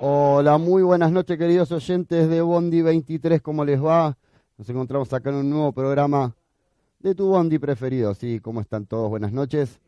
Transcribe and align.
Hola, 0.00 0.58
muy 0.58 0.82
buenas 0.82 1.12
noches 1.12 1.38
queridos 1.38 1.70
oyentes 1.72 2.28
de 2.28 2.40
Bondi 2.42 2.82
23, 2.82 3.40
¿cómo 3.40 3.64
les 3.64 3.82
va? 3.82 4.16
Nos 4.58 4.68
encontramos 4.68 5.12
acá 5.12 5.30
en 5.30 5.36
un 5.36 5.50
nuevo 5.50 5.72
programa 5.72 6.34
de 6.98 7.14
tu 7.14 7.28
Bondi 7.28 7.58
preferido, 7.58 8.14
¿sí? 8.14 8.40
¿Cómo 8.40 8.60
están 8.60 8.86
todos? 8.86 9.08
Buenas 9.08 9.32
noches. 9.32 9.80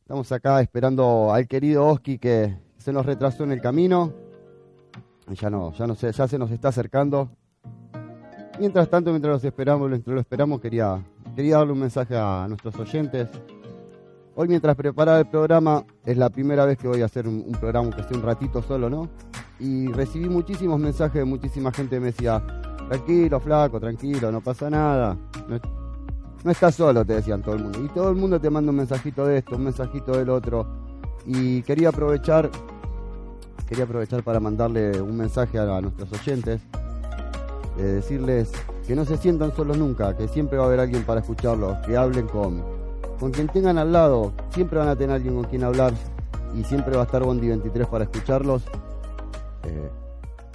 Estamos 0.00 0.30
acá 0.32 0.60
esperando 0.60 1.32
al 1.32 1.46
querido 1.48 1.86
Oski 1.86 2.18
que 2.18 2.56
se 2.76 2.92
nos 2.92 3.06
retrasó 3.06 3.44
en 3.44 3.52
el 3.52 3.60
camino. 3.60 4.12
Ya 5.28 5.50
no, 5.50 5.72
ya 5.72 5.86
no 5.86 5.94
sé, 5.94 6.12
ya 6.12 6.28
se 6.28 6.38
nos 6.38 6.50
está 6.50 6.68
acercando. 6.68 7.30
Mientras 8.58 8.88
tanto, 8.88 9.10
mientras 9.10 9.32
los 9.32 9.44
esperamos, 9.44 9.88
mientras 9.88 10.14
lo 10.14 10.20
esperamos, 10.20 10.60
quería, 10.60 11.02
quería 11.34 11.58
darle 11.58 11.72
un 11.72 11.80
mensaje 11.80 12.16
a 12.16 12.46
nuestros 12.48 12.76
oyentes. 12.76 13.28
Hoy 14.38 14.48
mientras 14.48 14.76
preparaba 14.76 15.18
el 15.18 15.26
programa, 15.28 15.82
es 16.04 16.14
la 16.18 16.28
primera 16.28 16.66
vez 16.66 16.76
que 16.76 16.86
voy 16.86 17.00
a 17.00 17.06
hacer 17.06 17.26
un, 17.26 17.50
programa 17.52 17.88
que 17.88 18.02
esté 18.02 18.14
un 18.14 18.22
ratito 18.22 18.60
solo, 18.60 18.90
¿no? 18.90 19.08
Y 19.58 19.88
recibí 19.88 20.28
muchísimos 20.28 20.78
mensajes 20.78 21.14
de 21.14 21.24
muchísima 21.24 21.72
gente 21.72 21.96
que 21.96 22.00
me 22.00 22.06
decía, 22.08 22.44
tranquilo, 22.86 23.40
flaco, 23.40 23.80
tranquilo, 23.80 24.30
no 24.30 24.42
pasa 24.42 24.68
nada. 24.68 25.16
No, 26.44 26.50
estás 26.50 26.74
solo, 26.74 27.02
te 27.02 27.14
decían 27.14 27.40
todo 27.40 27.54
el 27.54 27.62
mundo. 27.62 27.82
Y 27.82 27.88
todo 27.88 28.10
el 28.10 28.16
mundo 28.16 28.38
te 28.38 28.50
manda 28.50 28.72
un 28.72 28.76
mensajito 28.76 29.24
de 29.24 29.38
esto, 29.38 29.56
un 29.56 29.64
mensajito 29.64 30.12
del 30.12 30.28
otro. 30.28 30.66
Y 31.24 31.62
quería 31.62 31.88
aprovechar, 31.88 32.50
quería 33.66 33.84
aprovechar 33.84 34.22
para 34.22 34.38
mandarle 34.38 35.00
un 35.00 35.16
mensaje 35.16 35.58
a, 35.58 35.80
nuestros 35.80 36.12
oyentes 36.12 36.60
de 37.78 37.84
decirles 37.94 38.52
que 38.86 38.94
no 38.94 39.06
se 39.06 39.16
sientan 39.16 39.56
solos 39.56 39.78
nunca, 39.78 40.14
que 40.14 40.28
siempre 40.28 40.58
va 40.58 40.64
a 40.64 40.66
haber 40.66 40.80
alguien 40.80 41.04
para 41.04 41.20
escucharlos, 41.20 41.78
que 41.86 41.96
hablen 41.96 42.26
con, 42.26 42.75
con 43.18 43.30
quien 43.30 43.48
tengan 43.48 43.78
al 43.78 43.92
lado, 43.92 44.32
siempre 44.50 44.78
van 44.78 44.88
a 44.88 44.96
tener 44.96 45.16
alguien 45.16 45.34
con 45.34 45.44
quien 45.44 45.64
hablar 45.64 45.92
y 46.54 46.64
siempre 46.64 46.94
va 46.94 47.02
a 47.02 47.04
estar 47.06 47.22
Bondi 47.22 47.48
23 47.48 47.86
para 47.86 48.04
escucharlos. 48.04 48.64
Eh, 49.64 49.90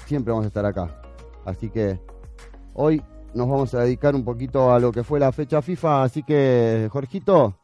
siempre 0.05 0.31
vamos 0.31 0.45
a 0.45 0.47
estar 0.47 0.65
acá. 0.65 1.01
Así 1.45 1.69
que 1.69 1.99
hoy 2.73 3.01
nos 3.33 3.47
vamos 3.47 3.73
a 3.73 3.81
dedicar 3.81 4.15
un 4.15 4.23
poquito 4.23 4.73
a 4.73 4.79
lo 4.79 4.91
que 4.91 5.03
fue 5.03 5.19
la 5.19 5.31
fecha 5.31 5.61
FIFA, 5.61 6.03
así 6.03 6.23
que 6.23 6.89
Jorgito, 6.91 7.55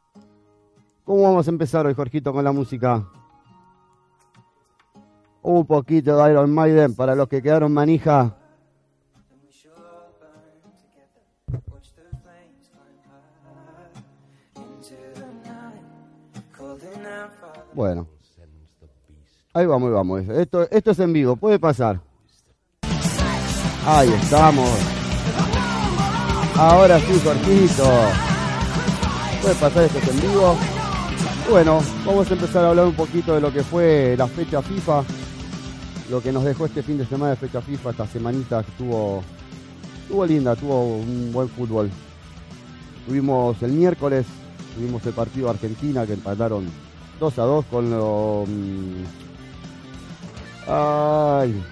¿cómo 1.04 1.24
vamos 1.24 1.48
a 1.48 1.52
empezar 1.52 1.86
hoy, 1.86 1.94
Jorgito, 1.94 2.32
con 2.34 2.44
la 2.44 2.52
música? 2.52 3.06
Un 5.42 5.66
poquito 5.66 6.18
de 6.18 6.32
Iron 6.32 6.54
Maiden 6.54 6.96
para 6.96 7.16
los 7.16 7.28
que 7.28 7.42
quedaron 7.42 7.74
manija. 7.74 8.37
Bueno. 17.78 18.08
Ahí 19.54 19.68
vamos, 19.68 19.90
ahí 19.90 19.94
vamos. 19.94 20.22
Esto, 20.30 20.68
esto 20.72 20.90
es 20.90 20.98
en 21.00 21.14
vivo, 21.14 21.36
puede 21.36 21.60
pasar. 21.60 22.02
Ahí 23.86 24.10
estamos. 24.14 24.68
Ahora 26.56 27.00
sí, 27.00 27.22
Jorgito. 27.24 27.84
Puede 29.44 29.56
pasar 29.62 29.84
esto 29.84 30.00
es 30.00 30.08
en 30.08 30.22
vivo. 30.22 30.58
Bueno, 31.52 31.80
vamos 32.04 32.32
a 32.32 32.34
empezar 32.34 32.66
a 32.66 32.70
hablar 32.70 32.88
un 32.88 32.96
poquito 32.96 33.36
de 33.36 33.42
lo 33.42 33.54
que 33.54 33.62
fue 33.62 34.16
la 34.18 34.26
fecha 34.26 34.60
FIFA. 34.64 35.04
Lo 36.10 36.20
que 36.20 36.32
nos 36.32 36.46
dejó 36.46 36.66
este 36.66 36.82
fin 36.82 36.98
de 36.98 37.06
semana 37.06 37.34
de 37.34 37.36
fecha 37.36 37.62
FIFA, 37.62 37.92
esta 37.92 38.08
semanita 38.08 38.62
estuvo, 38.62 39.22
estuvo 40.02 40.26
linda, 40.26 40.56
tuvo 40.56 40.96
un 40.96 41.32
buen 41.32 41.48
fútbol. 41.48 41.92
Tuvimos 43.06 43.62
el 43.62 43.74
miércoles, 43.74 44.26
tuvimos 44.74 45.06
el 45.06 45.14
partido 45.14 45.52
Argentina 45.52 46.08
que 46.08 46.14
empataron 46.14 46.87
2 47.20 47.40
a 47.40 47.44
2 47.44 47.66
con 47.66 47.90
lo. 47.90 48.44
mm, 48.48 49.04
Ay. 50.70 51.64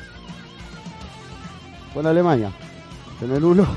Con 1.93 2.05
Alemania. 2.07 2.51
Se 3.19 3.25
me 3.27 3.39
nubló. 3.39 3.65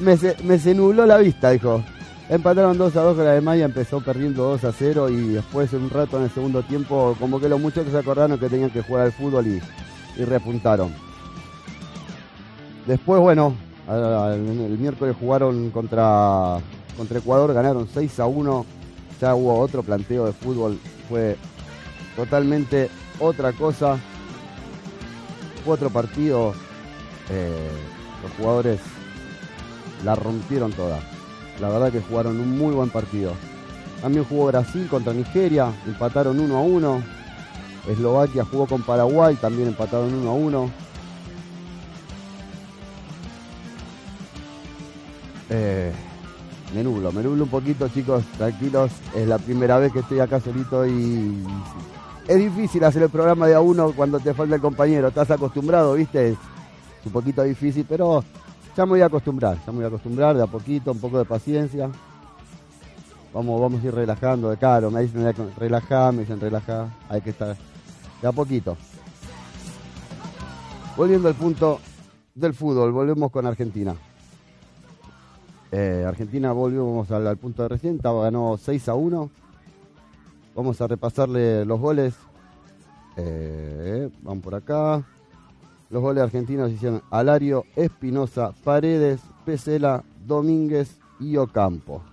Me 0.00 0.16
se, 0.16 0.36
me 0.42 0.58
se 0.58 0.74
nubló 0.74 1.06
la 1.06 1.18
vista, 1.18 1.50
dijo. 1.50 1.80
Empataron 2.28 2.76
2 2.76 2.96
a 2.96 3.02
2 3.02 3.16
con 3.16 3.26
Alemania, 3.28 3.64
empezó 3.66 4.00
perdiendo 4.00 4.42
2 4.48 4.64
a 4.64 4.72
0 4.72 5.08
y 5.08 5.28
después 5.28 5.72
un 5.72 5.88
rato 5.88 6.16
en 6.16 6.24
el 6.24 6.30
segundo 6.30 6.62
tiempo 6.62 7.14
como 7.20 7.38
que 7.38 7.48
los 7.48 7.60
muchachos 7.60 7.92
se 7.92 7.98
acordaron 7.98 8.36
que 8.38 8.48
tenían 8.48 8.70
que 8.70 8.82
jugar 8.82 9.02
al 9.04 9.12
fútbol 9.12 9.46
y, 9.46 9.60
y 10.20 10.24
repuntaron. 10.24 10.92
Después, 12.86 13.20
bueno, 13.20 13.54
a- 13.88 14.32
el 14.34 14.78
miércoles 14.78 15.14
jugaron 15.20 15.70
contra, 15.70 16.58
contra 16.96 17.18
Ecuador, 17.18 17.52
ganaron 17.54 17.86
6 17.94 18.18
a 18.18 18.26
1. 18.26 18.66
Ya 19.24 19.34
hubo 19.34 19.58
otro 19.58 19.82
planteo 19.82 20.26
de 20.26 20.34
fútbol, 20.34 20.78
fue 21.08 21.38
totalmente 22.14 22.90
otra 23.18 23.54
cosa. 23.54 23.96
Fue 25.64 25.72
otro 25.72 25.88
partido. 25.88 26.52
eh, 27.30 27.70
los 28.22 28.32
jugadores 28.32 28.80
la 30.04 30.14
rompieron 30.14 30.72
toda. 30.72 31.00
La 31.58 31.70
verdad 31.70 31.90
que 31.90 32.02
jugaron 32.02 32.38
un 32.38 32.58
muy 32.58 32.74
buen 32.74 32.90
partido. 32.90 33.32
También 34.02 34.26
jugó 34.26 34.48
Brasil 34.48 34.88
contra 34.90 35.14
Nigeria, 35.14 35.72
empataron 35.86 36.38
1 36.38 36.58
a 36.58 36.60
1. 36.60 37.02
Eslovaquia 37.88 38.44
jugó 38.44 38.66
con 38.66 38.82
Paraguay, 38.82 39.36
también 39.36 39.68
empataron 39.68 40.12
1 40.12 40.30
a 40.30 40.34
1. 40.34 40.70
Eh, 45.48 45.92
me 46.72 46.82
nublo, 46.82 47.12
me 47.12 47.22
nublo 47.22 47.44
un 47.44 47.50
poquito, 47.50 47.88
chicos, 47.88 48.24
tranquilos. 48.36 48.90
Es 49.14 49.26
la 49.26 49.38
primera 49.38 49.78
vez 49.78 49.92
que 49.92 50.00
estoy 50.00 50.20
acá 50.20 50.40
solito 50.40 50.86
y 50.86 51.44
es 52.26 52.36
difícil 52.36 52.82
hacer 52.84 53.02
el 53.02 53.10
programa 53.10 53.46
de 53.46 53.54
a 53.54 53.60
uno 53.60 53.92
cuando 53.92 54.18
te 54.18 54.32
falta 54.32 54.54
el 54.54 54.60
compañero. 54.60 55.08
Estás 55.08 55.30
acostumbrado, 55.30 55.94
¿viste? 55.94 56.30
Es 56.30 56.36
un 57.04 57.12
poquito 57.12 57.42
difícil, 57.42 57.84
pero 57.88 58.24
ya 58.76 58.86
me 58.86 58.90
voy 58.90 59.02
a 59.02 59.06
acostumbrar, 59.06 59.58
ya 59.64 59.72
me 59.72 59.78
voy 59.78 59.84
a 59.84 59.88
acostumbrar 59.88 60.36
de 60.36 60.42
a 60.42 60.46
poquito, 60.46 60.92
un 60.92 60.98
poco 60.98 61.18
de 61.18 61.24
paciencia. 61.24 61.90
Vamos, 63.32 63.60
vamos 63.60 63.82
a 63.82 63.86
ir 63.86 63.94
relajando 63.94 64.50
de 64.50 64.56
caro. 64.56 64.90
Me 64.90 65.02
dicen 65.02 65.32
relajar, 65.56 66.12
me 66.12 66.20
dicen 66.20 66.40
relajar. 66.40 66.88
Hay 67.08 67.20
que 67.20 67.30
estar 67.30 67.56
de 68.22 68.28
a 68.28 68.32
poquito. 68.32 68.76
Volviendo 70.96 71.28
al 71.28 71.34
punto 71.34 71.80
del 72.34 72.54
fútbol, 72.54 72.92
volvemos 72.92 73.30
con 73.30 73.44
Argentina. 73.46 73.94
Eh, 75.76 76.04
Argentina 76.06 76.52
volvemos 76.52 77.10
al, 77.10 77.26
al 77.26 77.36
punto 77.36 77.64
de 77.64 77.68
recién, 77.70 77.98
ganó 78.00 78.56
6 78.56 78.88
a 78.88 78.94
1. 78.94 79.28
Vamos 80.54 80.80
a 80.80 80.86
repasarle 80.86 81.64
los 81.64 81.80
goles. 81.80 82.14
Eh, 83.16 84.08
vamos 84.22 84.44
por 84.44 84.54
acá. 84.54 85.04
Los 85.90 86.00
goles 86.00 86.22
argentinos 86.22 86.70
hicieron 86.70 87.02
Alario, 87.10 87.64
Espinosa, 87.74 88.52
Paredes, 88.62 89.20
Pesela, 89.44 90.04
Domínguez 90.24 90.96
y 91.18 91.36
Ocampo. 91.38 92.04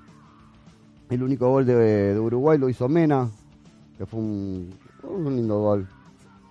El 1.12 1.22
único 1.22 1.48
gol 1.48 1.68
de, 1.68 1.75
de 2.16 2.19
Uruguay 2.19 2.58
lo 2.58 2.68
hizo 2.68 2.90
Mena, 2.90 3.30
que 3.96 4.08
fue 4.08 4.22
un, 4.22 4.74
lindo 5.04 5.60
gol. 5.60 5.88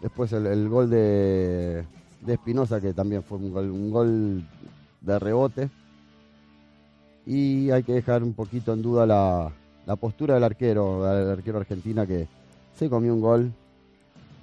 Después 0.00 0.32
el, 0.32 0.68
gol 0.68 0.88
de, 0.88 1.84
de 2.20 2.34
Espinosa, 2.34 2.80
que 2.80 2.92
también 2.92 3.24
fue 3.24 3.38
un 3.38 3.90
gol 3.90 4.46
de 5.00 5.18
rebote. 5.18 5.70
Y 7.26 7.70
hay 7.70 7.82
que 7.82 7.92
dejar 7.92 8.22
un 8.22 8.32
poquito 8.32 8.72
en 8.72 8.82
duda 8.82 9.06
la, 9.06 9.52
la 9.86 9.96
postura 9.96 10.34
del 10.34 10.44
arquero, 10.44 11.04
del 11.04 11.30
arquero 11.30 11.58
argentina 11.58 12.06
que 12.06 12.26
se 12.74 12.88
comió 12.88 13.14
un 13.14 13.20
gol. 13.20 13.52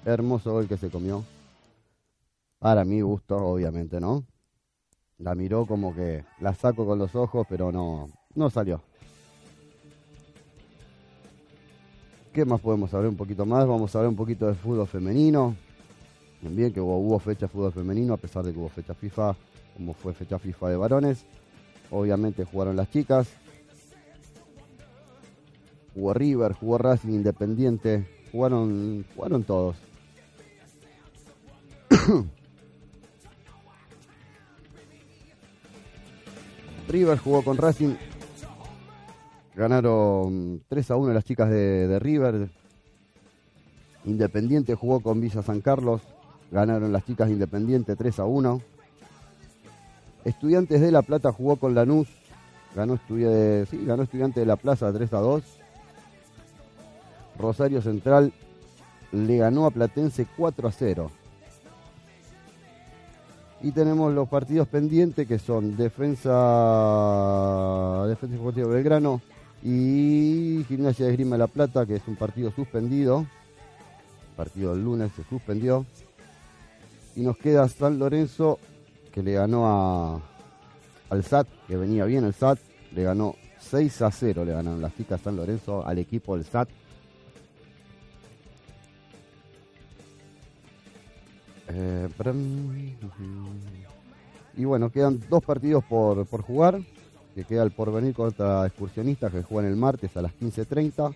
Hermoso 0.06 0.54
gol 0.54 0.68
que 0.68 0.78
se 0.78 0.90
comió. 0.90 1.24
Para 2.60 2.86
mi 2.86 3.02
gusto, 3.02 3.38
obviamente, 3.38 4.00
¿no? 4.00 4.24
La 5.20 5.36
miró 5.36 5.66
como 5.66 5.96
que 5.96 6.24
la 6.40 6.54
saco 6.54 6.86
con 6.86 7.00
los 7.00 7.16
ojos, 7.16 7.46
pero 7.50 7.72
no, 7.72 8.10
no 8.36 8.50
salió. 8.50 8.82
¿Qué 12.32 12.46
más 12.46 12.62
podemos 12.62 12.92
saber 12.92 13.08
un 13.08 13.16
poquito 13.16 13.46
más? 13.46 13.68
Vamos 13.68 13.96
a 13.96 13.98
hablar 13.98 14.10
un 14.10 14.16
poquito 14.16 14.46
de 14.46 14.54
fútbol 14.54 14.88
femenino. 14.88 15.56
También 16.42 16.72
que 16.72 16.80
hubo, 16.80 16.98
hubo 17.00 17.18
fecha 17.18 17.48
de 17.48 17.52
fútbol 17.52 17.72
femenino, 17.74 18.14
a 18.14 18.18
pesar 18.18 18.44
de 18.44 18.54
que 18.54 18.60
hubo 18.60 18.70
fecha 18.70 18.94
FIFA, 18.94 19.36
como 19.76 19.94
fue 19.94 20.14
fecha 20.14 20.38
FIFA 20.38 20.70
de 20.70 20.78
varones. 20.78 21.26
Obviamente 21.92 22.44
jugaron 22.46 22.76
las 22.76 22.92
chicas. 22.92 23.28
Jugó 25.94 26.14
River, 26.14 26.54
jugó 26.54 26.78
Racing 26.78 27.14
Independiente. 27.14 28.08
Jugaron, 28.32 29.06
jugaron 29.16 29.44
todos. 29.44 29.78
River 36.88 37.18
jugó 37.18 37.44
con 37.44 37.58
Racing. 37.58 37.96
Ganaron 39.56 40.62
3 40.68 40.92
a 40.92 40.96
1 40.98 41.14
las 41.14 41.24
chicas 41.26 41.50
de, 41.50 41.88
de 41.88 41.98
River. 42.00 42.50
Independiente 44.06 44.76
jugó 44.76 45.00
con 45.00 45.20
Villa 45.20 45.42
San 45.42 45.62
Carlos. 45.62 46.02
Ganaron 46.52 46.94
las 46.94 47.06
chicas 47.06 47.28
de 47.28 47.34
Independiente 47.34 47.96
3 47.96 48.20
a 48.20 48.26
1. 48.26 48.62
Estudiantes 50.28 50.82
de 50.82 50.92
La 50.92 51.02
Plata 51.04 51.32
jugó 51.32 51.56
con 51.56 51.74
Lanús. 51.74 52.10
Ganó, 52.76 53.00
sí, 53.08 53.86
ganó 53.86 54.04
Estudiante 54.04 54.42
de 54.42 54.46
la 54.46 54.58
Plaza 54.58 54.92
3 54.92 55.14
a 55.14 55.20
2. 55.20 55.44
Rosario 57.40 57.82
Central 57.82 58.34
le 59.14 59.38
ganó 59.38 59.66
a 59.66 59.72
Platense 59.72 60.28
4 60.36 60.68
a 60.68 60.72
0. 60.72 61.12
Y 63.62 63.72
tenemos 63.72 64.14
los 64.14 64.28
partidos 64.28 64.68
pendientes 64.68 65.26
que 65.26 65.40
son 65.40 65.78
Defensa 65.78 66.30
Defensa 68.08 68.36
Deportivo 68.36 68.68
Belgrano 68.68 69.22
y 69.64 70.66
Gimnasia 70.68 71.06
de 71.06 71.14
Grima 71.14 71.38
de 71.38 71.40
la 71.40 71.48
Plata, 71.48 71.86
que 71.86 71.96
es 71.96 72.06
un 72.06 72.18
partido 72.18 72.52
suspendido. 72.52 73.20
El 73.20 74.36
partido 74.36 74.76
del 74.76 74.84
lunes 74.84 75.14
se 75.16 75.24
suspendió. 75.24 75.86
Y 77.16 77.22
nos 77.22 77.38
queda 77.38 77.70
San 77.70 77.98
Lorenzo, 77.98 78.60
que 79.12 79.24
le 79.24 79.34
ganó 79.34 79.68
a, 79.68 80.22
al 81.10 81.24
SAT, 81.24 81.48
que 81.68 81.78
venía 81.78 82.06
bien 82.06 82.24
el 82.24 82.34
SAT, 82.34 82.60
le 82.94 83.04
ganó 83.04 83.36
6 83.60 84.02
a 84.02 84.12
0, 84.12 84.46
le 84.46 84.54
ganaron 84.54 84.82
las 84.82 84.96
chicas 84.96 85.22
San 85.22 85.36
Lorenzo 85.36 85.86
al 85.86 86.00
equipo 86.00 86.36
del 86.36 86.46
SAT. 86.46 86.70
Eh, 91.70 92.08
y 94.56 94.66
bueno, 94.66 94.90
quedan 94.90 95.22
dos 95.30 95.44
partidos 95.44 95.84
por, 95.84 96.26
por 96.26 96.42
jugar, 96.42 96.80
que 97.36 97.44
queda 97.44 97.64
el 97.64 97.72
porvenir 97.72 98.16
contra 98.16 98.66
excursionistas 98.66 99.32
que 99.32 99.44
juegan 99.44 99.70
el 99.72 99.78
martes 99.78 100.16
a 100.18 100.22
las 100.22 100.32
15.30 100.34 101.14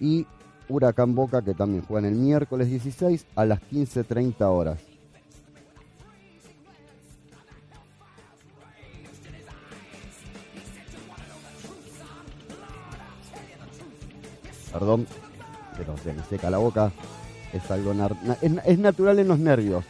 y 0.00 0.26
Huracán 0.68 1.14
Boca 1.14 1.42
que 1.42 1.54
también 1.54 1.84
juegan 1.84 2.10
el 2.10 2.18
miércoles 2.18 2.68
16 2.68 3.26
a 3.36 3.44
las 3.44 3.60
15.30 3.70 4.40
horas. 4.40 4.91
Perdón, 14.82 15.06
pero 15.76 15.96
se 15.98 16.12
me 16.12 16.24
seca 16.24 16.50
la 16.50 16.58
boca. 16.58 16.90
Es 17.52 17.70
algo 17.70 17.94
es, 18.40 18.78
natural 18.80 19.16
en 19.20 19.28
los 19.28 19.38
nervios. 19.38 19.84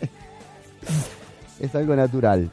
es 1.58 1.74
algo 1.74 1.96
natural. 1.96 2.48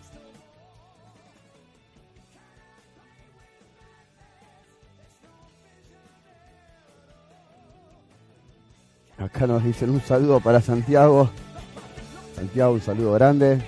Acá 9.19 9.45
nos 9.45 9.63
dicen 9.63 9.91
un 9.91 10.01
saludo 10.01 10.39
para 10.39 10.61
Santiago. 10.61 11.29
Santiago, 12.35 12.73
un 12.73 12.81
saludo 12.81 13.13
grande. 13.13 13.61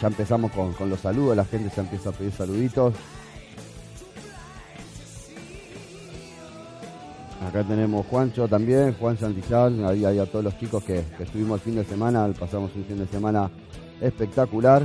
Ya 0.00 0.08
empezamos 0.08 0.52
con, 0.52 0.72
con 0.72 0.88
los 0.88 1.00
saludos, 1.00 1.36
la 1.36 1.44
gente 1.44 1.68
se 1.68 1.82
empieza 1.82 2.08
a 2.08 2.12
pedir 2.12 2.32
saluditos. 2.32 2.94
Acá 7.48 7.64
tenemos 7.64 8.04
Juancho 8.08 8.46
también, 8.46 8.94
Juan 9.00 9.16
Santillán, 9.16 9.82
ahí 9.86 10.04
hay 10.04 10.18
a 10.18 10.26
todos 10.26 10.44
los 10.44 10.58
chicos 10.58 10.84
que, 10.84 11.02
estuvimos 11.18 11.54
el 11.54 11.64
fin 11.64 11.76
de 11.76 11.84
semana, 11.84 12.28
pasamos 12.38 12.70
un 12.76 12.84
fin 12.84 12.98
de 12.98 13.06
semana 13.06 13.50
espectacular. 14.02 14.82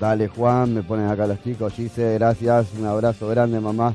Dale 0.00 0.28
Juan, 0.28 0.72
me 0.72 0.82
ponen 0.82 1.06
acá 1.06 1.26
los 1.26 1.42
chicos, 1.42 1.74
Gise, 1.74 2.14
gracias, 2.14 2.68
un 2.78 2.86
abrazo 2.86 3.28
grande 3.28 3.60
mamá. 3.60 3.94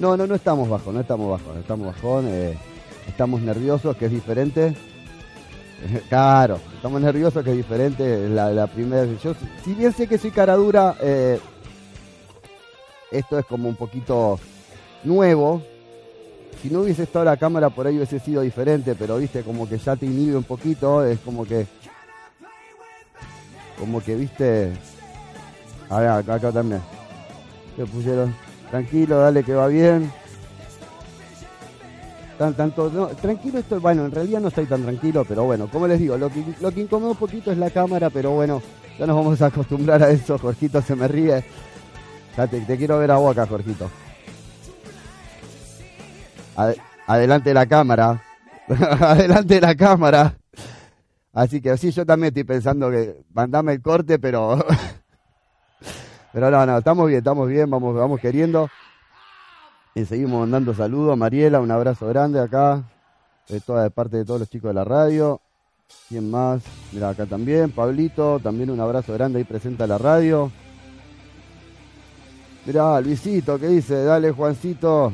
No, 0.00 0.16
no, 0.16 0.26
no 0.26 0.34
estamos 0.34 0.68
bajos, 0.68 0.92
no 0.92 0.98
estamos 0.98 1.30
bajos, 1.30 1.54
no 1.54 1.60
estamos 1.60 1.86
bajón, 1.86 2.24
eh, 2.30 2.58
estamos 3.06 3.42
nerviosos, 3.42 3.96
que 3.96 4.06
es 4.06 4.10
diferente. 4.10 4.74
claro, 6.08 6.58
estamos 6.74 7.00
nerviosos, 7.00 7.44
que 7.44 7.50
es 7.50 7.56
diferente. 7.56 8.28
La, 8.28 8.50
la 8.50 8.66
primera, 8.66 9.04
yo, 9.22 9.34
si 9.64 9.72
bien 9.74 9.92
sé 9.92 10.08
que 10.08 10.18
soy 10.18 10.32
cara 10.32 10.56
dura, 10.56 10.96
eh, 11.00 11.38
esto 13.12 13.38
es 13.38 13.46
como 13.46 13.68
un 13.68 13.76
poquito 13.76 14.38
nuevo. 15.04 15.62
Si 16.60 16.70
no 16.70 16.80
hubiese 16.80 17.04
estado 17.04 17.24
la 17.24 17.36
cámara 17.36 17.70
por 17.70 17.86
ahí 17.86 17.96
hubiese 17.96 18.18
sido 18.18 18.42
diferente, 18.42 18.94
pero 18.94 19.18
viste 19.18 19.42
como 19.42 19.68
que 19.68 19.78
ya 19.78 19.96
te 19.96 20.06
inhibe 20.06 20.36
un 20.36 20.44
poquito, 20.44 21.04
es 21.04 21.18
como 21.20 21.44
que 21.44 21.66
como 23.78 24.00
que 24.00 24.14
viste. 24.14 24.72
A 25.88 26.00
ver 26.00 26.08
acá, 26.08 26.34
acá 26.34 26.52
también. 26.52 26.80
Se 27.76 27.84
pusieron 27.84 28.34
tranquilo 28.70 29.18
dale 29.18 29.42
que 29.42 29.54
va 29.54 29.66
bien. 29.66 30.10
Tan, 32.38 32.54
tanto 32.54 32.88
tranquilo 33.20 33.58
esto 33.58 33.78
bueno 33.80 34.06
en 34.06 34.10
realidad 34.10 34.40
no 34.40 34.48
estoy 34.48 34.64
tan 34.64 34.82
tranquilo 34.82 35.24
pero 35.24 35.44
bueno 35.44 35.68
como 35.70 35.86
les 35.86 36.00
digo 36.00 36.16
lo 36.16 36.30
que 36.30 36.42
lo 36.60 36.72
que 36.72 36.80
incomoda 36.80 37.12
un 37.12 37.16
poquito 37.16 37.52
es 37.52 37.58
la 37.58 37.70
cámara 37.70 38.08
pero 38.08 38.30
bueno 38.30 38.62
ya 38.98 39.06
nos 39.06 39.14
vamos 39.14 39.40
a 39.42 39.46
acostumbrar 39.46 40.02
a 40.02 40.10
eso 40.10 40.38
Jorgito 40.38 40.80
se 40.80 40.96
me 40.96 41.06
ríe 41.06 41.44
te, 42.36 42.76
quiero 42.76 42.98
ver 42.98 43.10
a 43.10 43.16
vos 43.16 43.32
acá, 43.36 43.46
Jorgito. 43.46 43.90
adelante 47.06 47.50
de 47.50 47.54
la 47.54 47.66
cámara. 47.66 48.22
adelante 49.00 49.54
de 49.54 49.60
la 49.60 49.74
cámara. 49.74 50.36
Así 51.32 51.60
que 51.60 51.76
sí, 51.76 51.90
yo 51.90 52.04
también 52.04 52.28
estoy 52.28 52.44
pensando 52.44 52.90
que 52.90 53.22
mandame 53.32 53.72
el 53.72 53.82
corte, 53.82 54.18
pero. 54.18 54.58
pero 56.32 56.50
no, 56.50 56.66
no, 56.66 56.78
estamos 56.78 57.06
bien, 57.06 57.18
estamos 57.18 57.48
bien, 57.48 57.70
vamos, 57.70 57.94
vamos 57.94 58.20
queriendo. 58.20 58.68
Y 59.94 60.04
seguimos 60.04 60.40
mandando 60.40 60.74
saludos. 60.74 61.16
Mariela, 61.18 61.60
un 61.60 61.70
abrazo 61.70 62.06
grande 62.08 62.40
acá. 62.40 62.82
De 63.48 63.60
toda 63.60 63.82
de 63.82 63.90
parte 63.90 64.16
de 64.16 64.24
todos 64.24 64.40
los 64.40 64.48
chicos 64.48 64.70
de 64.70 64.74
la 64.74 64.84
radio. 64.84 65.40
¿Quién 66.08 66.30
más? 66.30 66.62
Mira, 66.92 67.10
acá 67.10 67.26
también. 67.26 67.70
Pablito, 67.70 68.40
también 68.40 68.70
un 68.70 68.80
abrazo 68.80 69.12
grande 69.12 69.38
ahí 69.38 69.44
presenta 69.44 69.86
la 69.86 69.98
radio. 69.98 70.50
Mirá, 72.64 73.00
Luisito, 73.00 73.58
¿qué 73.58 73.66
dice? 73.66 74.04
Dale, 74.04 74.30
Juancito. 74.30 75.12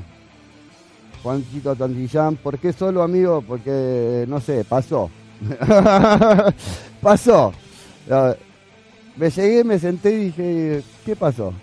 Juancito 1.22 1.74
Tantillán. 1.74 2.36
¿Por 2.36 2.58
qué 2.58 2.72
solo, 2.72 3.02
amigo? 3.02 3.42
Porque, 3.46 4.26
no 4.28 4.38
sé, 4.40 4.64
pasó. 4.64 5.10
pasó. 7.02 7.52
Me 9.16 9.30
llegué, 9.30 9.64
me 9.64 9.78
senté 9.78 10.12
y 10.12 10.24
dije, 10.26 10.82
¿qué 11.06 11.16
pasó? 11.16 11.54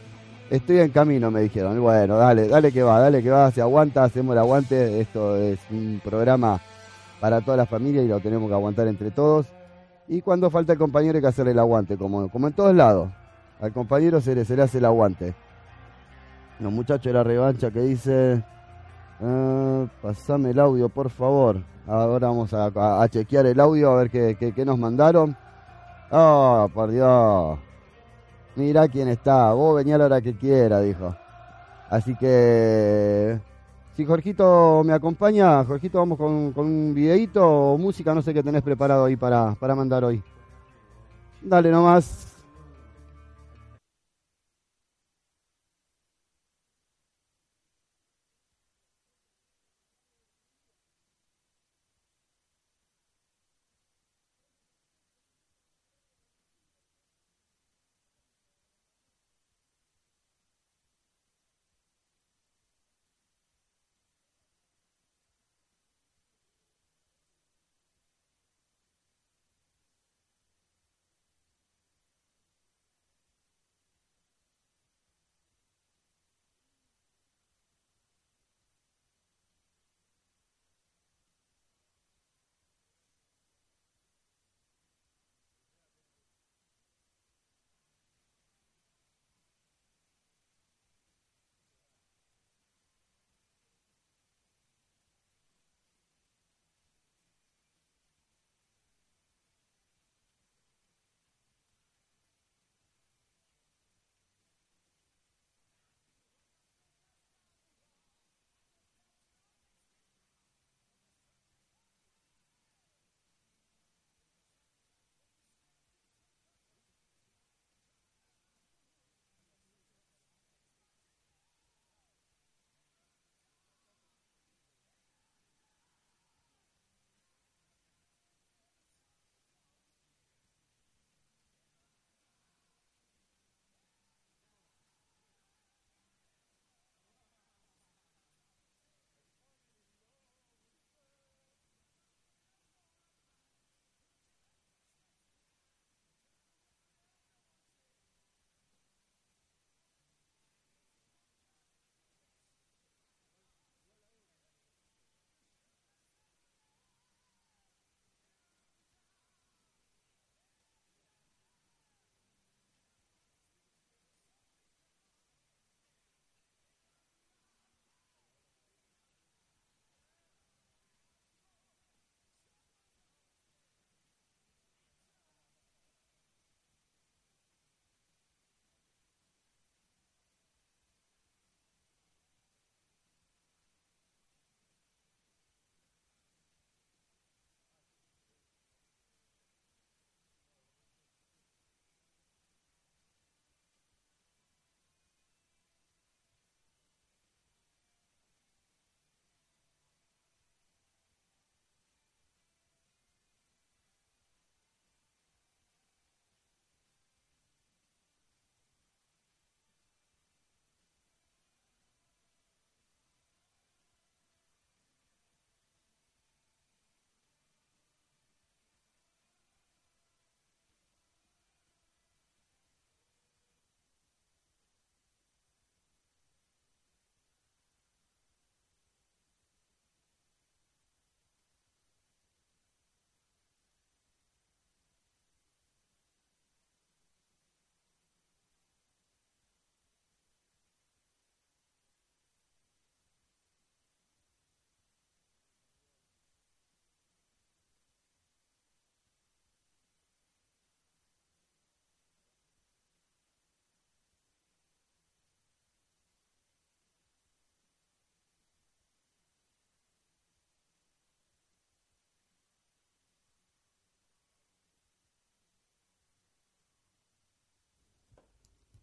Estoy 0.49 0.79
en 0.79 0.89
camino, 0.89 1.29
me 1.29 1.41
dijeron. 1.41 1.79
Bueno, 1.79 2.17
dale, 2.17 2.47
dale 2.47 2.71
que 2.71 2.81
va, 2.81 2.99
dale 2.99 3.21
que 3.21 3.29
va. 3.29 3.51
Se 3.51 3.61
aguanta, 3.61 4.03
hacemos 4.03 4.33
el 4.33 4.39
aguante. 4.39 4.99
Esto 4.99 5.35
es 5.37 5.59
un 5.69 6.01
programa 6.03 6.59
para 7.19 7.41
toda 7.41 7.57
la 7.57 7.65
familia 7.67 8.01
y 8.01 8.07
lo 8.07 8.19
tenemos 8.19 8.49
que 8.49 8.55
aguantar 8.55 8.87
entre 8.87 9.11
todos. 9.11 9.45
Y 10.07 10.21
cuando 10.21 10.49
falta 10.49 10.73
el 10.73 10.79
compañero 10.79 11.17
hay 11.17 11.21
que 11.21 11.27
hacerle 11.27 11.51
el 11.51 11.59
aguante, 11.59 11.95
como, 11.95 12.29
en 12.33 12.53
todos 12.53 12.75
lados. 12.75 13.09
Al 13.61 13.71
compañero 13.71 14.19
se 14.19 14.35
le 14.35 14.61
hace 14.61 14.79
el 14.79 14.85
aguante. 14.85 15.33
Los 16.59 16.71
muchachos 16.71 17.05
de 17.05 17.13
la 17.13 17.23
revancha 17.23 17.69
que 17.69 17.81
dice, 17.81 18.43
ah, 19.21 19.85
pasame 20.01 20.51
el 20.51 20.59
audio 20.59 20.89
por 20.89 21.09
favor. 21.09 21.61
Ahora 21.87 22.27
vamos 22.27 22.53
a, 22.53 23.07
chequear 23.09 23.45
el 23.45 23.59
audio 23.59 23.91
a 23.91 24.03
ver 24.03 24.09
qué, 24.09 24.65
nos 24.65 24.77
mandaron. 24.77 25.35
Oh, 26.09 26.69
por 26.73 26.91
Dios. 26.91 27.59
Mira 28.55 28.87
quién 28.87 29.09
está. 29.09 29.53
Vos 29.53 29.75
venía 29.75 29.95
a 29.95 29.97
la 29.99 30.05
hora 30.05 30.21
que 30.21 30.35
quiera, 30.35 30.79
dijo. 30.81 31.15
Así 31.89 32.15
que... 32.15 33.39
Si 33.95 34.05
Jorgito 34.05 34.83
me 34.83 34.91
acompaña, 34.91 35.63
Jorgito, 35.63 35.99
vamos 35.99 36.17
con, 36.17 36.51
con 36.51 36.65
un 36.65 36.93
videito 36.93 37.47
o 37.47 37.77
música, 37.77 38.13
no 38.13 38.21
sé 38.21 38.33
qué 38.33 38.43
tenés 38.43 38.61
preparado 38.61 39.05
ahí 39.05 39.15
para, 39.15 39.55
para 39.55 39.73
mandar 39.73 40.03
hoy. 40.03 40.21
Dale 41.41 41.71
nomás. 41.71 42.34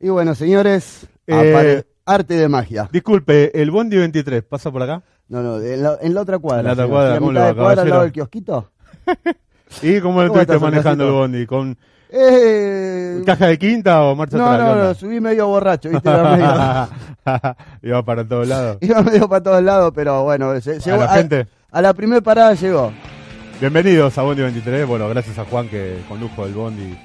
Y 0.02 0.08
bueno, 0.08 0.34
señores, 0.34 1.06
Eh, 1.26 1.84
arte 2.04 2.34
de 2.34 2.48
magia. 2.48 2.88
Disculpe, 2.92 3.62
el 3.62 3.70
Bondi 3.70 3.96
23, 3.96 4.42
¿pasa 4.42 4.70
por 4.70 4.82
acá? 4.82 5.02
No, 5.28 5.40
no, 5.42 5.60
en 5.60 5.82
la, 5.82 5.96
en 6.02 6.12
la 6.14 6.20
otra 6.22 6.38
cuadra. 6.40 6.60
En 6.60 6.66
la 6.66 6.72
otra 6.72 6.86
cuadra, 6.88 7.18
¿cómo 7.18 7.32
de 7.32 7.40
va, 7.40 7.54
cuadra 7.54 7.82
al 7.82 7.88
lado 7.90 8.02
del 8.02 8.12
kiosquito. 8.12 8.70
¿Y 9.82 10.00
cómo 10.00 10.20
lo 10.22 10.28
¿Cómo 10.28 10.40
estuviste 10.42 10.58
manejando 10.58 11.06
el? 11.06 11.12
Bondi? 11.12 11.46
¿Con 11.46 11.78
Eh, 12.10 13.22
caja 13.24 13.46
de 13.46 13.58
quinta 13.58 14.02
o 14.02 14.14
marcha 14.16 14.36
no, 14.36 14.46
atrás? 14.50 14.58
no, 14.60 14.66
¿Qué 14.66 14.74
no, 14.78 14.82
onda? 14.88 14.94
subí 14.94 15.20
medio 15.20 15.46
borracho, 15.46 15.88
viste, 15.88 16.10
Iba 16.10 16.36
medio- 16.36 17.56
Iba 17.82 18.04
para 18.04 18.28
todos 18.28 18.48
lados. 18.48 18.78
iba 18.82 19.00
medio 19.02 19.28
para 19.28 19.42
todos 19.42 19.62
lados, 19.62 19.92
pero 19.94 20.24
bueno, 20.24 20.60
se- 20.60 20.72
A 20.72 20.78
llegó 20.78 20.98
la 20.98 21.14
a, 21.14 21.46
a 21.70 21.80
la 21.82 21.94
primera 21.94 22.20
parada 22.20 22.52
llegó. 22.54 22.92
bienvenidos 23.60 24.18
a 24.18 24.22
Bondi 24.22 24.42
23. 24.42 24.86
Bueno, 24.86 25.08
gracias 25.08 25.38
a 25.38 25.44
Juan 25.46 25.68
que 25.68 26.02
condujo 26.08 26.44
el 26.44 26.52
Bondi 26.52 26.98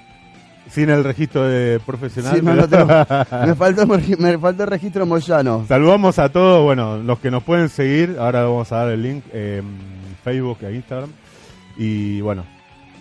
sin 0.69 0.89
el 0.89 1.03
registro 1.03 1.43
de 1.47 1.79
profesional. 1.85 2.35
Sí, 2.35 2.41
no, 2.43 2.53
no 2.55 2.67
pero- 2.67 2.85
tengo- 2.87 3.25
me, 3.47 3.55
faltó, 3.55 3.87
me 4.19 4.37
faltó 4.37 4.63
el 4.63 4.69
registro 4.69 5.05
Moyano. 5.05 5.65
Saludamos 5.67 6.19
a 6.19 6.29
todos, 6.29 6.63
bueno, 6.63 6.97
los 6.97 7.19
que 7.19 7.31
nos 7.31 7.43
pueden 7.43 7.69
seguir, 7.69 8.17
ahora 8.19 8.43
vamos 8.43 8.71
a 8.71 8.77
dar 8.77 8.89
el 8.89 9.01
link 9.03 9.23
en 9.33 9.63
Facebook 10.23 10.57
e 10.63 10.73
Instagram. 10.75 11.09
Y 11.77 12.21
bueno, 12.21 12.43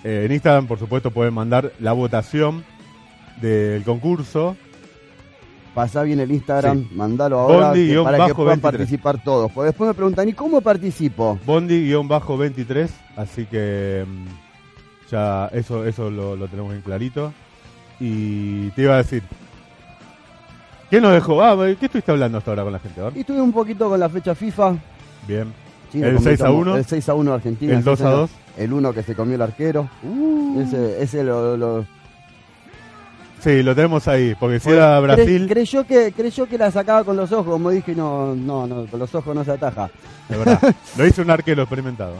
eh, 0.05 0.25
en 0.27 0.33
Instagram 0.33 0.67
por 0.67 0.79
supuesto 0.79 1.11
pueden 1.11 1.35
mandar 1.35 1.73
la 1.81 1.93
votación 1.93 2.65
del 3.41 3.83
concurso. 3.85 4.57
Pasá 5.75 6.03
bien 6.05 6.21
el 6.21 6.31
Instagram, 6.31 6.85
Sí. 6.89 6.95
mandalo 6.95 7.39
ahora 7.39 7.69
Bondi 7.69 7.89
que- 7.89 8.03
para 8.03 8.27
que 8.27 8.35
puedan 8.35 8.61
23. 8.61 8.61
participar 8.63 9.23
todos. 9.23 9.53
Porque 9.53 9.67
después 9.67 9.89
me 9.89 9.95
preguntan, 9.95 10.27
¿y 10.29 10.33
cómo 10.33 10.63
participo? 10.63 11.39
Bondi-23, 11.47 12.89
así 13.17 13.45
que 13.45 14.07
mm, 14.09 15.11
ya 15.11 15.47
eso 15.53 15.85
eso 15.85 16.11
lo, 16.11 16.35
lo 16.35 16.49
tenemos 16.49 16.71
bien 16.71 16.81
clarito. 16.83 17.33
Y 18.01 18.71
te 18.71 18.83
iba 18.83 18.95
a 18.95 18.99
decir, 18.99 19.23
¿qué 20.91 21.01
nos 21.01 21.13
dejó? 21.13 21.43
Ah, 21.43 21.57
¿qué 21.79 21.87
estuviste 21.87 22.11
hablando 22.13 22.39
hasta 22.39 22.51
ahora 22.51 22.63
con 22.65 22.73
la 22.73 22.79
gente? 22.79 23.01
Y 23.15 23.21
estuve 23.21 23.41
un 23.41 23.53
poquito 23.53 23.89
con 23.89 23.99
la 23.99 24.09
fecha 24.09 24.35
FIFA. 24.35 24.75
Bien. 25.27 25.53
Sí, 25.93 26.03
¿El 26.03 26.15
nos 26.15 26.25
6 26.25 26.41
a 26.41 26.45
comentamos 26.47 26.67
1? 26.69 26.77
El 26.79 26.85
6 26.85 27.09
a 27.09 27.15
1 27.15 27.31
de 27.31 27.37
Argentina. 27.37 27.73
¿El 27.73 27.79
sí, 27.79 27.85
2 27.85 28.01
a 28.01 28.05
señor. 28.05 28.17
2? 28.21 28.31
El 28.59 28.73
1 28.73 28.93
que 28.93 29.03
se 29.03 29.15
comió 29.15 29.35
el 29.37 29.43
arquero. 29.43 29.89
Uh. 30.03 30.61
Ese, 30.61 31.03
ese 31.03 31.25
lo, 31.25 31.57
lo- 31.57 31.87
Sí, 33.41 33.63
lo 33.63 33.75
tenemos 33.75 34.09
ahí, 34.09 34.35
porque 34.41 34.59
si 34.59 34.71
era 34.71 34.99
Brasil, 34.99 35.47
creyó, 35.49 35.85
que, 35.87 36.11
creyó 36.13 36.47
que 36.49 36.59
la 36.59 36.71
sacaba 36.71 37.05
con 37.05 37.17
los 37.17 37.31
ojos, 37.31 37.47
como 37.53 37.71
dije, 37.71 37.95
no, 37.95 38.35
no, 38.35 38.67
no, 38.67 38.87
con 38.87 38.99
los 38.99 39.15
ojos 39.15 39.35
no 39.37 39.45
se 39.45 39.53
ataja. 39.53 39.89
de 40.29 40.37
verdad, 40.39 40.75
lo 40.97 41.07
hizo 41.07 41.23
un 41.23 41.31
arquero 41.31 41.63
experimentado. 41.63 42.15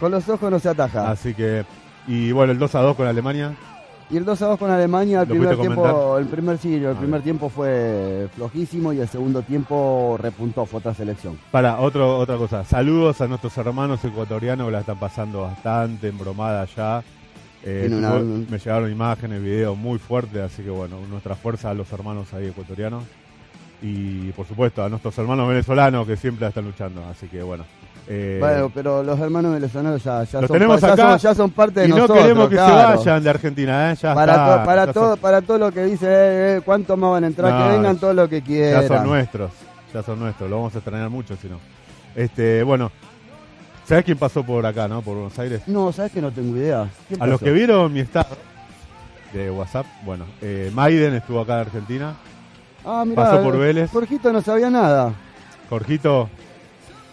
Con 0.00 0.10
los 0.10 0.28
ojos 0.28 0.50
no 0.50 0.58
se 0.58 0.70
ataja. 0.70 1.10
Así 1.10 1.32
que, 1.34 1.64
y 2.08 2.32
bueno, 2.32 2.52
el 2.52 2.58
2 2.58 2.74
a 2.74 2.80
2 2.80 2.96
con 2.96 3.06
Alemania, 3.06 3.54
Y 4.10 4.16
el 4.18 4.24
2 4.24 4.42
a 4.42 4.46
2 4.48 4.58
con 4.58 4.70
Alemania, 4.70 5.22
el 5.22 5.28
¿Lo 5.28 5.34
primer 5.34 5.56
tiempo, 5.58 6.18
el 6.18 6.26
primer 6.26 6.58
sí, 6.58 6.74
el 6.74 6.94
primer 6.96 7.22
tiempo 7.22 7.48
fue 7.48 8.28
flojísimo 8.36 8.92
y 8.92 9.00
el 9.00 9.08
segundo 9.08 9.42
tiempo 9.42 10.18
repuntó, 10.20 10.66
fue 10.66 10.78
otra 10.80 10.92
selección. 10.94 11.38
Para, 11.50 11.80
otro, 11.80 12.18
otra 12.18 12.36
cosa. 12.36 12.64
Saludos 12.64 13.20
a 13.22 13.26
nuestros 13.28 13.56
hermanos 13.56 14.04
ecuatorianos 14.04 14.66
que 14.66 14.72
la 14.72 14.80
están 14.80 14.98
pasando 14.98 15.40
bastante 15.42 16.08
embromada 16.08 16.62
allá. 16.62 17.02
Eh, 17.62 17.86
Tiene 17.88 17.96
una- 17.96 18.10
fue- 18.10 18.22
me 18.22 18.58
llegaron 18.58 18.92
imágenes, 18.92 19.42
videos 19.42 19.76
muy 19.76 19.98
fuertes, 19.98 20.42
así 20.42 20.62
que 20.62 20.70
bueno, 20.70 20.96
nuestra 21.08 21.34
fuerza 21.34 21.70
a 21.70 21.74
los 21.74 21.90
hermanos 21.90 22.32
ahí 22.34 22.48
ecuatorianos. 22.48 23.04
Y 23.80 24.32
por 24.32 24.46
supuesto 24.46 24.84
a 24.84 24.88
nuestros 24.90 25.16
hermanos 25.18 25.48
venezolanos 25.48 26.06
que 26.06 26.16
siempre 26.16 26.42
la 26.42 26.48
están 26.48 26.66
luchando. 26.66 27.02
Así 27.06 27.26
que 27.26 27.42
bueno. 27.42 27.64
Eh, 28.06 28.36
Bueno, 28.40 28.70
pero 28.74 29.02
los 29.02 29.18
hermanos 29.18 29.54
venezolanos 29.54 30.02
ya, 30.04 30.24
ya, 30.24 30.40
Los 30.40 30.48
son, 30.48 30.54
tenemos 30.56 30.80
pa- 30.80 30.88
ya 30.88 30.92
acá 30.92 31.10
son- 31.10 31.18
ya 31.18 31.34
son 31.34 31.50
parte 31.50 31.80
de 31.80 31.86
y 31.86 31.88
no 31.90 31.96
nosotros. 31.96 32.18
queremos 32.20 32.48
que 32.48 32.54
claro. 32.56 32.98
se 33.02 33.08
vayan 33.08 33.24
de 33.24 33.30
Argentina, 33.30 33.90
¿eh? 33.92 33.96
Ya 34.00 34.14
Para, 34.14 34.32
está, 34.32 34.58
to- 34.60 34.64
para, 34.66 34.86
ya 34.86 34.92
todo, 34.92 35.10
son- 35.10 35.18
para 35.20 35.42
todo 35.42 35.58
lo 35.58 35.72
que 35.72 35.84
dice, 35.84 36.06
eh, 36.08 36.60
¿cuántos 36.64 36.98
más 36.98 37.10
van 37.12 37.24
a 37.24 37.26
entrar? 37.28 37.52
No, 37.52 37.64
que 37.66 37.72
vengan 37.76 37.96
todo 37.98 38.12
lo 38.14 38.28
que 38.28 38.42
quieran. 38.42 38.82
Ya 38.82 38.88
son 38.88 39.06
nuestros, 39.06 39.50
ya 39.92 40.02
son 40.02 40.18
nuestros, 40.20 40.50
lo 40.50 40.56
vamos 40.56 40.74
a 40.74 40.78
extrañar 40.78 41.08
mucho 41.10 41.34
si 41.40 41.48
no. 41.48 41.58
Este, 42.14 42.62
bueno, 42.62 42.92
¿sabes 43.86 44.04
quién 44.04 44.18
pasó 44.18 44.42
por 44.44 44.64
acá, 44.66 44.86
no? 44.86 45.00
Por 45.02 45.14
Buenos 45.14 45.38
Aires. 45.38 45.62
No, 45.66 45.90
¿sabes 45.92 46.12
que 46.12 46.20
no 46.20 46.30
tengo 46.30 46.56
idea? 46.56 46.86
¿Quién 47.08 47.22
A 47.22 47.26
los 47.26 47.40
que 47.40 47.50
vieron 47.52 47.92
mi 47.92 48.00
estado 48.00 48.36
de 49.32 49.50
WhatsApp, 49.50 49.86
bueno, 50.04 50.26
eh, 50.42 50.70
Maiden 50.74 51.14
estuvo 51.14 51.40
acá 51.40 51.54
en 51.54 51.60
Argentina, 51.60 52.14
Ah, 52.84 53.02
mirá, 53.06 53.22
pasó 53.24 53.42
por 53.42 53.56
Vélez. 53.58 53.90
Jorgito 53.90 54.30
no 54.32 54.42
sabía 54.42 54.68
nada. 54.70 55.12
Jorgito, 55.70 56.28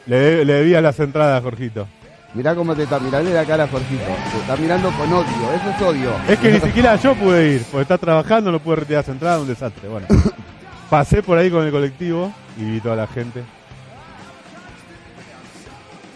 le, 0.05 0.15
de- 0.17 0.45
le 0.45 0.53
debía 0.53 0.81
las 0.81 0.99
entradas 0.99 1.41
Jorgito. 1.43 1.87
Mirá 2.33 2.55
cómo 2.55 2.73
te 2.75 2.83
está 2.83 2.97
mirando 2.99 3.29
la 3.31 3.43
cara 3.45 3.67
Jorgito. 3.67 4.03
Te 4.31 4.37
está 4.39 4.55
mirando 4.55 4.89
con 4.91 5.11
odio, 5.11 5.53
eso 5.53 5.69
es 5.75 5.81
odio. 5.81 6.11
Es 6.29 6.39
que 6.39 6.51
ni 6.51 6.59
siquiera 6.61 6.95
yo 6.95 7.13
pude 7.15 7.55
ir, 7.55 7.63
porque 7.69 7.81
está 7.81 7.97
trabajando, 7.97 8.51
no 8.51 8.59
pude 8.59 8.77
retirar 8.77 9.03
las 9.03 9.09
entradas, 9.13 9.41
un 9.41 9.47
desastre. 9.47 9.89
Bueno, 9.89 10.07
pasé 10.89 11.21
por 11.21 11.37
ahí 11.37 11.51
con 11.51 11.65
el 11.65 11.71
colectivo 11.71 12.31
y 12.57 12.63
vi 12.63 12.79
toda 12.79 12.95
la 12.95 13.07
gente. 13.07 13.43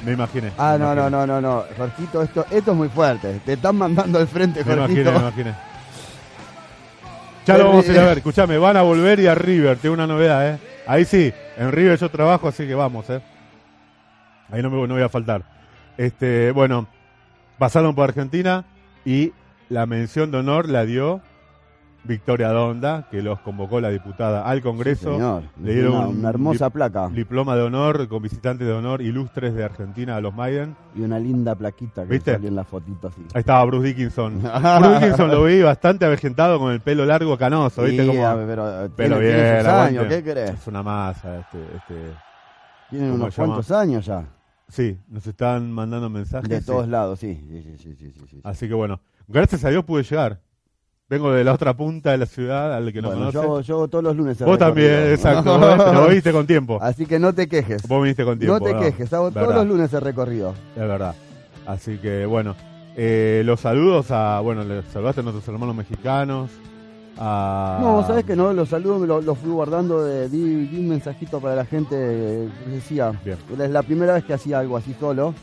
Me 0.05 0.11
imaginé. 0.13 0.51
Ah, 0.57 0.73
me 0.73 0.79
no, 0.79 0.95
no, 0.95 1.07
imaginé. 1.07 1.17
no, 1.17 1.27
no, 1.27 1.41
no. 1.41 1.63
Jorgito, 1.77 2.21
esto, 2.21 2.45
esto 2.51 2.71
es 2.71 2.77
muy 2.77 2.89
fuerte. 2.89 3.39
Te 3.45 3.53
están 3.53 3.75
mandando 3.75 4.19
al 4.19 4.27
frente, 4.27 4.63
Me 4.63 4.73
imaginé, 4.73 5.03
Jorgito. 5.03 5.11
me 5.11 5.27
imaginé. 5.27 5.55
Ya 7.47 7.57
lo 7.57 7.67
vamos 7.69 7.87
a 7.89 7.91
ir 7.91 7.99
a 7.99 8.05
ver. 8.05 8.17
Escuchame, 8.19 8.57
van 8.57 8.77
a 8.77 8.81
volver 8.83 9.19
y 9.19 9.27
a 9.27 9.35
River. 9.35 9.77
Tengo 9.77 9.93
una 9.95 10.07
novedad, 10.07 10.47
¿eh? 10.47 10.57
Ahí 10.87 11.05
sí, 11.05 11.33
en 11.57 11.71
River 11.71 11.97
yo 11.99 12.09
trabajo, 12.09 12.47
así 12.47 12.65
que 12.67 12.75
vamos, 12.75 13.09
¿eh? 13.09 13.19
Ahí 14.51 14.61
no, 14.61 14.69
me, 14.69 14.87
no 14.87 14.93
voy 14.93 15.03
a 15.03 15.09
faltar. 15.09 15.43
Este, 15.97 16.51
bueno, 16.51 16.87
pasaron 17.57 17.95
por 17.95 18.09
Argentina 18.09 18.65
y 19.05 19.33
la 19.69 19.85
mención 19.85 20.31
de 20.31 20.37
honor 20.39 20.69
la 20.69 20.85
dio 20.85 21.21
Victoria 22.07 22.49
Donda, 22.49 23.07
que 23.09 23.23
los 23.23 23.39
convocó 23.39 23.81
la 23.81 23.89
diputada 23.89 24.43
al 24.47 24.61
Congreso. 24.61 25.13
Señor, 25.13 25.43
Le 25.59 25.73
dieron 25.73 25.93
una, 25.95 26.07
un 26.07 26.19
una 26.19 26.29
hermosa 26.29 26.69
placa 26.69 27.07
Diploma 27.09 27.55
de 27.55 27.63
honor 27.63 28.07
con 28.07 28.21
visitantes 28.21 28.67
de 28.67 28.73
honor 28.73 29.01
ilustres 29.01 29.55
de 29.55 29.63
Argentina 29.63 30.15
a 30.15 30.21
los 30.21 30.31
Maiden. 30.35 30.75
y 30.95 31.01
una 31.01 31.17
linda 31.17 31.55
plaquita 31.55 32.03
que 32.03 32.09
¿Viste? 32.11 32.33
salió 32.33 32.49
en 32.49 32.55
la 32.55 32.63
fotito 32.63 33.07
así. 33.07 33.21
Ahí 33.33 33.39
estaba 33.39 33.65
Bruce 33.65 33.87
Dickinson. 33.87 34.39
Bruce 34.79 34.99
Dickinson 34.99 35.31
lo 35.31 35.45
vi 35.45 35.63
bastante 35.63 36.05
avejentado 36.05 36.59
con 36.59 36.71
el 36.71 36.79
pelo 36.81 37.05
largo 37.05 37.35
canoso, 37.39 37.81
¿viste? 37.81 38.03
Sí, 38.03 38.07
Como- 38.07 38.21
pero, 38.45 38.89
Pero 38.95 39.17
tiene, 39.17 39.33
tiene 39.33 39.53
bien, 39.63 39.67
años, 39.67 40.05
¿qué 40.07 40.23
querés? 40.23 40.49
Es 40.51 40.67
una 40.67 40.83
masa, 40.83 41.39
este, 41.39 41.57
este. 41.75 41.95
Tienen 42.95 43.11
¿Cómo 43.11 43.23
unos 43.25 43.35
cuantos 43.35 43.71
años 43.71 44.05
ya. 44.05 44.25
Sí, 44.67 44.97
nos 45.07 45.25
están 45.27 45.71
mandando 45.71 46.09
mensajes. 46.09 46.49
De 46.49 46.61
todos 46.61 46.87
lados, 46.87 47.19
sí. 47.19 47.35
Sí, 47.49 47.61
sí, 47.61 47.77
sí, 47.77 47.95
sí, 47.95 48.11
sí, 48.11 48.25
sí. 48.29 48.41
Así 48.43 48.67
que 48.67 48.73
bueno, 48.73 48.99
gracias 49.27 49.63
a 49.63 49.69
Dios 49.69 49.83
pude 49.83 50.03
llegar. 50.03 50.41
Vengo 51.07 51.31
de 51.31 51.43
la 51.43 51.53
otra 51.53 51.77
punta 51.77 52.09
de 52.11 52.17
la 52.17 52.25
ciudad, 52.25 52.73
al 52.73 52.91
que 52.91 52.99
no 52.99 53.11
conoce. 53.11 53.33
yo, 53.33 53.61
yo 53.61 53.87
todos 53.87 54.03
los 54.03 54.15
lunes. 54.15 54.39
Vos 54.39 54.57
también, 54.57 55.11
exacto. 55.11 55.59
vos- 55.59 55.75
Pero 55.77 56.07
viniste 56.07 56.31
con 56.31 56.47
tiempo. 56.47 56.79
Así 56.81 57.05
que 57.05 57.19
no 57.19 57.31
te 57.33 57.47
quejes. 57.47 57.87
Vos 57.87 58.01
viniste 58.01 58.25
con 58.25 58.39
tiempo. 58.39 58.57
no 58.57 58.65
te 58.65 58.75
quejes, 58.85 59.13
hago 59.13 59.29
todos 59.29 59.53
los 59.53 59.67
lunes 59.67 59.93
el 59.93 60.01
recorrido. 60.01 60.55
Es 60.75 60.81
verdad. 60.87 61.13
Así 61.67 61.97
que 61.99 62.25
bueno, 62.25 62.55
eh, 62.95 63.43
los 63.45 63.59
saludos 63.59 64.09
a, 64.09 64.39
bueno, 64.39 64.63
les 64.63 64.83
saludaste 64.85 65.21
a 65.21 65.23
nuestros 65.23 65.47
hermanos 65.47 65.75
mexicanos. 65.75 66.49
A... 67.17 67.79
No, 67.81 68.05
sabes 68.05 68.25
que 68.25 68.35
no, 68.35 68.51
los 68.51 68.69
saludos 68.69 69.01
me 69.01 69.07
los 69.07 69.23
los 69.23 69.37
fui 69.37 69.51
guardando, 69.51 70.03
de, 70.03 70.27
di, 70.29 70.67
di 70.67 70.79
un 70.79 70.89
mensajito 70.89 71.39
para 71.39 71.55
la 71.55 71.65
gente 71.65 71.95
decía, 72.67 73.13
Bien. 73.23 73.37
es 73.59 73.69
la 73.69 73.83
primera 73.83 74.13
vez 74.15 74.25
que 74.25 74.33
hacía 74.33 74.59
algo 74.59 74.75
así 74.75 74.93
solo 74.99 75.33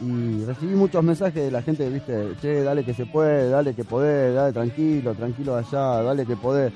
y 0.00 0.44
recibí 0.44 0.74
muchos 0.74 1.02
mensajes 1.04 1.44
de 1.44 1.50
la 1.50 1.62
gente, 1.62 1.88
viste, 1.88 2.32
che, 2.40 2.62
dale 2.62 2.84
que 2.84 2.94
se 2.94 3.06
puede, 3.06 3.50
dale 3.50 3.74
que 3.74 3.84
podés, 3.84 4.34
dale 4.34 4.52
tranquilo, 4.52 5.14
tranquilo 5.14 5.56
allá, 5.56 6.02
dale 6.02 6.24
que 6.24 6.36
podés. 6.36 6.72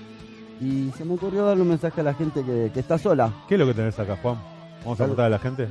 Y 0.60 0.90
se 0.96 1.04
me 1.04 1.14
ocurrió 1.14 1.46
darle 1.46 1.62
un 1.62 1.68
mensaje 1.70 2.00
a 2.00 2.04
la 2.04 2.14
gente 2.14 2.44
que, 2.44 2.70
que 2.72 2.80
está 2.80 2.98
sola. 2.98 3.32
¿Qué 3.48 3.54
es 3.54 3.60
lo 3.60 3.66
que 3.66 3.74
tenés 3.74 3.98
acá, 3.98 4.16
Juan? 4.20 4.36
Vamos 4.84 5.00
a 5.00 5.06
contar 5.06 5.26
a 5.26 5.30
la 5.30 5.38
gente. 5.38 5.68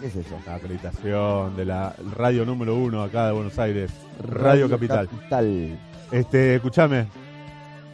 ¿Qué 0.00 0.06
es 0.06 0.16
eso? 0.16 0.36
La 0.46 0.54
acreditación 0.54 1.56
de 1.56 1.64
la 1.64 1.94
radio 2.16 2.44
número 2.44 2.74
uno 2.74 3.02
acá 3.02 3.26
de 3.26 3.32
Buenos 3.32 3.58
Aires, 3.58 3.90
Radio, 4.22 4.68
Capital. 4.68 5.08
Capital. 5.08 5.78
Este, 6.10 6.54
escúchame, 6.56 7.06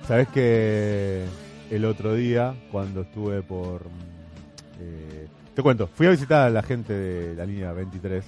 sabes 0.07 0.29
que 0.29 1.25
el 1.71 1.85
otro 1.85 2.15
día, 2.15 2.55
cuando 2.71 3.03
estuve 3.03 3.43
por. 3.43 3.83
eh, 4.81 5.27
te 5.55 5.63
cuento, 5.63 5.89
fui 5.89 6.07
a 6.07 6.11
visitar 6.11 6.47
a 6.47 6.51
la 6.51 6.63
gente 6.63 6.93
de 6.93 7.35
la 7.35 7.45
línea 7.45 7.73
23, 7.73 8.25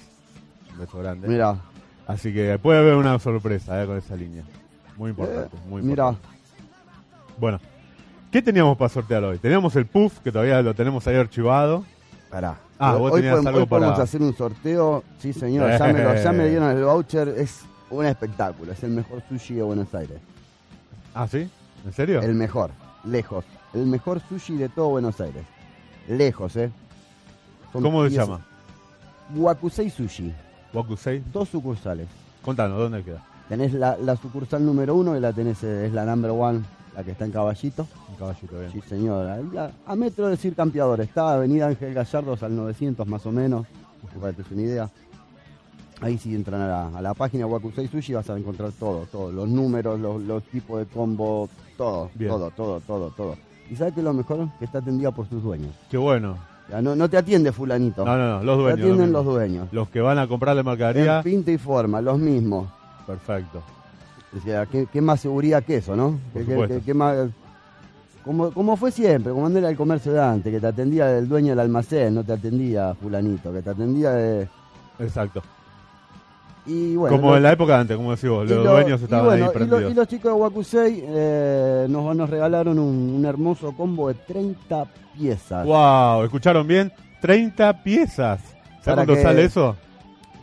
un 0.73 0.79
beso 0.79 0.97
grande. 0.99 1.27
Mira, 1.27 1.55
Así 2.05 2.33
que 2.33 2.57
puede 2.57 2.79
haber 2.79 2.95
una 2.95 3.19
sorpresa 3.19 3.81
eh, 3.83 3.85
con 3.85 3.97
esa 3.97 4.15
línea. 4.15 4.43
Muy 4.95 5.09
importante, 5.11 5.55
muy 5.67 5.81
mira, 5.81 6.09
importante. 6.09 6.37
Bueno, 7.37 7.59
¿qué 8.31 8.41
teníamos 8.41 8.77
para 8.77 8.89
sortear 8.89 9.23
hoy? 9.25 9.37
Teníamos 9.39 9.75
el 9.75 9.85
puff, 9.85 10.19
que 10.19 10.31
todavía 10.31 10.61
lo 10.61 10.73
tenemos 10.73 11.05
ahí 11.07 11.15
archivado. 11.17 11.83
pará. 12.29 12.57
Ah, 12.79 12.93
hoy 12.93 12.99
vos 12.99 13.11
hoy 13.13 13.21
podemos, 13.21 13.45
algo 13.45 13.59
hoy 13.59 13.65
podemos 13.65 13.91
para- 13.93 14.03
hacer 14.03 14.21
un 14.21 14.35
sorteo. 14.35 15.03
Sí, 15.19 15.33
señor, 15.33 15.69
ya 15.77 15.87
me, 15.93 16.03
lo- 16.03 16.15
ya 16.15 16.31
me 16.31 16.47
dieron 16.49 16.69
el 16.77 16.83
voucher. 16.83 17.27
Es 17.29 17.61
un 17.89 18.05
espectáculo. 18.05 18.71
Es 18.71 18.83
el 18.83 18.91
mejor 18.91 19.21
sushi 19.27 19.55
de 19.55 19.63
Buenos 19.63 19.93
Aires. 19.93 20.19
Ah, 21.13 21.27
¿sí? 21.27 21.49
¿En 21.85 21.93
serio? 21.93 22.21
El 22.21 22.35
mejor, 22.35 22.71
lejos. 23.03 23.45
El 23.73 23.85
mejor 23.85 24.21
sushi 24.27 24.55
de 24.57 24.69
todo 24.69 24.89
Buenos 24.89 25.19
Aires. 25.21 25.43
Lejos, 26.07 26.55
¿eh? 26.55 26.71
Son 27.71 27.83
¿Cómo 27.83 28.03
se 28.03 28.11
llama? 28.11 28.45
Wakusei 29.35 29.89
Sushi. 29.89 30.33
Wakusei. 30.73 31.21
Dos 31.33 31.49
sucursales. 31.49 32.07
Contanos, 32.41 32.77
¿dónde 32.77 33.03
queda? 33.03 33.23
Tenés 33.49 33.73
la, 33.73 33.97
la 33.97 34.15
sucursal 34.15 34.65
número 34.65 34.95
uno 34.95 35.17
y 35.17 35.19
la 35.19 35.33
tenés, 35.33 35.63
eh, 35.63 35.87
es 35.87 35.93
la 35.93 36.05
number 36.05 36.31
one, 36.31 36.61
la 36.95 37.03
que 37.03 37.11
está 37.11 37.25
en 37.25 37.31
Caballito. 37.31 37.87
Un 38.09 38.15
caballito, 38.15 38.59
bien. 38.59 38.71
Sí, 38.71 38.81
señor. 38.81 39.27
Ahí 39.27 39.71
A, 39.85 39.95
metro 39.95 40.27
de 40.27 40.37
Sir 40.37 40.55
Campeador. 40.55 41.01
Está 41.01 41.33
Avenida 41.33 41.67
Ángel 41.67 41.93
Gallardos 41.93 42.43
al 42.43 42.55
900 42.55 43.07
más 43.07 43.25
o 43.25 43.31
menos. 43.31 43.67
Para 44.19 44.33
que 44.33 44.43
te 44.43 44.53
una 44.53 44.63
idea. 44.63 44.89
Ahí 46.01 46.17
sí 46.17 46.35
entran 46.35 46.61
a 46.61 46.67
la, 46.67 46.87
a 46.97 47.01
la 47.01 47.13
página 47.15 47.47
Wakusei 47.47 47.87
Sushi 47.87 48.13
vas 48.13 48.29
a 48.29 48.37
encontrar 48.37 48.71
todo, 48.79 49.07
todo. 49.11 49.31
Los 49.31 49.49
números, 49.49 49.99
los, 49.99 50.21
los 50.21 50.43
tipos 50.43 50.79
de 50.79 50.85
combo, 50.85 51.49
todo, 51.75 52.11
Bien. 52.13 52.29
todo, 52.31 52.51
todo, 52.51 52.79
todo, 52.81 53.09
todo. 53.11 53.35
¿Y 53.69 53.75
sabes 53.75 53.93
qué 53.93 54.01
es 54.01 54.03
lo 54.03 54.13
mejor? 54.13 54.47
Que 54.59 54.65
está 54.65 54.77
atendida 54.77 55.11
por 55.11 55.27
sus 55.27 55.41
dueños. 55.41 55.73
Qué 55.89 55.97
bueno. 55.97 56.37
Ya, 56.69 56.81
no, 56.81 56.95
no 56.95 57.09
te 57.09 57.17
atiende 57.17 57.51
fulanito. 57.51 58.05
No, 58.05 58.15
no, 58.15 58.37
no, 58.39 58.43
los 58.43 58.57
te 58.57 58.61
dueños. 58.63 58.79
atienden 58.79 59.11
los 59.11 59.25
dueños. 59.25 59.67
Los 59.71 59.89
que 59.89 60.01
van 60.01 60.19
a 60.19 60.27
comprarle 60.27 60.61
mercadería. 60.63 61.17
En 61.17 61.23
pinta 61.23 61.51
y 61.51 61.57
forma, 61.57 61.99
los 62.01 62.19
mismos. 62.19 62.67
Perfecto. 63.07 63.63
O 64.37 64.41
sea, 64.41 64.65
¿qué, 64.67 64.85
qué 64.91 65.01
más 65.01 65.19
seguridad 65.21 65.63
que 65.63 65.77
eso, 65.77 65.95
¿no? 65.95 66.19
Por 66.33 66.41
¿Qué- 66.41 66.45
qué- 66.45 66.51
supuesto. 66.51 66.75
qué- 66.75 66.81
qué 66.81 66.93
más- 66.93 67.29
como, 68.23 68.51
como 68.51 68.75
fue 68.75 68.91
siempre, 68.91 69.31
como 69.31 69.47
era 69.49 69.69
el 69.69 69.77
comercio 69.77 70.11
de 70.11 70.21
antes, 70.21 70.53
que 70.53 70.59
te 70.59 70.67
atendía 70.67 71.17
el 71.17 71.27
dueño 71.29 71.51
del 71.51 71.59
almacén, 71.61 72.13
no 72.13 72.23
te 72.25 72.33
atendía 72.33 72.93
fulanito, 72.93 73.53
que 73.53 73.61
te 73.61 73.69
atendía 73.69 74.11
de... 74.11 74.47
Exacto. 74.99 75.41
Y 76.67 76.95
bueno, 76.97 77.15
como 77.15 77.31
lo- 77.31 77.37
en 77.37 77.43
la 77.43 77.51
época 77.53 77.73
de 77.75 77.79
antes, 77.81 77.97
como 77.97 78.11
decís 78.11 78.29
vos, 78.29 78.45
y 78.45 78.53
los 78.53 78.63
lo- 78.65 78.71
dueños 78.73 78.99
y 79.01 79.03
estaban 79.05 79.25
bueno, 79.25 79.35
ahí 79.37 79.41
y 79.41 79.45
lo- 79.45 79.53
prendidos. 79.53 79.91
Y, 79.91 79.93
los 79.95 80.07
chicos 80.07 80.31
de 80.33 80.37
Wakusei 80.37 81.03
eh, 81.07 81.85
nos, 81.89 82.15
nos 82.15 82.29
regalaron 82.29 82.77
un, 82.77 83.15
un 83.17 83.25
hermoso 83.25 83.71
combo 83.71 84.09
de 84.09 84.15
30 84.15 84.85
piezas. 85.17 85.65
Wow, 85.65 86.23
¿escucharon 86.23 86.67
bien? 86.67 86.91
30 87.21 87.83
piezas. 87.83 88.41
¿Sabes 88.81 88.95
cuánto 88.95 89.15
que- 89.15 89.21
sale 89.23 89.45
eso? 89.45 89.75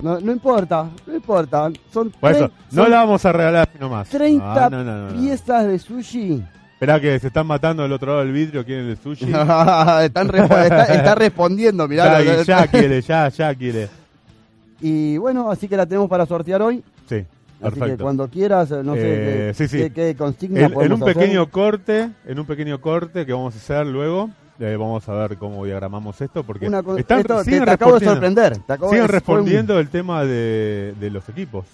No, 0.00 0.18
no 0.18 0.32
importa, 0.32 0.88
no 1.06 1.14
importa. 1.14 1.70
Son, 1.92 2.10
Por 2.10 2.32
eso, 2.32 2.50
no 2.72 2.82
son 2.82 2.90
la 2.90 2.96
vamos 2.98 3.24
a 3.24 3.32
regalar 3.32 3.68
así 3.70 3.78
nomás. 3.78 4.08
30 4.08 4.64
Ah, 4.66 4.68
no, 4.70 4.82
no, 4.82 4.96
no, 4.96 5.10
no. 5.12 5.20
piezas 5.20 5.66
de 5.68 5.78
sushi. 5.78 6.42
Esperá 6.72 6.98
que 7.00 7.18
se 7.20 7.28
están 7.28 7.46
matando 7.46 7.84
del 7.84 7.92
otro 7.92 8.08
lado 8.12 8.24
del 8.24 8.32
vidrio, 8.32 8.64
quieren 8.64 8.88
el 8.88 8.96
sushi. 8.96 9.24
Están 10.02 10.28
respo- 10.28 10.58
está, 10.62 10.84
está 10.87 11.14
respondiendo, 11.14 11.87
mirá. 11.87 12.20
ya, 12.22 12.32
lo- 12.34 12.42
y 12.42 12.44
ya 12.44 12.66
quiere, 12.66 13.00
ya, 13.02 13.28
ya 13.28 13.54
quiere. 13.54 13.88
Y 14.80 15.16
bueno, 15.18 15.50
así 15.50 15.68
que 15.68 15.76
la 15.76 15.87
tenemos 15.87 16.08
para 16.08 16.26
sortear 16.26 16.60
hoy. 16.62 16.82
Sí, 17.08 17.24
Así 17.62 17.80
que 17.80 17.96
cuando 17.96 18.28
quieras, 18.28 18.70
no 18.70 18.94
sé 18.94 19.00
Eh, 19.02 19.46
qué, 19.48 19.54
sí, 19.54 19.68
sí. 19.68 19.78
qué- 19.78 19.90
qué 19.92 20.14
consigna 20.16 20.60
En, 20.66 20.72
en 20.80 20.92
un 20.92 21.02
hacer. 21.02 21.14
pequeño 21.14 21.48
corte, 21.50 22.10
en 22.26 22.38
un 22.38 22.44
pequeño 22.44 22.80
corte 22.80 23.24
que 23.24 23.32
vamos 23.32 23.54
a 23.54 23.56
hacer 23.58 23.87
luego, 23.87 24.28
eh, 24.58 24.76
vamos 24.78 25.08
a 25.08 25.14
ver 25.14 25.38
cómo 25.38 25.64
diagramamos 25.64 26.20
esto, 26.20 26.44
porque 26.44 26.66
Una 26.66 26.80
están, 26.98 27.20
esto 27.20 27.42
siguen 27.44 27.64
te 27.64 27.70
acabo 27.70 27.92
de 27.98 28.00
respondiendo, 28.00 28.10
sorprender. 28.12 28.58
te 28.66 28.72
acabo 28.72 28.90
siguen 28.90 29.02
de- 29.06 29.08
fue 29.08 29.14
un- 29.14 29.40
respondiendo 29.40 29.78
el 29.78 29.88
tema 29.88 30.24
de, 30.24 30.94
de 31.00 31.10
los 31.10 31.26
equipos. 31.30 31.64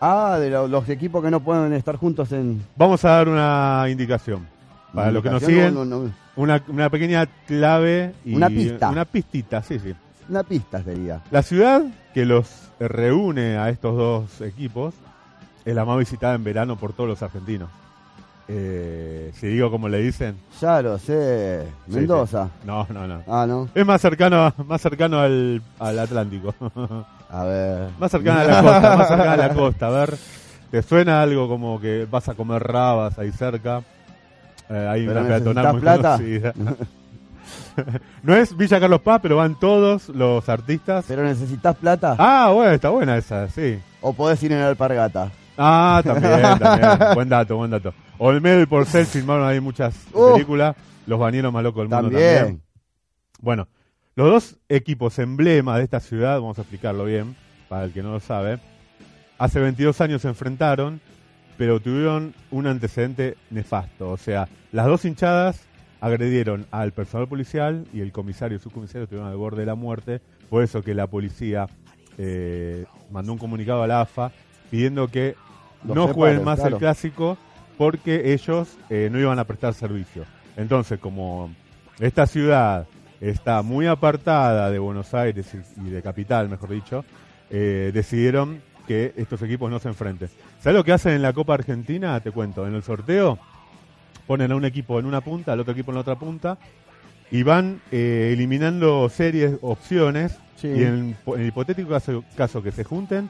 Ah, 0.00 0.38
de 0.40 0.50
lo- 0.50 0.68
los 0.68 0.88
equipos 0.88 1.22
que 1.22 1.30
no 1.30 1.40
pueden 1.40 1.72
estar 1.74 1.96
juntos 1.96 2.30
en... 2.32 2.62
Vamos 2.76 3.04
a 3.04 3.10
dar 3.10 3.28
una 3.28 3.86
indicación. 3.90 4.46
Para 4.94 5.10
los 5.10 5.22
que 5.22 5.30
nos 5.30 5.42
siguen, 5.42 5.74
No, 5.74 5.84
no, 5.84 6.04
no. 6.04 6.10
Una, 6.36 6.62
una 6.68 6.88
pequeña 6.88 7.26
clave 7.46 8.12
y 8.24 8.34
Una 8.36 8.48
pista. 8.48 8.90
Una 8.90 9.04
pistita, 9.04 9.60
sí, 9.62 9.78
sí. 9.78 9.92
Una 10.28 10.42
pista 10.42 10.82
sería. 10.82 11.20
La 11.30 11.42
ciudad 11.42 11.82
que 12.14 12.24
los 12.24 12.48
reúne 12.80 13.56
a 13.58 13.68
estos 13.70 13.96
dos 13.96 14.40
equipos 14.40 14.94
es 15.64 15.74
la 15.74 15.84
más 15.84 15.98
visitada 15.98 16.34
en 16.34 16.44
verano 16.44 16.76
por 16.76 16.92
todos 16.92 17.08
los 17.10 17.22
argentinos. 17.22 17.68
Eh, 18.46 19.32
si 19.34 19.46
digo 19.46 19.70
como 19.70 19.88
le 19.88 19.98
dicen, 20.02 20.36
Ya 20.60 20.82
lo 20.82 20.98
sé. 20.98 21.64
Mendoza. 21.86 22.46
sí. 22.60 22.66
No, 22.66 22.86
no, 22.90 23.06
no. 23.06 23.22
Ah, 23.26 23.46
no. 23.48 23.68
Es 23.74 23.86
más 23.86 24.00
cercano, 24.00 24.52
más 24.66 24.80
cercano 24.82 25.20
al, 25.20 25.62
al 25.78 25.98
Atlántico. 25.98 26.54
A 27.30 27.44
ver. 27.44 27.88
más 27.98 28.10
cercano 28.10 28.40
a 28.40 28.44
la 28.44 28.62
costa, 28.62 28.96
más 28.96 29.08
cercano 29.08 29.30
a 29.30 29.36
la 29.36 29.54
costa. 29.54 29.86
A 29.86 29.90
ver, 29.90 30.16
¿te 30.70 30.82
suena 30.82 31.22
algo 31.22 31.48
como 31.48 31.80
que 31.80 32.06
vas 32.10 32.28
a 32.28 32.34
comer 32.34 32.62
rabas 32.62 33.18
ahí 33.18 33.32
cerca? 33.32 33.82
Eh, 34.68 34.88
hay 34.90 35.06
Pero 35.06 35.20
una 35.20 35.28
peatonal 35.28 35.72
muy 35.72 35.80
plata. 35.80 36.16
conocida. 36.16 36.52
no 38.22 38.34
es 38.34 38.56
Villa 38.56 38.80
Carlos 38.80 39.00
Paz, 39.02 39.20
pero 39.22 39.36
van 39.36 39.58
todos 39.58 40.08
los 40.10 40.48
artistas. 40.48 41.04
Pero 41.08 41.22
necesitas 41.24 41.76
plata 41.76 42.16
Ah, 42.18 42.50
bueno, 42.52 42.72
está 42.72 42.90
buena 42.90 43.16
esa, 43.16 43.48
sí. 43.48 43.78
o 44.00 44.12
podés 44.12 44.42
ir 44.42 44.52
en 44.52 44.60
alpargata. 44.60 45.30
Ah, 45.56 46.00
también, 46.04 46.40
también. 46.58 47.14
buen 47.14 47.28
dato, 47.28 47.56
buen 47.56 47.70
dato. 47.70 47.94
Olmedo 48.18 48.60
y 48.60 48.66
Porcel 48.66 49.06
filmaron 49.06 49.46
ahí 49.46 49.60
muchas 49.60 49.94
Uh. 50.12 50.32
películas. 50.34 50.76
Los 51.06 51.18
bañeros 51.18 51.52
más 51.52 51.62
locos 51.62 51.82
del 51.82 51.88
mundo 51.90 52.10
También. 52.10 52.36
también. 52.38 52.62
Bueno, 53.40 53.68
los 54.16 54.30
dos 54.30 54.56
equipos 54.68 55.18
emblema 55.18 55.76
de 55.76 55.84
esta 55.84 56.00
ciudad, 56.00 56.34
vamos 56.40 56.58
a 56.58 56.62
explicarlo 56.62 57.04
bien, 57.04 57.36
para 57.68 57.84
el 57.84 57.92
que 57.92 58.02
no 58.02 58.10
lo 58.12 58.20
sabe, 58.20 58.58
hace 59.38 59.60
22 59.60 60.00
años 60.00 60.22
se 60.22 60.28
enfrentaron, 60.28 61.00
pero 61.58 61.78
tuvieron 61.78 62.32
un 62.50 62.66
antecedente 62.66 63.36
nefasto. 63.50 64.10
O 64.10 64.16
sea, 64.16 64.48
las 64.72 64.86
dos 64.86 65.04
hinchadas 65.04 65.60
agredieron 66.04 66.66
al 66.70 66.92
personal 66.92 67.26
policial 67.26 67.86
y 67.94 68.00
el 68.00 68.12
comisario 68.12 68.58
y 68.58 68.60
subcomisario 68.60 69.04
estuvieron 69.04 69.30
al 69.30 69.38
borde 69.38 69.60
de 69.60 69.66
la 69.66 69.74
muerte. 69.74 70.20
Por 70.50 70.62
eso 70.62 70.82
que 70.82 70.92
la 70.92 71.06
policía 71.06 71.66
eh, 72.18 72.84
mandó 73.10 73.32
un 73.32 73.38
comunicado 73.38 73.82
a 73.82 73.86
la 73.86 74.02
AFA 74.02 74.30
pidiendo 74.70 75.08
que 75.08 75.34
Los 75.82 75.96
no 75.96 76.02
separen, 76.02 76.14
jueguen 76.14 76.44
más 76.44 76.60
claro. 76.60 76.76
el 76.76 76.80
clásico 76.80 77.38
porque 77.78 78.34
ellos 78.34 78.76
eh, 78.90 79.08
no 79.10 79.18
iban 79.18 79.38
a 79.38 79.44
prestar 79.44 79.72
servicio. 79.72 80.26
Entonces, 80.58 81.00
como 81.00 81.50
esta 81.98 82.26
ciudad 82.26 82.86
está 83.18 83.62
muy 83.62 83.86
apartada 83.86 84.70
de 84.70 84.78
Buenos 84.78 85.14
Aires 85.14 85.54
y 85.54 85.86
y 85.86 85.90
de 85.90 86.02
Capital, 86.02 86.50
mejor 86.50 86.68
dicho, 86.68 87.02
eh, 87.48 87.92
decidieron 87.94 88.60
que 88.86 89.14
estos 89.16 89.40
equipos 89.40 89.70
no 89.70 89.78
se 89.78 89.88
enfrenten. 89.88 90.28
¿Sabes 90.60 90.76
lo 90.76 90.84
que 90.84 90.92
hacen 90.92 91.12
en 91.12 91.22
la 91.22 91.32
Copa 91.32 91.54
Argentina? 91.54 92.20
Te 92.20 92.30
cuento, 92.30 92.66
en 92.66 92.74
el 92.74 92.82
sorteo 92.82 93.38
ponen 94.26 94.52
a 94.52 94.56
un 94.56 94.64
equipo 94.64 94.98
en 94.98 95.06
una 95.06 95.20
punta, 95.20 95.52
al 95.52 95.60
otro 95.60 95.72
equipo 95.72 95.90
en 95.90 95.96
la 95.96 96.00
otra 96.02 96.16
punta, 96.18 96.58
y 97.30 97.42
van 97.42 97.80
eh, 97.90 98.30
eliminando 98.32 99.08
series, 99.08 99.54
opciones, 99.62 100.36
Sí. 100.56 100.68
y 100.68 100.82
en, 100.84 101.16
en 101.26 101.40
el 101.40 101.48
hipotético 101.48 101.90
caso, 101.90 102.24
caso 102.36 102.62
que 102.62 102.70
se 102.72 102.84
junten, 102.84 103.28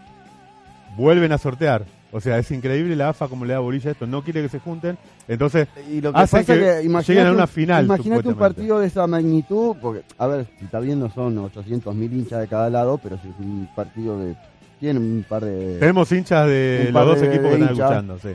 vuelven 0.96 1.32
a 1.32 1.38
sortear. 1.38 1.84
O 2.12 2.20
sea, 2.20 2.38
es 2.38 2.48
increíble 2.52 2.94
la 2.94 3.08
AFA 3.08 3.26
como 3.26 3.44
le 3.44 3.54
da 3.54 3.58
bolilla 3.58 3.88
a 3.88 3.92
esto, 3.92 4.06
no 4.06 4.22
quiere 4.22 4.40
que 4.42 4.48
se 4.48 4.60
junten, 4.60 4.96
entonces 5.26 5.66
Y 5.90 6.00
lo 6.00 6.12
que 6.12 6.18
Hacen 6.20 6.40
pasa 6.42 6.54
que 6.54 6.60
que, 6.60 7.02
lleguen 7.12 7.26
a 7.26 7.30
un- 7.30 7.36
una 7.36 7.46
final, 7.48 7.86
Imagínate 7.86 8.28
un 8.28 8.34
partido 8.36 8.78
de 8.78 8.86
esa 8.86 9.06
magnitud, 9.08 9.74
porque, 9.82 10.02
a 10.18 10.26
ver, 10.28 10.46
si 10.58 10.64
está 10.66 10.78
bien, 10.78 11.00
no 11.00 11.10
son 11.10 11.36
800 11.38 11.92
mil 11.94 12.12
hinchas 12.12 12.40
de 12.40 12.46
cada 12.46 12.70
lado, 12.70 12.98
pero 13.02 13.18
si 13.20 13.28
es 13.28 13.34
un 13.40 13.68
partido 13.74 14.18
de. 14.20 14.36
Tiene 14.78 15.00
un 15.00 15.24
par 15.28 15.44
de. 15.44 15.78
tenemos 15.80 16.12
hinchas 16.12 16.46
de 16.46 16.90
los 16.92 17.06
dos 17.06 17.20
de- 17.20 17.26
equipos 17.28 17.50
de 17.50 17.56
que 17.58 17.62
están 17.64 17.72
escuchando. 18.06 18.18
Sí. 18.18 18.28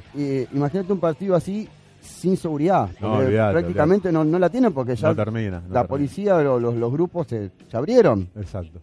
Y 0.51 0.57
imagínate 0.57 0.91
un 0.91 0.99
partido 0.99 1.35
así 1.35 1.69
sin 2.09 2.35
seguridad. 2.37 2.89
No, 3.01 3.13
olvidate, 3.13 3.53
prácticamente 3.53 4.11
no, 4.11 4.23
no 4.23 4.39
la 4.39 4.49
tienen 4.49 4.73
porque 4.73 4.95
ya 4.95 5.09
No 5.09 5.15
termina. 5.15 5.61
la 5.69 5.85
policía 5.87 6.35
o 6.37 6.59
los, 6.59 6.75
los 6.75 6.91
grupos 6.91 7.27
se, 7.27 7.51
se 7.69 7.77
abrieron. 7.77 8.29
Exacto, 8.35 8.79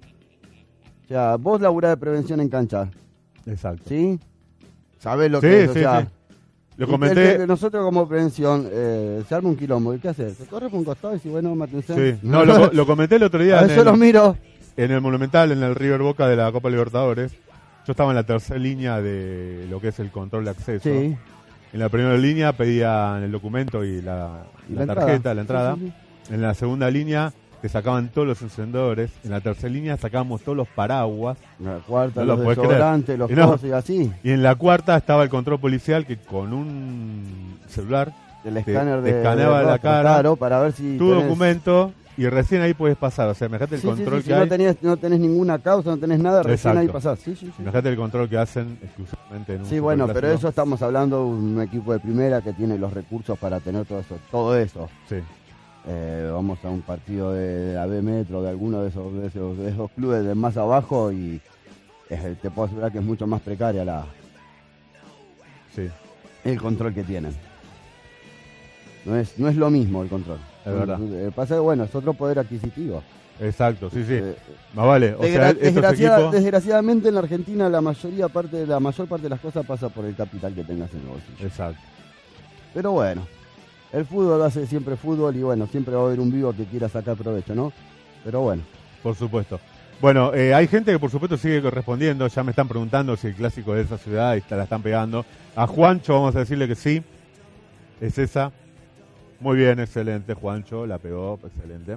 O 1.05 1.09
sea, 1.09 1.37
vos 1.37 1.61
laburás 1.61 1.91
de 1.93 1.97
prevención 1.99 2.41
en 2.41 2.49
cancha, 2.49 2.89
exacto. 3.47 3.83
¿sí? 3.89 4.19
Sabés 4.99 5.31
lo 5.31 5.41
Sí, 5.41 5.47
que 5.47 5.65
es, 5.65 5.71
o 5.71 5.75
sí, 5.75 5.79
sea, 5.81 6.01
sí. 6.03 6.07
Lo 6.79 6.87
comenté. 6.89 7.37
el 7.37 7.47
nosotros 7.47 7.83
como 7.85 8.07
prevención 8.07 8.69
eh, 8.71 9.23
se 9.27 9.35
arma 9.35 9.49
un 9.49 9.57
quilombo. 9.57 9.95
¿Y 9.95 9.99
qué 9.99 10.09
haces? 10.11 10.37
Se 10.37 10.45
corre 10.47 10.69
por 10.69 10.79
un 10.79 10.85
costado 10.85 11.15
y 11.15 11.17
dice, 11.17 11.31
bueno, 11.31 11.55
me 11.55 11.65
atención. 11.65 11.97
Sí. 11.99 12.19
No, 12.23 12.45
lo, 12.45 12.71
lo 12.73 12.87
comenté 12.87 13.17
el 13.17 13.23
otro 13.23 13.43
día 13.43 13.63
en 13.63 13.69
yo 13.69 13.83
los 13.85 13.97
miro. 13.97 14.37
en 14.77 14.91
el 14.91 15.01
Monumental, 15.01 15.53
en 15.53 15.63
el 15.63 15.75
River 15.75 16.03
Boca 16.03 16.29
de 16.29 16.37
la 16.37 16.53
Copa 16.53 16.69
Libertadores. 16.69 17.33
Yo 17.87 17.93
estaba 17.93 18.11
en 18.11 18.17
la 18.17 18.25
tercera 18.25 18.59
línea 18.59 19.01
de 19.01 19.67
lo 19.71 19.81
que 19.81 19.89
es 19.89 19.99
el 20.01 20.11
control 20.11 20.45
de 20.45 20.51
acceso. 20.51 20.83
Sí. 20.83 21.17
En 21.77 21.81
la 21.81 21.91
primera 21.91 22.17
línea 22.17 22.55
pedían 22.55 23.23
el 23.23 23.31
documento 23.31 23.85
y 23.85 24.01
la, 24.01 24.45
Y 24.67 24.73
la 24.73 24.87
la 24.87 24.95
tarjeta, 24.95 25.13
entrada. 25.33 25.35
la 25.35 25.41
entrada. 25.43 25.75
Sí, 25.75 25.93
sí, 26.27 26.33
En 26.35 26.41
la 26.41 26.55
segunda 26.55 26.91
línea 26.91 27.35
te 27.61 27.69
sacaban 27.69 28.09
todos 28.09 28.27
los 28.27 28.41
encendedores. 28.41 29.11
En 29.25 29.31
la 29.31 29.43
tercera 29.43 29.69
línea 29.71 29.99
sacábamos 29.99 30.41
todos 30.41 30.57
los 30.57 30.69
paraguas. 30.69 31.37
La 31.59 31.75
cuarta, 31.87 32.21
No 32.25 32.35
los 32.35 32.41
desodorantes, 32.49 33.19
los 33.19 33.31
no. 33.31 33.51
cosas 33.51 33.69
y 33.69 33.73
así. 33.73 34.11
Y 34.25 34.31
en 34.31 34.43
la 34.43 34.55
cuarta 34.55 34.97
estaba 34.97 35.23
el 35.23 35.29
control 35.29 35.61
policial 35.61 36.07
que 36.07 36.17
con 36.17 36.55
un 36.55 37.59
celular 37.69 38.11
El 38.43 38.55
Te- 38.55 38.61
escáner 38.61 39.03
te 39.03 39.13
de. 39.13 39.19
escaneaba 39.19 39.61
de 39.61 39.67
la 39.67 39.79
cara, 39.79 40.01
Claro, 40.01 40.37
para 40.37 40.59
ver 40.61 40.73
si. 40.73 40.97
tu 40.97 41.11
tenés- 41.11 41.25
documento 41.25 41.93
y 42.17 42.27
recién 42.29 42.63
ahí 42.63 42.73
puedes 42.75 42.97
pasar. 42.97 43.29
O 43.29 43.35
sea, 43.35 43.47
imagínate 43.49 43.75
el 43.77 43.81
Sí, 43.81 43.87
sí, 43.87 43.95
control 43.95 44.17
sí, 44.19 44.23
si 44.23 44.29
que 44.31 44.35
no 44.37 44.43
hay. 44.43 44.49
tenés, 44.49 44.77
no 44.83 44.97
tenés 44.97 45.21
ninguna 45.21 45.59
causa, 45.59 45.91
no 45.91 45.99
tenés 45.99 46.19
nada, 46.19 46.43
recién 46.43 46.73
Exacto. 46.73 46.81
ahí 46.81 46.89
pasás. 46.89 47.19
Sí, 47.21 47.37
sí, 47.37 47.47
sí. 47.47 47.53
Imagínate 47.63 47.89
el 47.91 47.97
control 47.97 48.29
que 48.29 48.39
hacen 48.39 48.79
exclusivamente 48.83 49.55
en 49.55 49.61
un 49.61 49.67
Sí, 49.67 49.79
bueno, 49.79 50.07
pero 50.09 50.31
eso 50.31 50.49
estamos 50.49 50.81
hablando 50.83 51.19
de 51.19 51.25
un 51.25 51.61
equipo 51.63 51.93
de 51.93 52.01
primera 52.01 52.41
que 52.43 52.53
tiene 52.53 52.79
los 52.79 52.93
recursos 52.93 53.39
para 53.39 53.61
tener 53.61 53.85
todo 53.87 54.01
eso. 54.01 54.19
Todo 54.31 54.57
eso. 54.59 54.89
Sí, 55.09 55.17
Eh, 55.89 56.31
vamos 56.33 56.59
a 56.65 56.69
un 56.69 56.83
partido 56.83 57.33
de, 57.33 57.43
de 57.47 57.75
la 57.75 57.87
B 57.87 58.03
Metro, 58.03 58.43
de 58.43 58.49
alguno 58.51 58.83
de 58.83 58.89
esos, 58.89 59.13
de 59.15 59.27
esos, 59.29 59.57
de 59.59 59.69
esos 59.71 59.89
clubes 59.93 60.25
de 60.25 60.35
más 60.35 60.57
abajo 60.57 61.13
y 61.13 61.41
eh, 62.11 62.35
te 62.43 62.51
puedo 62.51 62.67
asegurar 62.67 62.91
que 62.91 62.99
es 62.99 63.05
mucho 63.05 63.25
más 63.29 63.41
precaria 63.41 63.85
la, 63.85 64.05
sí, 65.75 65.89
el 66.45 66.61
control 66.61 66.93
que 66.95 67.05
tienen. 67.05 67.33
No 69.05 69.15
es, 69.17 69.39
no 69.39 69.49
es 69.49 69.55
lo 69.57 69.71
mismo 69.71 70.03
el 70.03 70.09
control. 70.09 70.39
Es 70.67 70.75
verdad. 70.75 70.99
Eh, 71.01 71.31
pasa 71.35 71.61
bueno, 71.61 71.85
es 71.85 71.95
otro 71.95 72.13
poder 72.15 72.39
adquisitivo. 72.41 73.03
exacto, 73.41 73.89
sí, 73.91 74.05
sí. 74.05 74.15
Eh, 74.15 74.35
Más 74.75 74.87
vale. 74.87 75.15
O 75.15 75.21
Desgra- 75.21 75.33
sea, 75.33 75.49
estos 75.51 75.63
desgraciada- 75.63 76.17
equipos. 76.17 76.33
Desgraciadamente 76.33 77.09
en 77.09 77.15
la 77.15 77.21
Argentina 77.21 77.69
la 77.69 77.81
mayoría 77.81 78.29
parte, 78.29 78.67
la 78.67 78.81
mayor 78.81 79.07
parte 79.07 79.25
de 79.25 79.31
las 79.31 79.41
cosas 79.41 79.65
pasa 79.65 79.89
por 79.89 80.05
el 80.05 80.15
capital 80.17 80.55
que 80.55 80.65
tengas 80.65 80.93
en 80.93 81.01
el 81.01 81.07
bolsillo. 81.07 81.47
Exacto. 81.47 81.81
Pero 82.75 82.93
bueno, 82.93 83.27
el 83.93 84.05
fútbol 84.05 84.43
hace 84.43 84.67
siempre 84.67 84.97
fútbol 84.97 85.35
y 85.37 85.43
bueno, 85.43 85.67
siempre 85.67 85.95
va 85.95 86.03
a 86.03 86.07
haber 86.07 86.21
un 86.21 86.31
vivo 86.33 86.53
que 86.53 86.65
quiera 86.65 86.89
sacar 86.89 87.17
provecho, 87.17 87.55
¿no? 87.55 87.73
Pero 88.25 88.41
bueno. 88.43 88.63
Por 89.03 89.15
supuesto. 89.15 89.61
Bueno, 90.01 90.35
eh, 90.35 90.53
hay 90.53 90.67
gente 90.67 90.93
que 90.93 90.99
por 90.99 91.11
supuesto 91.11 91.39
sigue 91.39 91.61
respondiendo, 91.71 92.27
ya 92.27 92.43
me 92.43 92.51
están 92.51 92.69
preguntando 92.69 93.17
si 93.17 93.29
el 93.29 93.35
clásico 93.35 93.73
de 93.73 93.83
esa 93.83 93.97
ciudad 93.97 94.37
y 94.37 94.43
la 94.55 94.65
están 94.65 94.83
pegando. 94.83 95.25
A 95.55 95.67
Juancho 95.67 96.13
vamos 96.15 96.37
a 96.37 96.41
decirle 96.41 96.69
que 96.69 96.75
sí, 96.75 97.03
es 98.01 98.19
esa. 98.19 98.53
Muy 99.41 99.57
bien, 99.57 99.79
excelente, 99.81 100.35
Juancho, 100.35 100.87
la 100.87 100.99
pegó, 100.99 101.39
excelente. 101.45 101.97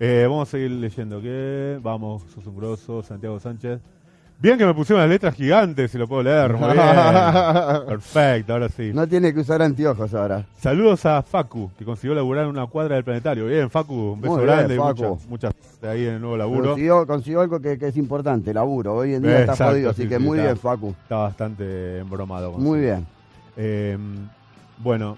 Eh, 0.00 0.26
vamos 0.28 0.48
a 0.48 0.50
seguir 0.50 0.70
leyendo, 0.72 1.20
¿qué? 1.22 1.78
Vamos, 1.82 2.22
sos 2.34 2.46
un 2.46 2.56
grosso, 2.56 3.02
Santiago 3.02 3.38
Sánchez. 3.40 3.80
Bien 4.38 4.58
que 4.58 4.66
me 4.66 4.74
pusieron 4.74 5.00
las 5.00 5.08
letras 5.08 5.34
gigantes, 5.34 5.90
si 5.90 5.96
lo 5.96 6.06
puedo 6.06 6.22
leer, 6.24 6.52
muy 6.52 6.70
bien. 6.74 6.76
Perfecto, 7.86 8.52
ahora 8.52 8.68
sí. 8.68 8.90
No 8.92 9.08
tiene 9.08 9.32
que 9.32 9.40
usar 9.40 9.62
anteojos 9.62 10.12
ahora. 10.12 10.44
Saludos 10.58 11.06
a 11.06 11.22
Facu, 11.22 11.70
que 11.78 11.86
consiguió 11.86 12.14
laburar 12.14 12.44
en 12.44 12.50
una 12.50 12.66
cuadra 12.66 12.96
del 12.96 13.04
planetario. 13.04 13.46
Bien, 13.46 13.70
Facu, 13.70 13.94
un 13.94 14.20
beso 14.20 14.34
Muy 14.34 14.44
bien, 14.44 14.56
grande 14.56 14.74
y 14.74 14.78
Facu. 14.78 15.02
muchas, 15.04 15.28
muchas 15.28 15.54
de 15.80 15.88
ahí 15.88 16.06
en 16.06 16.14
el 16.16 16.20
nuevo 16.20 16.36
laburo. 16.36 16.64
Consiguió, 16.72 17.06
consiguió 17.06 17.40
algo 17.40 17.60
que, 17.60 17.78
que 17.78 17.86
es 17.86 17.96
importante, 17.96 18.52
laburo. 18.52 18.96
Hoy 18.96 19.14
en 19.14 19.22
día 19.22 19.40
está 19.40 19.56
jodido, 19.70 19.94
sí, 19.94 20.02
así 20.02 20.08
que 20.10 20.18
sí, 20.18 20.22
muy 20.22 20.36
está. 20.38 20.50
bien, 20.50 20.60
Facu. 20.60 20.90
Está 20.90 21.16
bastante 21.16 21.98
embromado. 22.00 22.52
con 22.52 22.62
Muy 22.62 22.80
bien. 22.80 23.06
Eh, 23.56 23.96
bueno, 24.76 25.16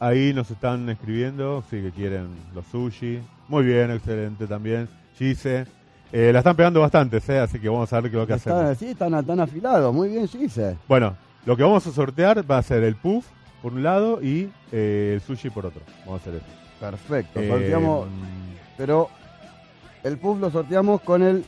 ahí 0.00 0.32
nos 0.32 0.50
están 0.50 0.88
escribiendo, 0.88 1.62
sí 1.70 1.80
que 1.80 1.90
quieren 1.90 2.28
los 2.54 2.66
sushi. 2.66 3.20
Muy 3.48 3.64
bien, 3.64 3.90
excelente 3.90 4.46
también. 4.46 4.88
Gise. 5.16 5.66
Eh, 6.12 6.30
la 6.32 6.38
están 6.38 6.56
pegando 6.56 6.80
bastante, 6.80 7.20
¿eh? 7.28 7.38
así 7.38 7.58
que 7.58 7.68
vamos 7.68 7.92
a 7.92 8.00
ver 8.00 8.10
qué 8.10 8.16
es 8.16 8.20
lo 8.20 8.26
que 8.26 8.34
Está, 8.34 8.60
hacemos. 8.60 8.78
sí, 8.78 8.86
están, 8.88 9.24
tan 9.26 9.40
afilados. 9.40 9.94
Muy 9.94 10.08
bien, 10.08 10.26
Gise. 10.26 10.76
Bueno, 10.88 11.16
lo 11.44 11.56
que 11.56 11.62
vamos 11.62 11.86
a 11.86 11.92
sortear 11.92 12.50
va 12.50 12.58
a 12.58 12.62
ser 12.62 12.82
el 12.82 12.94
puff 12.96 13.26
por 13.62 13.72
un 13.72 13.82
lado 13.82 14.22
y 14.22 14.48
eh, 14.72 15.12
el 15.14 15.20
sushi 15.20 15.50
por 15.50 15.66
otro. 15.66 15.82
Vamos 16.06 16.20
a 16.20 16.22
hacer 16.22 16.34
eso. 16.36 16.46
Perfecto. 16.80 17.40
Eh, 17.40 17.48
Sorteamos, 17.48 18.08
pero 18.76 19.10
el 20.04 20.16
puff 20.16 20.38
lo 20.40 20.50
sorteamos 20.50 21.00
con 21.02 21.22
el 21.22 21.44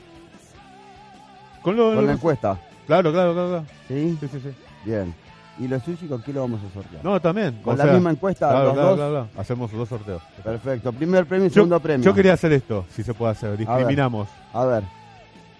con 1.63 1.77
lo, 1.77 1.95
con 1.95 2.07
la 2.07 2.13
encuesta. 2.13 2.59
Claro, 2.87 3.13
claro, 3.13 3.33
claro. 3.33 3.49
claro. 3.49 3.65
¿Sí? 3.89 4.17
Sí, 4.21 4.29
sí, 4.29 4.41
sí. 4.41 4.51
Bien. 4.85 5.15
¿Y 5.61 5.69
los 5.69 5.83
sushi 5.83 6.07
con 6.07 6.23
qué 6.23 6.33
lo 6.33 6.41
vamos 6.41 6.61
a 6.69 6.73
sortear? 6.73 7.05
No, 7.05 7.21
también. 7.21 7.61
con 7.63 7.75
o 7.75 7.77
la 7.77 7.85
sea, 7.85 7.93
misma 7.93 8.11
encuesta, 8.11 8.49
Claro, 8.49 8.65
los 8.65 8.73
claro, 8.73 8.89
dos. 8.89 8.97
claro, 8.97 9.11
claro. 9.13 9.29
Hacemos 9.37 9.71
dos 9.73 9.89
sorteos. 9.89 10.23
Perfecto. 10.43 10.93
Primer 10.93 11.27
premio 11.27 11.47
y 11.47 11.51
Yo, 11.51 11.55
segundo 11.55 11.79
premio. 11.81 12.05
yo 12.05 12.15
quería 12.15 12.33
hacer 12.33 12.53
esto, 12.53 12.87
si 12.95 13.03
se 13.03 13.13
puede 13.13 13.33
hacer. 13.33 13.57
Discriminamos. 13.59 14.27
A 14.55 14.65
ver. 14.65 14.83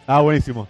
Ah, 0.07 0.21
buenísimo. 0.23 0.67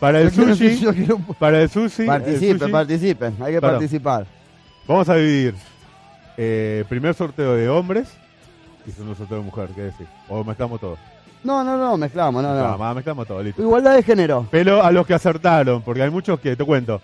Para 0.00 0.20
el 0.22 0.30
Yo 0.30 0.44
sushi, 0.46 0.78
quiero- 0.94 1.18
para 1.38 1.60
el 1.60 1.68
sushi, 1.68 2.02
el 2.02 2.08
participen, 2.08 2.58
sushi, 2.58 2.72
participen. 2.72 3.36
Hay 3.42 3.52
que 3.52 3.58
Claro. 3.60 3.74
participar. 3.76 4.26
vamos 4.88 5.08
a 5.10 5.14
dividir. 5.16 5.54
Eh, 6.38 6.84
primer 6.88 7.14
sorteo 7.14 7.54
de 7.54 7.68
hombres 7.68 8.08
y 8.86 8.90
segundo 8.92 9.14
sorteo 9.14 9.38
de 9.38 9.44
mujer, 9.44 9.68
¿qué 9.74 9.82
decir? 9.82 10.06
O 10.28 10.42
mezclamos 10.42 10.80
todo. 10.80 10.96
No, 11.44 11.62
no, 11.62 11.76
no, 11.76 11.96
mezclamos, 11.98 12.42
no, 12.42 12.54
No, 12.54 12.68
no. 12.72 12.78
más 12.78 12.94
mezclamos 12.94 13.26
todo, 13.26 13.42
listo. 13.42 13.60
Igualdad 13.62 13.94
de 13.94 14.02
género. 14.02 14.46
Pero 14.50 14.82
a 14.82 14.90
los 14.90 15.06
que 15.06 15.14
acertaron, 15.14 15.82
porque 15.82 16.02
hay 16.02 16.10
muchos 16.10 16.40
que, 16.40 16.56
te 16.56 16.64
cuento, 16.64 17.00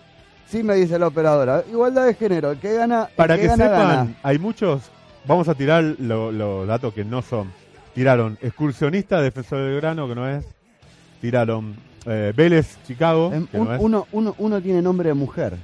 Sí 0.48 0.62
me 0.62 0.74
dice 0.74 0.98
la 0.98 1.08
operadora. 1.08 1.64
Igualdad 1.68 2.06
de 2.06 2.14
género. 2.14 2.52
El 2.52 2.58
que 2.58 2.72
gana, 2.74 3.04
el 3.10 3.16
para 3.16 3.34
que 3.36 3.42
que 3.42 3.46
gana, 3.48 3.64
sepan, 3.64 3.88
gana. 3.88 4.14
hay 4.22 4.38
muchos, 4.38 4.82
vamos 5.26 5.48
a 5.48 5.54
tirar 5.54 5.82
lo- 5.98 6.30
los 6.30 6.66
datos 6.66 6.94
que 6.94 7.04
no 7.04 7.20
son. 7.22 7.50
Tiraron 7.94 8.38
excursionista, 8.42 9.20
defensor 9.20 9.58
del 9.58 9.76
grano, 9.76 10.06
que 10.08 10.14
no 10.14 10.28
es. 10.28 10.44
Tiraron 11.20 11.74
eh, 12.06 12.32
Vélez, 12.36 12.78
Chicago, 12.86 13.32
Em, 13.34 13.46
que 13.48 13.58
un- 13.58 13.66
no 13.66 13.74
es. 13.74 13.80
uno, 13.82 14.06
uno, 14.12 14.34
uno 14.38 14.60
tiene 14.60 14.80
nombre 14.82 15.08
de 15.08 15.14
mujer. 15.14 15.56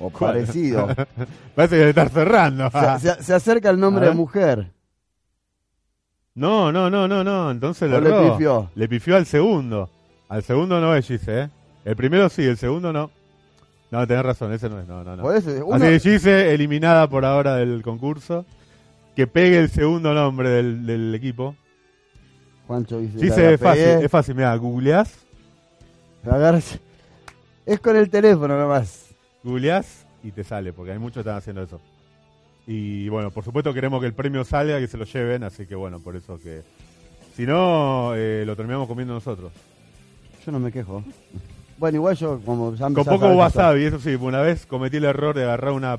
O 0.00 0.10
¿Cuál? 0.10 0.32
parecido. 0.40 0.86
Parece 1.54 1.76
que 1.76 1.82
se 1.82 1.88
está 1.90 2.08
cerrando. 2.08 2.70
se, 2.70 2.98
se- 3.14 3.22
se 3.22 3.34
acerca 3.34 3.70
el 3.70 3.78
nombre 3.78 4.06
de 4.06 4.14
mujer. 4.14 4.70
No, 6.34 6.72
no, 6.72 6.88
no, 6.88 7.06
no, 7.06 7.22
no. 7.22 7.50
Entonces 7.50 7.90
le 7.90 8.00
pifió. 8.30 8.70
Le 8.74 8.88
pifió 8.88 9.16
al 9.16 9.26
segundo. 9.26 9.90
Al 10.32 10.42
segundo 10.42 10.80
no 10.80 10.94
es 10.96 11.06
Gise, 11.06 11.42
¿eh? 11.42 11.48
El 11.84 11.94
primero 11.96 12.28
sí, 12.30 12.42
el 12.42 12.56
segundo 12.56 12.90
no. 12.92 13.10
No, 13.90 14.06
tenés 14.06 14.24
razón, 14.24 14.50
ese 14.52 14.68
no 14.70 14.80
es. 14.80 14.88
No, 14.88 15.04
no, 15.04 15.14
no. 15.16 15.22
Por 15.22 15.36
eso, 15.36 15.50
uno- 15.66 15.74
Así 15.76 15.84
que 15.84 16.00
Gise, 16.00 16.54
eliminada 16.54 17.06
por 17.08 17.24
ahora 17.26 17.56
del 17.56 17.82
concurso. 17.82 18.46
Que 19.14 19.26
pegue 19.26 19.58
el 19.58 19.68
segundo 19.68 20.14
nombre 20.14 20.48
del, 20.48 20.86
del 20.86 21.14
equipo. 21.14 21.54
Juancho 22.66 22.98
Gise 23.00 23.42
la 23.42 23.50
es 23.50 23.60
fácil, 23.60 23.82
es 23.84 24.10
fácil. 24.10 24.34
Mira, 24.34 24.56
googleás, 24.56 25.12
Agarras- 26.24 26.78
Es 27.66 27.78
con 27.80 27.94
el 27.96 28.08
teléfono 28.08 28.58
nomás. 28.58 29.08
googleás 29.42 30.06
y 30.24 30.30
te 30.30 30.44
sale, 30.44 30.72
porque 30.72 30.92
hay 30.92 30.98
muchos 30.98 31.16
que 31.16 31.20
están 31.28 31.36
haciendo 31.36 31.62
eso. 31.62 31.78
Y 32.66 33.08
bueno, 33.10 33.30
por 33.32 33.44
supuesto 33.44 33.74
queremos 33.74 34.00
que 34.00 34.06
el 34.06 34.14
premio 34.14 34.44
salga, 34.44 34.78
que 34.78 34.86
se 34.86 34.96
lo 34.96 35.04
lleven, 35.04 35.42
así 35.42 35.66
que 35.66 35.74
bueno, 35.74 35.98
por 36.00 36.16
eso 36.16 36.38
que... 36.42 36.62
Si 37.36 37.44
no, 37.44 38.14
eh, 38.14 38.44
lo 38.46 38.54
terminamos 38.56 38.86
comiendo 38.88 39.12
nosotros. 39.14 39.52
Yo 40.44 40.52
no 40.52 40.58
me 40.58 40.72
quejo. 40.72 41.02
Bueno, 41.78 41.96
igual 41.96 42.16
yo 42.16 42.40
como 42.44 42.74
ya 42.74 42.86
Con 42.90 43.04
poco 43.04 43.28
wasabi, 43.32 43.84
eso 43.84 43.98
sí, 43.98 44.14
una 44.14 44.40
vez 44.40 44.66
cometí 44.66 44.98
el 44.98 45.04
error 45.04 45.34
de 45.34 45.44
agarrar 45.44 45.72
una 45.72 45.98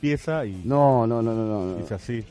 pieza 0.00 0.44
y 0.46 0.62
No, 0.64 1.06
no, 1.06 1.22
no, 1.22 1.34
no. 1.34 1.44
no. 1.74 1.80
hice 1.80 1.94
así, 1.94 2.24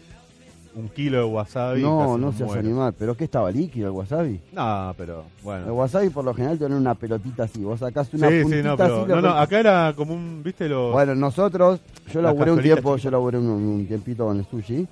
un 0.76 0.90
kilo 0.90 1.18
de 1.20 1.24
wasabi. 1.26 1.82
No, 1.82 2.18
no 2.18 2.32
seas 2.32 2.48
muero. 2.50 2.60
animal. 2.68 2.94
¿Pero 2.98 3.16
qué 3.16 3.26
estaba 3.26 3.52
líquido 3.52 3.88
el 3.88 3.94
wasabi? 3.94 4.40
No, 4.52 4.94
pero 4.98 5.20
El 5.38 5.44
bueno. 5.44 5.74
wasabi 5.76 6.10
por 6.10 6.26
lo 6.26 6.34
general 6.34 6.58
tiene 6.58 6.76
una 6.76 6.96
pelotita 6.96 7.44
así. 7.44 7.64
Vos 7.64 7.80
sacás 7.80 8.12
una 8.14 8.30
Sí, 8.30 8.42
puntita 8.42 8.62
sí, 8.62 8.64
no, 8.68 8.74
así. 8.74 8.78
pero, 8.84 9.08
le 9.08 9.16
no, 9.16 9.22
no, 9.22 9.30
acá 9.38 9.60
era 9.60 9.94
como 9.96 10.14
un, 10.14 10.42
viste, 10.44 10.68
lo... 10.70 10.92
Bueno, 10.92 11.14
nosotros, 11.16 11.80
yo 12.12 12.22
laburé 12.22 12.52
un 12.52 12.62
tiempo, 12.62 12.96
yo 12.98 13.12
laburé 13.12 13.38
un, 13.38 13.48
un 13.48 13.86
tiempito 13.88 14.26
con 14.26 14.38
el 14.40 14.46
sushi 14.46 14.88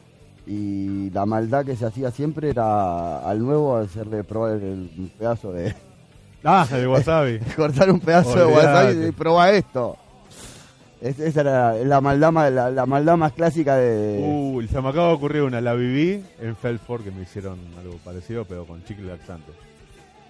y 0.47 1.09
la 1.12 1.25
maldad 1.25 1.65
que 1.65 1.75
se 1.75 1.85
hacía 1.85 2.12
siempre 2.12 2.49
era 2.49 3.19
al 3.27 3.39
nuevo 3.39 3.77
hacerle 3.77 4.23
probar 4.23 4.53
el, 4.53 4.89
el 4.97 5.12
pedazo 5.17 5.51
de 5.53 5.73
Ah, 6.43 6.67
el 6.71 6.88
wasabi. 6.88 7.39
cortar 7.56 7.91
un 7.91 7.99
pedazo 7.99 8.36
de 8.36 8.45
wasabi 8.45 9.08
y 9.08 9.12
probar 9.12 9.54
esto. 9.54 9.97
Es- 11.02 11.19
esa 11.19 11.41
era 11.41 11.73
la 11.75 12.02
maldad 12.02 12.32
más, 12.32 12.52
la, 12.52 12.69
la 12.71 12.86
maldad 12.86 13.15
más 13.17 13.32
clásica 13.34 13.75
de 13.78 14.19
Uh, 14.21 14.62
se 14.67 14.82
me 14.82 14.89
acaba 14.89 15.08
de 15.10 15.13
ocurrir 15.13 15.41
una, 15.43 15.62
la 15.62 15.73
viví 15.73 16.23
en 16.41 16.56
Felford, 16.56 17.04
que 17.04 17.12
me 17.12 17.23
hicieron 17.23 17.58
algo 17.80 17.95
parecido, 18.04 18.45
pero 18.45 18.65
con 18.65 18.84
chicle 18.84 19.08
laxante. 19.08 19.52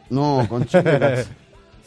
no 0.10 0.46
con 0.48 0.66
chile. 0.66 0.84
lax- 1.00 1.28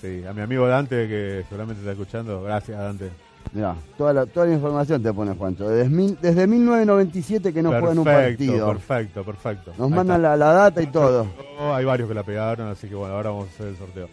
sí, 0.01 0.25
a 0.29 0.33
mi 0.33 0.41
amigo 0.41 0.67
Dante, 0.67 1.07
que 1.09 1.45
seguramente 1.49 1.81
está 1.81 1.93
escuchando, 1.93 2.43
gracias 2.43 2.79
Dante. 2.79 3.11
Mirá, 3.53 3.75
toda 3.99 4.13
la, 4.15 4.27
toda 4.27 4.47
la 4.47 4.55
información 4.55 5.03
te 5.03 5.13
pone 5.13 5.35
Juancho. 5.35 5.69
Desde, 5.69 5.91
mil- 5.91 6.17
desde 6.23 6.47
1997 6.47 7.53
que 7.53 7.63
no 7.63 7.71
juegan 7.71 7.99
un 7.99 8.05
perfecto, 8.05 8.45
partido. 8.47 8.67
perfecto, 8.69 9.25
perfecto. 9.25 9.73
Nos 9.79 9.91
Ahí 9.91 9.97
mandan 9.97 10.23
la, 10.23 10.37
la 10.37 10.53
data 10.53 10.81
y 10.83 10.87
todo. 10.87 11.27
Hay 11.75 11.85
varios 11.85 12.09
que 12.09 12.15
la 12.15 12.23
pegaron, 12.23 12.69
así 12.69 12.89
que 12.89 12.95
bueno, 12.95 13.15
ahora 13.15 13.31
vamos 13.31 13.49
a 13.49 13.51
hacer 13.51 13.67
el 13.69 13.77
sorteo. 13.77 14.09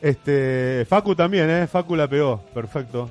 Este, 0.00 0.84
Facu 0.88 1.14
también, 1.14 1.48
¿eh? 1.48 1.66
Facu 1.68 1.94
la 1.94 2.08
pegó, 2.08 2.38
perfecto. 2.52 3.08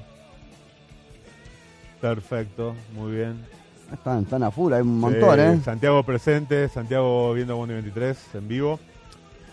Perfecto, 2.01 2.73
muy 2.95 3.11
bien. 3.13 3.45
Están, 3.93 4.23
están 4.23 4.43
a 4.43 4.51
full, 4.51 4.73
hay 4.73 4.81
un 4.81 4.99
montón, 4.99 5.39
Eh, 5.39 5.53
¿eh? 5.53 5.59
Santiago 5.63 6.01
presente, 6.03 6.67
Santiago 6.69 7.33
viendo 7.33 7.55
Bondi 7.57 7.73
23 7.75 8.35
en 8.35 8.47
vivo. 8.47 8.79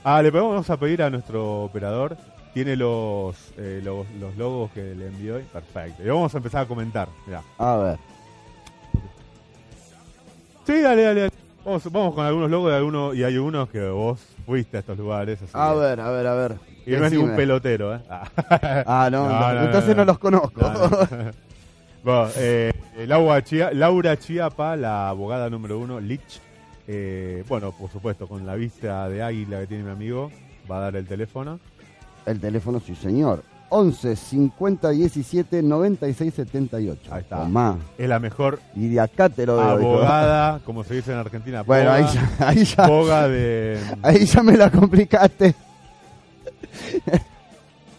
Ah, 0.05 0.23
le 0.23 0.31
vamos 0.31 0.69
a 0.71 0.77
pedir 0.77 1.03
a 1.03 1.11
nuestro 1.11 1.65
operador, 1.65 2.17
tiene 2.55 2.77
los, 2.77 3.37
eh, 3.57 3.81
los, 3.85 4.07
los 4.21 4.37
logos 4.37 4.71
que 4.73 4.95
le 4.95 5.07
envió 5.09 5.37
hoy. 5.37 5.43
Perfecto. 5.53 6.03
Y 6.03 6.09
vamos 6.09 6.35
a 6.35 6.39
empezar 6.39 6.63
a 6.63 6.67
comentar. 6.67 7.09
Mirá. 7.27 7.43
A 7.59 7.77
ver. 7.77 7.99
Sí, 10.67 10.81
dale, 10.81 11.03
dale. 11.03 11.21
dale. 11.23 11.33
Vamos, 11.65 11.93
vamos 11.93 12.15
con 12.15 12.25
algunos 12.25 12.51
logos 12.51 12.71
de 12.71 12.77
algunos, 12.77 13.17
y 13.17 13.25
hay 13.25 13.37
unos 13.37 13.69
que 13.69 13.87
vos 13.89 14.21
fuiste 14.47 14.77
a 14.79 14.81
estos 14.81 14.97
lugares. 14.97 15.41
así 15.43 15.51
A 15.55 15.73
que- 15.73 15.79
ver, 15.81 16.01
a 16.01 16.11
ver, 16.11 16.27
a 16.27 16.35
ver. 16.35 16.57
Y 16.87 16.93
no 16.93 17.05
es 17.05 17.13
ningún 17.13 17.37
pelotero, 17.37 17.95
¿eh? 17.95 18.01
Ah. 18.09 18.29
Ah, 18.87 19.09
no, 19.13 19.29
No, 19.29 19.39
no, 19.41 19.55
no, 19.55 19.65
entonces 19.65 19.95
no, 19.97 20.05
los 20.05 20.19
conozco. 20.19 20.61
No, 20.61 20.73
no. 20.89 20.99
Bueno, 22.05 22.29
eh, 22.37 22.73
Laura, 23.09 23.43
Chia- 23.45 23.73
Laura 23.73 24.17
Chiapa, 24.17 24.77
la 24.77 25.09
abogada 25.09 25.51
número 25.51 25.79
uno, 25.81 25.99
Lich. 26.01 26.41
eh, 26.87 27.43
bueno, 27.49 27.73
por 27.73 27.91
supuesto, 27.91 28.29
con 28.29 28.47
la 28.47 28.55
vista 28.55 29.09
de 29.09 29.21
águila 29.23 29.61
que 29.61 29.67
tiene 29.67 29.83
mi 29.83 29.91
amigo, 29.91 30.31
va 30.71 30.79
a 30.79 30.81
dar 30.83 30.97
el 30.97 31.07
teléfono. 31.07 31.59
El 32.29 32.41
teléfono, 32.41 32.81
sí, 32.81 32.95
señor. 32.95 33.43
11 33.71 34.17
50 34.17 34.89
17 34.91 35.63
96 35.63 36.33
78. 36.35 37.13
Ahí 37.15 37.21
está. 37.21 37.37
Tomá. 37.41 37.77
Es 37.99 38.09
la 38.09 38.19
mejor 38.19 38.61
Y 38.75 38.89
de 38.89 38.99
acá 39.01 39.29
te 39.29 39.45
lo 39.45 39.57
doy. 39.57 39.65
abogada, 39.85 40.61
como 40.65 40.85
se 40.85 40.95
dice 40.95 41.13
en 41.13 41.19
Argentina. 41.19 41.63
Bueno, 41.63 41.91
ahí 41.93 42.05
ya, 42.13 42.49
ahí 42.49 42.65
ya, 42.65 42.87
boga 42.87 43.29
de. 43.29 43.79
ahí 44.03 44.25
ya 44.25 44.43
me 44.43 44.57
la 44.57 44.71
complicaste. 44.71 45.55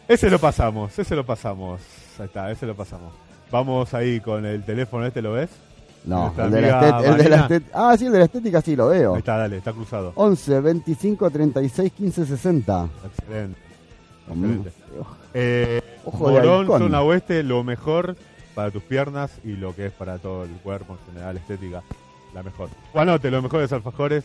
Ese 0.08 0.30
lo 0.30 0.40
pasamos, 0.40 0.98
ese 0.98 1.16
lo 1.16 1.24
pasamos. 1.26 1.82
Ahí 2.18 2.26
está, 2.26 2.50
ese 2.52 2.66
lo 2.66 2.76
pasamos. 2.76 3.14
Vamos 3.52 3.94
ahí 3.94 4.20
con 4.22 4.46
el 4.46 4.64
teléfono, 4.64 5.06
¿este 5.06 5.22
lo 5.22 5.34
ves? 5.34 5.50
No, 6.06 6.34
el 6.38 6.50
de, 6.52 6.62
la 6.62 7.00
el 7.06 7.18
de 7.18 7.30
la 7.30 7.48
estet- 7.48 7.64
Ah, 7.74 7.96
sí, 7.98 8.06
el 8.08 8.14
de 8.14 8.20
la 8.20 8.26
estética 8.26 8.62
sí 8.62 8.76
lo 8.76 8.88
veo. 8.88 9.14
Ahí 9.14 9.20
está, 9.20 9.38
dale, 9.38 9.58
está 9.58 9.72
cruzado. 9.74 10.14
11 10.16 10.62
25 10.62 11.30
36 11.30 11.92
15 11.92 12.26
60. 12.26 12.88
Excelente. 13.06 13.69
Mm. 14.36 14.66
Eh, 15.34 15.82
Ojo 16.06 16.30
de 16.30 16.34
Morón, 16.34 16.68
zona 16.68 17.02
oeste, 17.02 17.44
lo 17.44 17.64
mejor 17.64 18.16
para 18.56 18.72
tus 18.72 18.84
piernas 18.84 19.32
y 19.44 19.54
lo 19.54 19.76
que 19.76 19.88
es 19.88 19.92
para 19.92 20.18
todo 20.18 20.44
el 20.44 20.52
cuerpo 20.64 20.94
en 20.94 21.14
general, 21.14 21.38
estética, 21.38 21.82
la 22.34 22.44
mejor. 22.44 22.70
Juanote, 22.92 23.32
los 23.32 23.44
mejores 23.44 23.72
alfajores. 23.72 24.24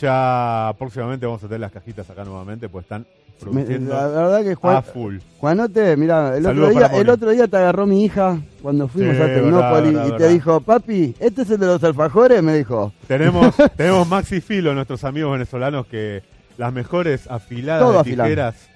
Ya 0.00 0.74
próximamente 0.78 1.26
vamos 1.26 1.44
a 1.44 1.46
tener 1.46 1.60
las 1.60 1.70
cajitas 1.72 2.08
acá 2.08 2.24
nuevamente, 2.24 2.68
pues 2.68 2.84
están 2.84 3.06
produciendo 3.38 3.92
la, 3.92 4.06
verdad 4.06 4.42
que 4.42 4.54
Juan, 4.54 4.76
a 4.76 4.82
full. 4.82 5.18
Juanote, 5.38 5.96
mira, 5.96 6.36
el, 6.36 6.46
otro 6.46 6.70
día, 6.70 6.86
el 6.86 7.10
otro 7.10 7.30
día 7.30 7.46
te 7.46 7.56
agarró 7.58 7.86
mi 7.86 8.02
hija 8.04 8.38
cuando 8.62 8.88
fuimos 8.88 9.16
Sí, 9.16 9.22
a 9.22 9.26
Tecnópolis 9.26 9.92
y 9.92 9.94
te 9.94 10.10
verdad. 10.12 10.28
dijo, 10.30 10.60
papi, 10.60 11.14
¿este 11.20 11.42
es 11.42 11.50
el 11.50 11.60
de 11.60 11.66
los 11.66 11.84
alfajores? 11.84 12.42
Me 12.42 12.54
dijo. 12.56 12.92
Tenemos, 13.06 13.54
tenemos 13.76 14.08
Maxi 14.08 14.40
Filo, 14.40 14.72
nuestros 14.74 15.04
amigos 15.04 15.32
venezolanos, 15.32 15.86
que 15.86 16.22
las 16.56 16.72
mejores 16.72 17.30
afiladas 17.30 17.82
Todo 17.82 18.02
de 18.02 18.10
tijeras 18.10 18.71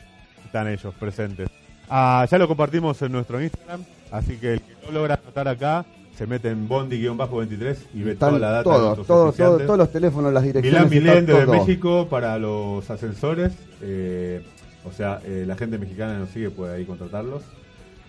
están 0.46 0.68
ellos 0.68 0.94
presentes. 0.98 1.48
Ah, 1.88 2.26
ya 2.30 2.38
lo 2.38 2.48
compartimos 2.48 3.00
en 3.02 3.12
nuestro 3.12 3.40
Instagram, 3.40 3.84
así 4.10 4.36
que 4.36 4.54
el 4.54 4.60
que 4.60 4.74
no 4.84 4.92
logra 4.92 5.20
anotar 5.22 5.46
acá, 5.46 5.84
se 6.16 6.26
mete 6.26 6.48
en 6.48 6.66
bondi-23 6.66 7.76
y 7.94 8.02
ve 8.02 8.12
Están 8.12 8.30
toda 8.30 8.38
la 8.40 8.50
data 8.50 8.58
de 8.58 8.64
todos, 8.64 8.82
nuestros 8.82 9.06
todos, 9.06 9.36
todos, 9.36 9.66
todos 9.66 9.78
los 9.78 9.92
teléfonos, 9.92 10.32
las 10.32 10.42
direcciones. 10.42 10.90
Milán 10.90 11.04
Milén 11.04 11.26
desde 11.26 11.44
todo. 11.44 11.54
México 11.54 12.08
para 12.08 12.38
los 12.38 12.88
ascensores. 12.90 13.52
eh, 13.82 14.42
o 14.84 14.92
sea, 14.92 15.20
eh, 15.24 15.44
la 15.46 15.56
gente 15.56 15.78
mexicana 15.78 16.18
nos 16.18 16.30
sigue 16.30 16.50
puede 16.50 16.76
ahí 16.76 16.84
contratarlos. 16.84 17.42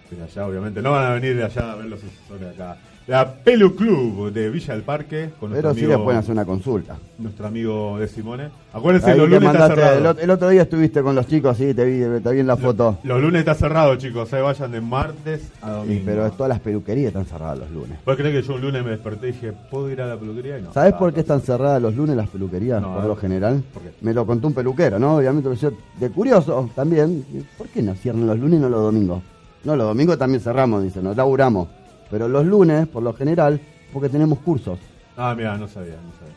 Desde 0.09 0.23
allá, 0.23 0.47
obviamente. 0.47 0.81
No 0.81 0.91
van 0.91 1.05
a 1.05 1.13
venir 1.15 1.35
de 1.35 1.43
allá 1.43 1.71
a 1.71 1.75
ver 1.75 1.85
los 1.85 2.01
ascensores 2.03 2.53
acá. 2.53 2.77
La 3.07 3.33
Pelu 3.35 3.73
Club 3.73 4.33
de 4.33 4.49
Villa 4.49 4.73
del 4.73 4.83
Parque. 4.83 5.29
Con 5.39 5.53
Pero 5.53 5.73
sí 5.73 5.85
amigo, 5.85 5.97
le 5.97 6.03
pueden 6.03 6.19
hacer 6.19 6.31
una 6.33 6.43
consulta. 6.43 6.97
nuestro 7.17 7.47
amigo 7.47 7.97
de 7.97 8.07
Simone. 8.09 8.49
Acuérdense, 8.73 9.11
Ahí 9.11 9.17
los 9.17 9.29
lunes 9.29 9.49
está 9.49 9.67
cerrado. 9.69 9.97
el, 9.97 10.05
ot- 10.05 10.19
el 10.23 10.29
otro 10.29 10.49
día 10.49 10.63
estuviste 10.63 11.01
con 11.01 11.15
los 11.15 11.25
chicos, 11.25 11.55
sí, 11.55 11.73
te 11.73 11.85
vi, 11.85 12.19
te 12.21 12.31
vi 12.33 12.41
en 12.41 12.47
la 12.47 12.57
foto. 12.57 12.97
Los 13.03 13.21
lunes 13.21 13.39
está 13.39 13.55
cerrado, 13.55 13.95
chicos. 13.95 14.27
Se 14.27 14.41
vayan 14.41 14.73
de 14.73 14.81
martes 14.81 15.49
a 15.61 15.67
Sí, 15.67 15.75
domingo. 15.77 16.01
pero 16.05 16.31
todas 16.31 16.49
las 16.49 16.59
peluquerías 16.59 17.07
están 17.07 17.25
cerradas 17.25 17.59
los 17.59 17.71
lunes. 17.71 17.97
¿Puedes 18.03 18.19
creer 18.19 18.41
que 18.41 18.45
yo 18.45 18.55
un 18.55 18.61
lunes 18.61 18.83
me 18.83 18.89
desperté 18.91 19.29
y 19.29 19.31
dije, 19.31 19.53
¿puedo 19.71 19.89
ir 19.89 20.01
a 20.01 20.07
la 20.07 20.17
peluquería? 20.17 20.57
No. 20.59 20.73
¿Sabes 20.73 20.91
Ah, 20.93 20.99
por 20.99 21.13
qué 21.13 21.21
están 21.21 21.39
cerradas 21.39 21.81
los 21.81 21.95
lunes 21.95 22.13
las 22.17 22.27
peluquerías, 22.27 22.81
No, 22.81 22.93
por 22.93 23.05
lo 23.05 23.15
general? 23.15 23.63
¿Por 23.73 23.83
qué? 23.83 23.91
Me 24.01 24.13
lo 24.13 24.25
contó 24.25 24.47
un 24.47 24.53
peluquero, 24.53 24.99
¿no? 24.99 25.15
Obviamente, 25.15 25.55
yo 25.55 25.71
de 25.97 26.09
curioso 26.09 26.69
también. 26.75 27.23
¿Por 27.57 27.67
qué 27.69 27.81
no 27.81 27.95
cierran 27.95 28.27
los 28.27 28.37
lunes 28.37 28.59
y 28.59 28.61
no 28.61 28.67
los 28.67 28.81
domingos? 28.81 29.21
No, 29.63 29.77
los 29.77 29.87
domingos 29.87 30.17
también 30.17 30.41
cerramos, 30.41 30.83
dicen, 30.83 31.05
nos 31.05 31.15
laburamos. 31.15 31.69
Pero 32.09 32.27
los 32.27 32.45
lunes, 32.45 32.87
por 32.87 33.03
lo 33.03 33.13
general, 33.13 33.59
porque 33.93 34.09
tenemos 34.09 34.39
cursos. 34.39 34.79
Ah, 35.15 35.33
mira, 35.35 35.57
no 35.57 35.67
sabía, 35.67 35.93
no 35.95 36.11
sabía. 36.19 36.33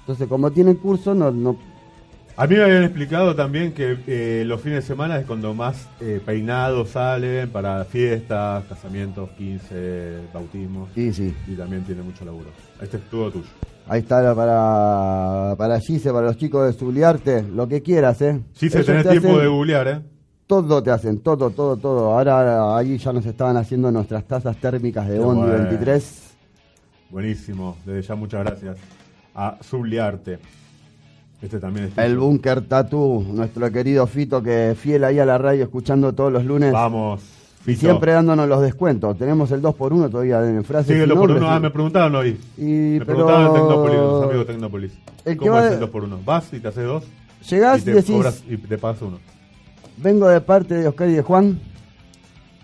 Entonces, 0.00 0.26
como 0.28 0.50
tienen 0.50 0.76
cursos, 0.76 1.16
no, 1.16 1.30
no, 1.30 1.56
A 2.36 2.46
mí 2.46 2.56
me 2.56 2.62
habían 2.64 2.82
explicado 2.84 3.36
también 3.36 3.72
que 3.72 3.98
eh, 4.06 4.42
los 4.46 4.60
fines 4.60 4.78
de 4.78 4.82
semana 4.86 5.18
es 5.18 5.26
cuando 5.26 5.52
más 5.54 5.86
eh, 6.00 6.20
peinados 6.24 6.90
salen 6.90 7.50
para 7.50 7.84
fiestas, 7.84 8.64
casamientos, 8.64 9.28
15, 9.38 10.20
bautismos. 10.32 10.88
sí, 10.94 11.12
sí. 11.12 11.34
Y 11.46 11.54
también 11.54 11.84
tiene 11.84 12.02
mucho 12.02 12.24
laburo. 12.24 12.48
Este 12.80 12.96
es 12.96 13.02
todo 13.10 13.30
tuyo. 13.30 13.44
Ahí 13.86 14.00
está 14.00 14.34
para, 14.34 15.54
para 15.58 15.78
Gise, 15.80 16.10
para 16.12 16.28
los 16.28 16.36
chicos 16.36 16.66
de 16.66 16.72
Zuliarte, 16.72 17.42
lo 17.42 17.68
que 17.68 17.82
quieras, 17.82 18.20
¿eh? 18.22 18.40
Sí, 18.54 18.70
se 18.70 18.76
Ellos 18.78 18.86
tenés 18.86 19.02
te 19.02 19.10
tiempo 19.10 19.28
hacen- 19.30 19.42
de 19.42 19.48
googlear, 19.48 19.88
¿eh? 19.88 20.00
Todo 20.46 20.82
te 20.82 20.90
hacen, 20.90 21.20
todo, 21.20 21.50
todo, 21.50 21.76
todo. 21.76 22.12
Ahora 22.12 22.76
ahí 22.76 22.98
ya 22.98 23.12
nos 23.12 23.24
estaban 23.26 23.56
haciendo 23.56 23.90
nuestras 23.90 24.24
tazas 24.24 24.56
térmicas 24.56 25.08
de 25.08 25.18
Bondi 25.18 25.42
bueno. 25.42 25.56
23. 25.64 26.34
Buenísimo. 27.10 27.76
Desde 27.86 28.02
ya 28.02 28.14
muchas 28.14 28.44
gracias 28.44 28.76
a 29.34 29.56
Subliarte. 29.62 30.38
Este 31.40 31.58
también 31.58 31.86
es 31.86 31.98
El 31.98 32.14
tuyo. 32.14 32.26
Bunker 32.26 32.60
Tattoo, 32.62 33.24
nuestro 33.32 33.70
querido 33.72 34.06
Fito 34.06 34.42
que 34.42 34.74
fiel 34.78 35.04
ahí 35.04 35.18
a 35.18 35.24
la 35.26 35.38
radio 35.38 35.64
escuchando 35.64 36.12
todos 36.12 36.32
los 36.32 36.44
lunes. 36.44 36.72
Vamos. 36.72 37.20
Fito. 37.62 37.78
siempre 37.80 38.10
dándonos 38.12 38.48
los 38.48 38.60
descuentos. 38.60 39.16
Tenemos 39.16 39.50
el 39.52 39.62
2x1 39.62 40.10
todavía 40.10 40.40
en 40.44 40.58
y 40.60 40.62
por 40.64 40.74
nombres, 41.06 41.36
uno. 41.36 41.48
Ah, 41.48 41.58
y- 41.58 41.60
me 41.60 41.70
preguntaron 41.70 42.14
hoy. 42.16 42.40
Y, 42.58 42.62
Me 42.64 42.98
pero- 42.98 43.06
preguntaban 43.06 43.46
en 43.46 43.52
Tecnópolis, 43.52 43.96
los 43.96 44.22
amigos 44.24 44.46
de 44.46 44.52
Tecnópolis. 44.52 44.92
El 45.24 45.32
que 45.34 45.38
¿Cómo 45.38 45.52
va 45.52 45.66
es 45.68 45.72
el 45.74 45.80
2 45.80 45.90
por 45.90 46.02
1 46.04 46.18
Vas 46.24 46.52
y 46.52 46.58
te 46.58 46.68
haces 46.68 46.84
dos. 46.84 47.04
Llegás 47.48 47.78
y 47.78 47.82
y, 47.82 47.84
te 47.84 47.92
decís, 47.92 48.16
cobras 48.16 48.42
y 48.48 48.56
te 48.56 48.78
pagas 48.78 49.02
uno. 49.02 49.18
Vengo 50.02 50.28
de 50.28 50.40
parte 50.40 50.74
de 50.74 50.88
Oscar 50.88 51.08
y 51.08 51.14
de 51.14 51.22
Juan, 51.22 51.58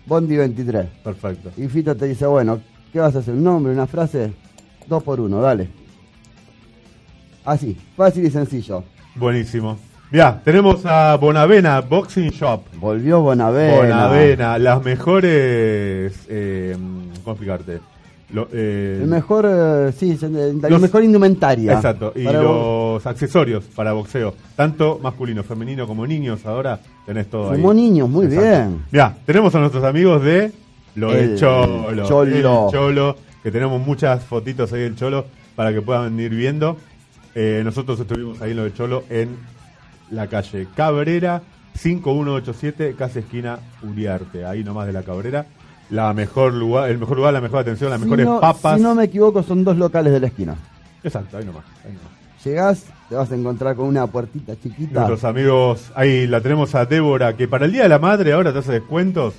Bondi 0.05 0.35
23. 0.35 0.85
Perfecto. 1.03 1.51
Y 1.57 1.67
Fito 1.67 1.95
te 1.95 2.05
dice, 2.05 2.25
bueno, 2.25 2.59
¿qué 2.91 2.99
vas 2.99 3.15
a 3.15 3.19
hacer? 3.19 3.33
¿Un 3.33 3.43
nombre, 3.43 3.73
una 3.73 3.87
frase? 3.87 4.33
2x1, 4.87 5.41
dale. 5.41 5.69
Así, 7.45 7.77
fácil 7.95 8.25
y 8.25 8.29
sencillo. 8.29 8.83
Buenísimo. 9.15 9.77
Mirá, 10.11 10.41
tenemos 10.43 10.85
a 10.85 11.15
Bonavena 11.17 11.81
Boxing 11.81 12.31
Shop. 12.31 12.63
Volvió 12.75 13.21
Bonavena. 13.21 13.75
Bonavena, 13.75 14.57
las 14.57 14.83
mejores. 14.83 16.25
Eh, 16.27 16.75
¿Cómo 17.23 17.33
explicarte? 17.33 17.79
Lo- 18.31 18.47
eh, 18.53 18.99
El 19.01 19.07
mejor, 19.07 19.45
eh, 19.49 19.91
sí, 19.97 20.17
la 20.21 20.69
Los- 20.69 20.81
mejor 20.81 21.03
indumentaria. 21.03 21.73
Exacto, 21.73 22.13
y 22.15 22.23
los 22.23 23.05
accesorios 23.07 23.63
para 23.75 23.93
boxeo, 23.93 24.35
tanto 24.55 24.99
masculino, 25.01 25.43
femenino 25.43 25.87
como 25.87 26.05
niños, 26.05 26.45
ahora 26.45 26.79
tenés 27.07 27.27
todo 27.27 27.49
ahí. 27.51 27.57
Como 27.59 27.73
niños, 27.73 28.07
muy 28.07 28.27
bien. 28.27 28.83
Mirá, 28.91 29.17
tenemos 29.25 29.53
a 29.55 29.59
nuestros 29.59 29.83
amigos 29.83 30.23
de 30.23 30.51
Lo 30.95 31.11
del 31.11 31.31
El 31.31 31.37
Cholo. 31.39 32.07
Cholo. 32.07 32.65
El 32.67 32.71
Cholo, 32.71 33.15
que 33.41 33.51
tenemos 33.51 33.81
muchas 33.81 34.23
fotitos 34.23 34.71
ahí 34.73 34.81
del 34.81 34.95
Cholo 34.95 35.25
para 35.55 35.71
que 35.73 35.81
puedan 35.81 36.19
ir 36.19 36.29
viendo. 36.35 36.77
Eh, 37.35 37.61
nosotros 37.63 37.99
estuvimos 37.99 38.41
ahí 38.41 38.51
en 38.51 38.57
lo 38.57 38.63
del 38.63 38.73
Cholo 38.73 39.03
en 39.09 39.37
la 40.11 40.27
calle 40.27 40.67
Cabrera, 40.75 41.41
5187, 41.75 42.95
casi 42.97 43.19
esquina 43.19 43.59
Uriarte, 43.83 44.45
ahí 44.45 44.63
nomás 44.63 44.87
de 44.87 44.93
la 44.93 45.03
Cabrera. 45.03 45.45
La 45.89 46.13
mejor 46.13 46.53
lugar, 46.53 46.89
el 46.89 46.97
mejor 46.99 47.17
lugar, 47.17 47.33
la 47.33 47.41
mejor 47.41 47.59
atención, 47.59 47.89
las 47.89 47.99
Si 47.99 48.05
mejores 48.05 48.25
no- 48.25 48.39
papas. 48.39 48.77
Si 48.77 48.83
no 48.83 48.93
me 48.95 49.05
equivoco, 49.05 49.41
son 49.43 49.63
dos 49.63 49.75
locales 49.77 50.13
de 50.13 50.19
la 50.19 50.27
esquina. 50.27 50.55
Exacto, 51.03 51.37
ahí 51.37 51.45
nomás, 51.45 51.63
ahí 51.85 51.93
nomás. 51.93 52.09
Llegás, 52.45 52.85
te 53.09 53.15
vas 53.15 53.31
a 53.31 53.35
encontrar 53.35 53.75
con 53.75 53.87
una 53.87 54.07
puertita 54.07 54.53
chiquita. 54.55 54.93
Nuestros 55.07 55.23
amigos, 55.25 55.91
ahí 55.95 56.27
la 56.27 56.41
tenemos 56.41 56.73
a 56.75 56.85
Débora, 56.85 57.35
que 57.35 57.47
para 57.47 57.65
el 57.65 57.71
Día 57.71 57.83
de 57.83 57.89
la 57.89 57.99
Madre 57.99 58.31
ahora 58.33 58.53
te 58.53 58.59
hace 58.59 58.71
descuentos. 58.73 59.33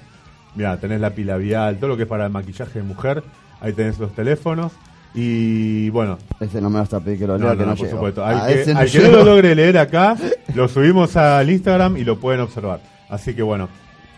Mira, 0.57 0.77
tenés 0.79 1.01
la 1.01 1.11
pila 1.11 1.37
vial, 1.37 1.77
todo 1.77 1.89
lo 1.91 1.97
que 1.97 2.03
es 2.03 2.09
para 2.09 2.27
el 2.27 2.33
maquillaje 2.33 2.81
de 2.81 2.85
mujer, 2.85 3.23
ahí 3.61 3.73
tenés 3.73 3.99
los 3.99 4.13
teléfonos. 4.15 4.73
Y 5.15 5.91
bueno, 5.91 6.19
Ese 6.41 6.61
no 6.61 6.71
me 6.71 6.79
vas 6.81 6.93
a 6.95 7.01
pedir 7.01 7.19
que 7.21 7.27
lo 7.27 7.39
no, 7.39 7.45
lea, 7.47 7.53
no, 7.55 7.59
que 7.59 7.65
no, 7.65 7.71
no, 7.71 7.77
por 7.77 7.87
llego. 7.87 7.97
supuesto. 7.99 8.25
Al 8.25 8.47
que, 8.47 8.61
ese 8.63 8.75
no 8.75 8.81
al 8.81 8.91
que 8.91 8.99
no 9.01 9.09
lo 9.11 9.25
logre 9.25 9.55
leer 9.55 9.79
acá, 9.79 10.17
lo 10.55 10.69
subimos 10.69 11.17
al 11.17 11.49
Instagram 11.51 11.97
y 11.97 12.05
lo 12.05 12.19
pueden 12.21 12.41
observar. 12.43 12.81
Así 13.09 13.35
que 13.35 13.43
bueno, 13.43 13.69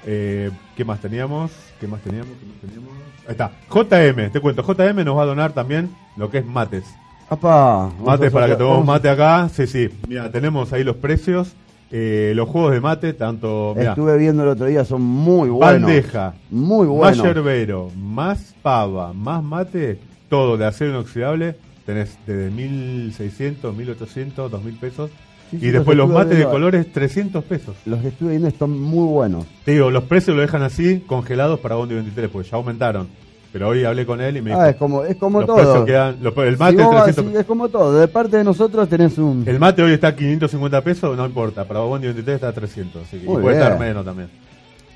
eh, 0.07 0.51
¿qué 0.77 0.85
más 0.85 1.01
teníamos? 1.01 1.51
¿Qué 1.81 1.87
más 1.87 2.01
teníamos? 2.03 2.31
¿Qué 2.41 2.47
más 2.47 2.57
teníamos? 2.61 2.91
Ahí 3.27 3.33
está, 3.33 3.53
JM, 3.71 4.31
te 4.33 4.41
cuento, 4.41 4.63
JM 4.63 5.05
nos 5.05 5.17
va 5.17 5.23
a 5.23 5.27
donar 5.27 5.53
también 5.53 5.91
lo 6.17 6.31
que 6.31 6.39
es 6.39 6.47
mates. 6.47 6.85
Apa, 7.31 7.87
vamos 7.99 8.05
Mate 8.05 8.27
a 8.27 8.31
para 8.31 8.47
que 8.49 8.57
tomemos 8.57 8.85
mate 8.85 9.09
acá. 9.09 9.49
Sí, 9.49 9.67
sí. 9.67 9.89
Mira, 10.07 10.31
tenemos 10.31 10.73
ahí 10.73 10.85
los 10.85 10.97
precios. 10.97 11.55
eh, 11.91 12.33
los 12.37 12.49
juegos 12.49 12.73
de 12.73 12.81
mate, 12.81 13.13
tanto. 13.15 13.75
Mirá, 13.77 13.91
Estuve 13.91 14.19
viendo 14.19 14.43
el 14.43 14.49
otro 14.51 14.67
día, 14.67 14.85
son 14.85 15.03
muy 15.03 15.49
buenos. 15.49 15.83
bandeja, 15.83 16.35
Muy 16.51 16.87
más 16.87 16.97
buenos. 16.97 17.23
yerbero, 17.27 17.91
más 17.97 18.55
pava, 18.63 19.13
más 19.15 19.43
mate, 19.43 19.99
todo 20.29 20.57
de 20.59 20.67
acero 20.67 20.91
inoxidable. 20.91 21.57
Tenés 21.87 22.17
desde 22.27 22.51
1600, 22.51 23.75
1800, 23.75 24.51
2000 24.51 24.75
pesos. 24.79 25.11
Sí, 25.53 25.59
sí, 25.61 25.67
y 25.67 25.71
después 25.71 25.97
los 25.97 26.11
mates 26.11 26.37
de 26.39 26.45
colores, 26.47 26.91
300 26.93 27.45
pesos. 27.45 27.77
Los 27.87 28.01
que 28.01 28.09
estuve 28.09 28.31
viendo 28.31 28.49
están 28.49 28.71
muy 28.71 29.07
buenos. 29.07 29.47
Te 29.65 29.73
digo, 29.73 29.91
los 29.91 30.03
precios 30.05 30.35
lo 30.35 30.43
dejan 30.43 30.63
así, 30.63 31.05
congelados 31.07 31.61
para 31.61 31.77
Bondi 31.77 31.95
23, 31.95 32.29
porque 32.31 32.49
ya 32.51 32.57
aumentaron. 32.57 33.07
Pero 33.53 33.69
hoy 33.69 33.85
hablé 33.85 34.05
con 34.07 34.21
él 34.23 34.39
y 34.39 34.41
me 34.43 34.49
dijo: 34.51 34.63
Ah, 34.63 34.71
es 34.71 34.77
como, 34.77 35.05
es 35.05 35.17
como 35.17 35.41
los 35.41 35.47
todo. 35.47 35.57
precios 35.57 35.85
quedan. 35.85 36.17
los- 36.23 36.35
el 36.39 36.57
mate, 36.57 36.77
Si 36.79 36.83
vos 36.83 36.95
vas 36.95 37.05
300 37.05 37.27
así, 37.35 37.41
es 37.41 37.47
como 37.47 37.69
todo. 37.69 37.99
De 38.01 38.09
parte 38.09 38.39
de 38.39 38.45
nosotros 38.45 38.89
tenés 38.89 39.19
un. 39.19 39.45
El 39.47 39.59
mate 39.61 39.83
hoy 39.83 39.93
está 39.93 40.09
a 40.09 40.17
550 40.17 40.81
pesos, 40.83 41.15
no 41.17 41.27
importa. 41.27 41.65
Para 41.65 41.81
Bondi 41.81 42.07
23 42.07 42.35
está 42.37 42.49
a 42.49 42.53
300. 42.55 43.03
Así 43.03 43.19
que, 43.19 43.25
y 43.25 43.27
puede 43.27 43.41
bien. 43.49 43.63
estar 43.63 43.79
menos 43.79 44.05
también. 44.07 44.31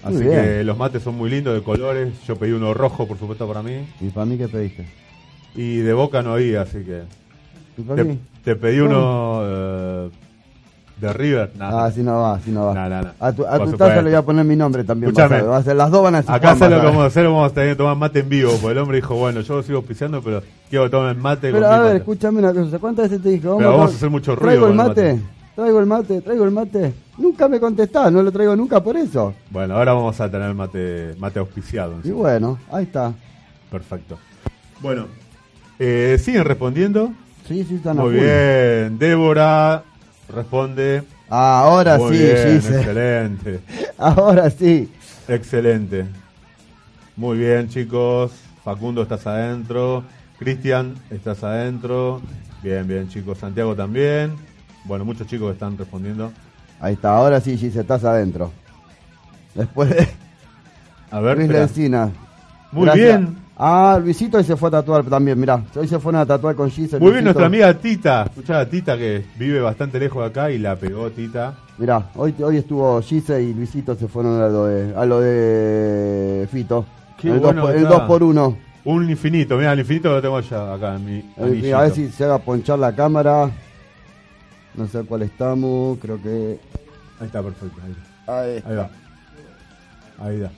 Muy 0.05 0.14
Así 0.14 0.25
bien. 0.25 0.40
que 0.42 0.64
los 0.64 0.79
mates 0.79 1.03
son 1.03 1.16
muy 1.16 1.29
lindos, 1.29 1.55
de 1.55 1.62
colores. 1.62 2.14
Yo 2.27 2.37
pedí 2.37 2.53
uno 2.53 2.73
rojo, 2.73 3.07
por 3.07 3.19
supuesto, 3.19 3.47
para 3.47 3.62
mí. 3.62 3.87
¿Y 4.01 4.09
para 4.09 4.25
mí 4.25 4.38
qué 4.38 4.49
pediste? 4.49 4.87
Y 5.55 5.77
de 5.79 5.92
boca 5.92 6.23
no 6.23 6.33
había, 6.33 6.62
así 6.62 6.79
que. 6.79 7.03
¿Y 7.77 7.83
para 7.83 8.03
Te, 8.03 8.09
mí? 8.09 8.19
te 8.42 8.57
pedí 8.57 8.79
uno 8.81 9.40
eh, 9.42 10.09
de 11.01 11.13
River. 11.13 11.51
Nada. 11.59 11.83
Ah, 11.83 11.87
así 11.87 12.03
no 12.03 12.21
va, 12.23 12.35
así 12.37 12.51
no 12.51 12.67
va. 12.67 13.13
A 13.21 13.33
tu, 13.33 13.47
a 13.47 13.59
tu 13.59 13.73
taza 13.73 13.97
le 13.97 14.03
voy 14.11 14.15
a 14.15 14.23
poner 14.23 14.45
mi 14.45 14.57
nombre 14.57 14.83
también. 14.85 15.11
Escuchame. 15.11 15.43
va 15.43 15.59
a 15.59 15.63
ser- 15.63 15.77
las 15.77 15.91
dos 15.91 16.03
van 16.03 16.15
a 16.15 16.19
decir 16.19 16.35
Acá 16.35 16.57
sé 16.57 16.71
lo 16.71 16.79
vamos 16.83 17.03
a 17.03 17.07
hacer, 17.07 17.25
vamos 17.25 17.51
a 17.51 17.55
tener 17.55 17.71
que 17.71 17.77
tomar 17.77 17.97
mate 17.97 18.21
en 18.21 18.29
vivo. 18.29 18.53
Porque 18.53 18.73
el 18.73 18.79
hombre 18.79 18.97
dijo, 18.97 19.15
bueno, 19.15 19.41
yo 19.43 19.63
sigo 19.63 19.79
auspiciando, 19.79 20.23
pero 20.23 20.43
quiero 20.71 20.85
que 20.85 20.91
tomen 20.91 21.19
mate 21.21 21.53
Pero 21.53 21.63
con 21.63 21.65
a 21.65 21.79
ver, 21.79 21.81
mate. 21.85 21.97
escúchame 21.99 22.39
una 22.39 22.53
cosa. 22.55 22.79
¿Cuántas 22.79 23.11
veces 23.11 23.23
te 23.23 23.29
dije? 23.29 23.43
Pero 23.43 23.71
vamos 23.73 23.93
a 23.93 23.95
hacer 23.97 24.11
mucho 24.11 24.35
ruido 24.37 24.47
¿Traigo 24.49 24.69
el 24.69 24.75
mate? 24.75 25.13
mate. 25.15 25.23
¿Traigo 25.55 25.81
el 25.81 25.87
mate? 25.87 26.21
¿Traigo 26.21 26.45
el 26.45 26.51
mate? 26.51 26.95
Nunca 27.19 27.49
me 27.49 27.59
contestás, 27.61 28.13
no 28.13 28.23
lo 28.23 28.31
traigo 28.33 28.55
nunca 28.57 28.83
por 28.83 28.97
eso. 28.97 29.33
Bueno, 29.51 29.75
ahora 29.77 29.93
vamos 29.95 30.21
a 30.21 30.31
tener 30.31 30.53
mate, 30.55 31.15
mate 31.19 31.39
auspiciado. 31.39 31.95
Y 32.05 32.11
bueno, 32.11 32.59
ahí 32.71 32.85
está. 32.85 33.13
Perfecto. 33.71 34.19
Bueno, 34.81 35.07
eh, 35.79 36.19
siguen 36.23 36.45
respondiendo. 36.45 37.11
Sí, 37.49 37.65
sí, 37.65 37.77
están 37.77 37.97
Muy 37.97 38.15
bien. 38.15 38.99
Débora 38.99 39.83
responde. 40.29 41.03
Ah, 41.29 41.61
ahora 41.61 41.99
Muy 41.99 42.17
sí, 42.17 42.23
bien, 42.23 42.62
sí. 42.62 42.69
excelente. 42.69 43.61
Ahora 43.99 44.49
sí. 44.51 44.93
Excelente. 45.27 46.07
Muy 47.17 47.39
bien, 47.39 47.69
chicos. 47.69 48.33
Facundo, 48.62 49.03
estás 49.03 49.27
adentro. 49.27 50.05
Cristian, 50.39 50.95
estás 51.11 51.43
adentro. 51.43 52.21
Bien, 52.62 52.87
bien, 52.87 53.09
chicos. 53.09 53.39
Santiago 53.39 53.75
también. 53.75 54.35
Bueno, 54.85 55.05
muchos 55.05 55.27
chicos 55.27 55.53
están 55.53 55.77
respondiendo. 55.79 56.33
Ahí 56.79 56.95
está, 56.95 57.17
ahora 57.17 57.41
sí, 57.41 57.57
Gise, 57.57 57.81
estás 57.81 58.05
adentro. 58.05 58.53
Después 59.55 59.91
de 59.91 60.09
A 61.11 61.21
ver, 61.21 61.39
Luis. 61.39 61.49
Muy 62.73 62.87
Gracias. 62.87 63.21
bien. 63.21 63.46
Ah, 63.59 63.99
Luisito 64.03 64.37
hoy 64.37 64.45
se 64.45 64.55
fue 64.57 64.69
a 64.69 64.73
tatuar 64.73 65.05
también, 65.05 65.38
mirá. 65.40 65.62
Hoy 65.75 65.88
se 65.88 65.99
fueron 65.99 66.21
a 66.21 66.27
tatuar 66.27 66.55
con 66.55 66.71
Gise. 66.71 66.99
Muy 66.99 67.11
bien, 67.12 67.25
Luisito. 67.25 67.40
nuestra 67.40 67.47
amiga 67.47 67.75
Tita. 67.75 68.25
Escuchá 68.25 68.61
a 68.61 68.69
Tita 68.69 68.99
que 68.99 69.25
vive 69.38 69.61
bastante 69.61 69.99
lejos 69.99 70.23
de 70.23 70.29
acá 70.29 70.51
y 70.51 70.59
la 70.59 70.77
pegó 70.77 71.11
Tita. 71.11 71.55
Mirá, 71.79 72.11
hoy, 72.16 72.35
hoy 72.42 72.59
estuvo 72.59 73.01
Gise 73.01 73.42
y 73.42 73.55
Luisito 73.55 73.95
se 73.95 74.09
fueron 74.09 74.42
a 74.42 74.49
lo 74.49 74.66
de, 74.66 74.95
a 74.95 75.07
lo 75.07 75.21
de 75.21 76.47
Fito. 76.53 76.85
Qué 77.19 77.31
el, 77.31 77.40
bueno 77.40 77.62
dos, 77.62 77.71
por- 77.71 77.77
el 77.81 77.88
2 77.88 78.01
por 78.03 78.23
1 78.23 78.59
Un 78.85 79.09
infinito, 79.11 79.57
mira, 79.57 79.73
el 79.73 79.79
infinito 79.81 80.11
lo 80.11 80.21
tengo 80.21 80.38
ya 80.40 80.75
acá 80.75 80.97
en 80.97 81.05
mi 81.07 81.25
anillito. 81.38 81.79
A 81.79 81.83
ver 81.83 81.90
si 81.92 82.09
se 82.11 82.25
haga 82.25 82.38
ponchar 82.38 82.79
la 82.79 82.95
cámara. 82.95 83.51
No 84.75 84.87
sé 84.87 85.03
cuál 85.05 85.23
estamos, 85.23 85.97
creo 85.99 86.21
que... 86.23 86.59
Ahí 87.19 87.27
está, 87.27 87.42
perfecto. 87.42 87.81
Ahí, 88.27 88.35
Ahí. 88.35 88.62
ahí 88.66 88.77
va. 88.77 88.90
Ahí 90.19 90.38
da. 90.40 90.51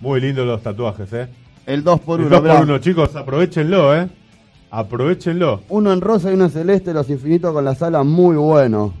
Muy 0.00 0.20
lindos 0.22 0.46
los 0.46 0.62
tatuajes, 0.62 1.12
¿eh? 1.12 1.28
El 1.66 1.82
2 1.82 2.00
por 2.00 2.20
El 2.20 2.26
1 2.26 2.40
dos 2.40 2.48
por 2.54 2.62
uno, 2.62 2.78
chicos, 2.78 3.16
aprovechenlo, 3.16 3.94
¿eh? 3.94 4.08
Aprovechenlo. 4.70 5.62
Uno 5.68 5.92
en 5.92 6.00
rosa 6.00 6.30
y 6.30 6.34
uno 6.34 6.44
en 6.44 6.50
celeste, 6.50 6.92
los 6.94 7.10
infinitos 7.10 7.52
con 7.52 7.64
las 7.64 7.82
alas 7.82 8.04
muy 8.04 8.36
buenos. 8.36 8.92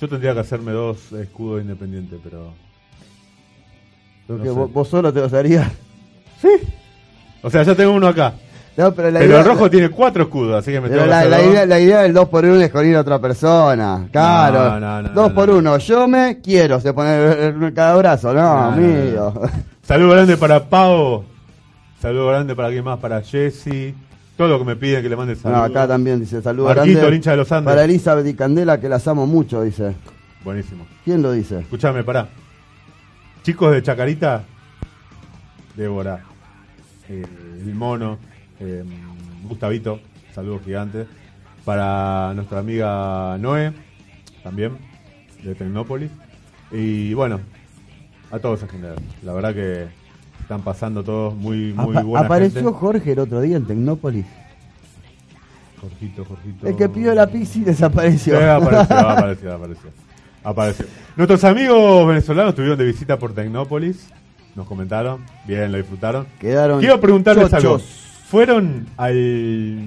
Yo 0.00 0.08
tendría 0.08 0.34
que 0.34 0.40
hacerme 0.40 0.72
dos 0.72 1.12
escudos 1.12 1.62
independientes, 1.62 2.18
pero... 2.22 2.52
Creo 4.26 4.38
No 4.38 4.42
que 4.44 4.50
sé. 4.50 4.54
vos, 4.54 4.72
vos 4.72 4.88
solo 4.88 5.12
te 5.12 5.20
los 5.20 5.32
harías. 5.32 5.70
O 7.42 7.48
sea, 7.50 7.62
ya 7.62 7.74
tengo 7.74 7.92
uno 7.92 8.08
acá. 8.08 8.34
No, 8.76 8.92
pero 8.92 9.10
la 9.10 9.20
Pero 9.20 9.30
idea, 9.32 9.40
el 9.40 9.46
rojo 9.46 9.70
tiene 9.70 9.88
cuatro 9.88 10.24
escudos, 10.24 10.54
así 10.58 10.70
que 10.70 10.80
me 10.82 10.88
pero 10.90 11.06
la, 11.06 11.24
la 11.24 11.42
idea, 11.42 11.64
la 11.64 11.80
idea 11.80 12.02
del 12.02 12.12
2 12.12 12.28
por 12.28 12.44
1 12.44 12.60
es 12.60 12.70
con 12.70 12.86
ir 12.86 12.94
a 12.96 13.00
otra 13.00 13.18
persona. 13.18 14.06
Claro. 14.12 14.78
No, 14.78 14.80
no, 14.80 15.02
no, 15.02 15.08
2 15.08 15.28
no, 15.30 15.34
por 15.34 15.48
no. 15.48 15.54
1 15.56 15.78
Yo 15.78 16.06
me 16.06 16.40
quiero. 16.42 16.78
Se 16.80 16.92
pone 16.92 17.72
cada 17.74 17.96
brazo. 17.96 18.34
No, 18.34 18.40
No, 18.42 18.54
no, 18.70 18.72
amigo. 18.72 19.42
Saludo 19.82 20.10
grande 20.10 20.36
para 20.36 20.62
Pau. 20.68 21.24
Saludo 22.02 22.28
grande 22.28 22.54
para 22.54 22.68
alguien 22.68 22.84
más, 22.84 22.98
para 22.98 23.22
Jesse. 23.22 23.94
Todo 24.36 24.48
lo 24.48 24.58
que 24.58 24.64
me 24.66 24.76
piden 24.76 25.02
que 25.02 25.08
le 25.08 25.16
mande 25.16 25.34
No, 25.36 25.40
saludos. 25.40 25.70
acá 25.70 25.88
también 25.88 26.20
dice 26.20 26.42
saludos 26.42 26.76
el 26.76 27.14
hincha 27.14 27.30
de 27.30 27.36
los 27.38 27.50
Andes. 27.50 27.72
Para 27.72 27.84
Elizabeth 27.84 28.26
y 28.26 28.34
Candela, 28.34 28.78
que 28.78 28.90
las 28.90 29.08
amo 29.08 29.26
mucho, 29.26 29.62
dice. 29.62 29.94
Buenísimo. 30.44 30.86
¿Quién 31.02 31.22
lo 31.22 31.32
dice? 31.32 31.60
Escuchame, 31.60 32.04
pará. 32.04 32.28
Chicos 33.42 33.72
de 33.72 33.82
Chacarita, 33.82 34.42
Débora, 35.74 36.20
eh, 37.08 37.24
el 37.64 37.74
mono, 37.74 38.18
eh, 38.60 38.84
Gustavito, 39.48 40.00
saludos 40.34 40.62
gigantes. 40.64 41.06
Para 41.64 42.32
nuestra 42.34 42.60
amiga 42.60 43.36
Noé, 43.38 43.72
también, 44.44 44.78
de 45.42 45.54
Tecnópolis. 45.54 46.10
Y 46.70 47.12
bueno, 47.14 47.40
a 48.30 48.38
todos 48.38 48.62
en 48.62 48.68
general. 48.68 48.96
La 49.22 49.32
verdad 49.32 49.52
que 49.54 49.86
están 50.40 50.62
pasando 50.62 51.02
todos 51.02 51.34
muy, 51.34 51.72
muy 51.72 51.96
Apa- 51.96 52.02
buena 52.04 52.26
apareció 52.26 52.60
gente. 52.62 52.78
Jorge 52.78 53.12
el 53.12 53.18
otro 53.18 53.40
día 53.40 53.56
en 53.56 53.66
Tecnópolis. 53.66 54.26
Jorgito, 55.80 56.24
Jorgito. 56.24 56.66
El 56.66 56.76
que 56.76 56.88
pidió 56.88 57.14
la 57.14 57.26
pizza 57.26 57.58
y 57.58 57.62
desapareció. 57.62 58.38
Sí, 58.38 58.44
apareció, 58.44 58.96
apareció, 58.98 59.54
apareció. 59.54 59.90
Apareció. 60.42 60.86
Nuestros 61.16 61.42
amigos 61.44 62.06
venezolanos 62.06 62.50
estuvieron 62.50 62.78
de 62.78 62.84
visita 62.84 63.18
por 63.18 63.34
Tecnópolis. 63.34 64.08
Nos 64.54 64.66
comentaron. 64.66 65.20
Bien, 65.46 65.70
lo 65.70 65.78
disfrutaron. 65.78 66.26
Quedaron 66.40 66.78
Quiero 66.80 67.00
preguntarles 67.00 67.52
algo. 67.52 67.80
¿Fueron 68.28 68.86
al 68.96 69.78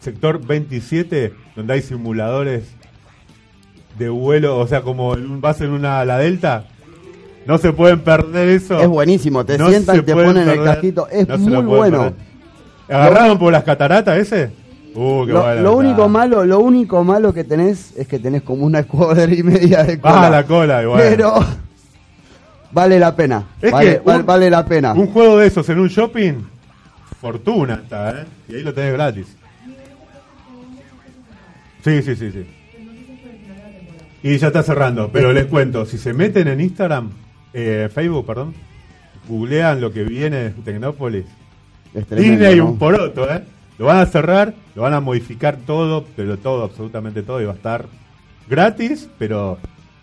sector 0.00 0.44
27 0.44 1.34
donde 1.54 1.74
hay 1.74 1.82
simuladores 1.82 2.64
de 3.98 4.08
vuelo? 4.08 4.58
O 4.58 4.66
sea, 4.66 4.82
como 4.82 5.14
en 5.14 5.30
un, 5.30 5.40
vas 5.40 5.60
en 5.60 5.70
una 5.70 6.04
la 6.04 6.18
Delta. 6.18 6.64
No 7.46 7.58
se 7.58 7.72
pueden 7.72 8.00
perder 8.00 8.48
eso. 8.48 8.80
Es 8.80 8.88
buenísimo, 8.88 9.44
te 9.44 9.58
No 9.58 9.68
sientan 9.68 10.04
te 10.04 10.12
ponen 10.14 10.36
el 10.38 10.44
perder. 10.44 10.64
casquito. 10.64 11.08
Es 11.08 11.26
No 11.28 11.38
muy 11.38 11.62
bueno. 11.64 11.98
perder. 11.98 12.14
¿Agarraron 12.88 13.38
por 13.38 13.52
las 13.52 13.64
cataratas 13.64 14.16
ese? 14.18 14.50
Uh, 14.94 15.24
qué 15.26 15.32
Lo, 15.32 15.76
único 15.76 16.08
malo, 16.08 16.44
lo 16.44 16.60
único 16.60 17.02
malo 17.02 17.32
que 17.32 17.44
tenés 17.44 17.94
es 17.96 18.06
que 18.06 18.18
tenés 18.18 18.42
como 18.42 18.64
una 18.66 18.82
cuadra 18.84 19.32
y 19.32 19.42
media 19.42 19.82
de 19.84 19.98
cola. 19.98 20.26
Ah, 20.26 20.30
la 20.30 20.44
cola, 20.46 20.82
igual. 20.82 21.00
Pero 21.02 21.34
vale 22.70 22.98
la 22.98 23.14
pena. 23.16 23.44
Es 23.60 23.72
vale, 23.72 24.00
que 24.04 24.10
un- 24.10 24.26
vale 24.26 24.50
la 24.50 24.64
pena. 24.64 24.92
Un 24.92 25.06
juego 25.08 25.38
de 25.38 25.46
esos 25.46 25.66
en 25.70 25.80
un 25.80 25.88
shopping, 25.88 26.34
fortuna 27.22 27.74
está, 27.84 28.20
¿eh? 28.20 28.24
Y 28.48 28.56
ahí 28.56 28.62
lo 28.62 28.74
tenés 28.74 28.92
gratis. 28.92 29.26
Sí, 31.84 32.02
sí, 32.02 32.14
sí, 32.16 32.30
sí. 32.32 32.46
Y 34.24 34.36
ya 34.38 34.48
está 34.48 34.62
cerrando, 34.62 35.10
pero 35.12 35.32
les 35.32 35.46
cuento, 35.46 35.86
si 35.86 35.98
se 35.98 36.12
meten 36.12 36.48
en 36.48 36.60
Instagram, 36.60 37.10
eh, 37.54 37.88
Facebook, 37.92 38.26
perdón, 38.26 38.54
googlean 39.28 39.80
lo 39.80 39.92
que 39.92 40.02
viene 40.04 40.36
de 40.36 40.50
Tecnópolis, 40.50 41.24
Disney 42.10 42.56
¿no? 42.56 42.66
un 42.70 42.78
poroto, 42.78 43.32
¿eh? 43.32 43.42
Lo 43.78 43.86
van 43.86 43.98
a 43.98 44.06
cerrar, 44.06 44.54
lo 44.74 44.82
van 44.82 44.94
a 44.94 45.00
modificar 45.00 45.56
todo, 45.66 46.04
pero 46.16 46.38
todo, 46.38 46.64
absolutamente 46.64 47.22
todo, 47.22 47.40
y 47.40 47.44
va 47.46 47.52
a 47.52 47.56
estar 47.56 47.86
gratis, 48.48 49.08
pero 49.18 49.58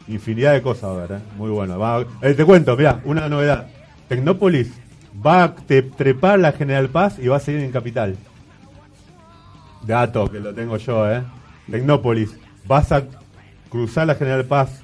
infinidad 0.08 0.54
de 0.54 0.62
cosas 0.62 0.86
va 0.86 0.90
a 0.90 0.96
haber, 1.04 1.12
¿eh? 1.18 1.22
Muy 1.38 1.50
bueno. 1.50 1.78
Va 1.80 1.98
a- 1.98 2.06
eh, 2.22 2.34
te 2.34 2.44
cuento, 2.46 2.76
mira, 2.78 3.02
una 3.06 3.30
novedad. 3.30 3.68
Tecnópolis 4.10 4.72
va 5.26 5.44
a 5.44 5.56
te- 5.56 5.82
trepar 5.82 6.40
la 6.40 6.52
General 6.52 6.90
Paz 6.90 7.18
y 7.20 7.28
va 7.28 7.38
a 7.38 7.40
seguir 7.40 7.62
en 7.62 7.72
Capital. 7.72 8.16
Dato 9.86 10.30
que 10.30 10.40
lo 10.40 10.54
tengo 10.54 10.78
yo, 10.78 11.10
¿eh? 11.12 11.24
Tecnópolis, 11.70 12.36
vas 12.66 12.92
a 12.92 13.04
cruzar 13.70 14.08
la 14.08 14.16
General 14.16 14.46
Paz, 14.46 14.82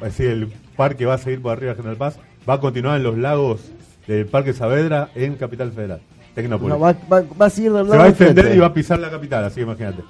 es 0.00 0.06
decir, 0.16 0.26
el 0.26 0.52
parque 0.76 1.06
va 1.06 1.14
a 1.14 1.18
seguir 1.18 1.40
por 1.40 1.52
arriba 1.52 1.72
de 1.72 1.76
la 1.76 1.82
General 1.82 1.96
Paz, 1.96 2.18
va 2.48 2.54
a 2.54 2.60
continuar 2.60 2.96
en 2.96 3.02
los 3.04 3.16
lagos 3.18 3.60
del 4.06 4.26
Parque 4.26 4.52
Saavedra 4.52 5.10
en 5.14 5.36
Capital 5.36 5.70
Federal. 5.72 6.00
Tecnópolis. 6.34 6.74
No, 6.74 6.80
va, 6.80 6.92
va- 7.12 7.22
va 7.40 7.46
a 7.46 7.50
seguir 7.50 7.72
del 7.72 7.88
Se 7.88 7.96
va 7.96 8.04
a 8.04 8.08
extender 8.08 8.54
y 8.56 8.58
va 8.58 8.66
a 8.66 8.74
pisar 8.74 8.98
la 8.98 9.08
capital, 9.10 9.44
así 9.44 9.56
que 9.56 9.60
imagínate. 9.62 10.02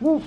Uf. 0.00 0.22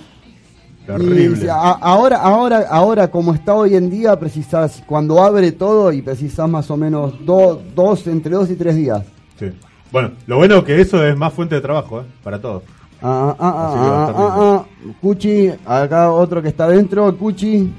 Terrible. 0.85 1.49
a- 1.49 1.71
ahora, 1.81 2.17
ahora, 2.17 2.65
ahora, 2.69 3.07
como 3.09 3.33
está 3.33 3.53
hoy 3.53 3.75
en 3.75 3.89
día, 3.89 4.17
precisás, 4.19 4.83
cuando 4.85 5.21
abre 5.21 5.51
todo 5.51 5.91
y 5.91 6.01
precisás 6.01 6.47
más 6.49 6.69
o 6.69 6.77
menos 6.77 7.13
do- 7.25 7.61
dos, 7.75 8.05
entre 8.07 8.31
dos 8.33 8.49
y 8.51 8.55
tres 8.55 8.75
días. 8.75 9.03
Sí. 9.39 9.51
Bueno, 9.91 10.11
lo 10.27 10.37
bueno 10.37 10.63
que 10.63 10.79
eso 10.81 11.05
es 11.05 11.15
más 11.17 11.33
fuente 11.33 11.55
de 11.55 11.61
trabajo, 11.61 12.01
¿eh? 12.01 12.05
Para 12.23 12.39
todos. 12.39 12.63
Ah, 13.01 13.35
ah, 13.39 13.53
ah, 13.57 13.73
ah, 13.77 14.13
ah, 14.15 14.65
ah. 14.65 14.65
Cuchi, 15.01 15.51
acá 15.65 16.11
otro 16.11 16.41
que 16.41 16.49
está 16.49 16.67
dentro, 16.67 17.15
Cuchi. 17.17 17.71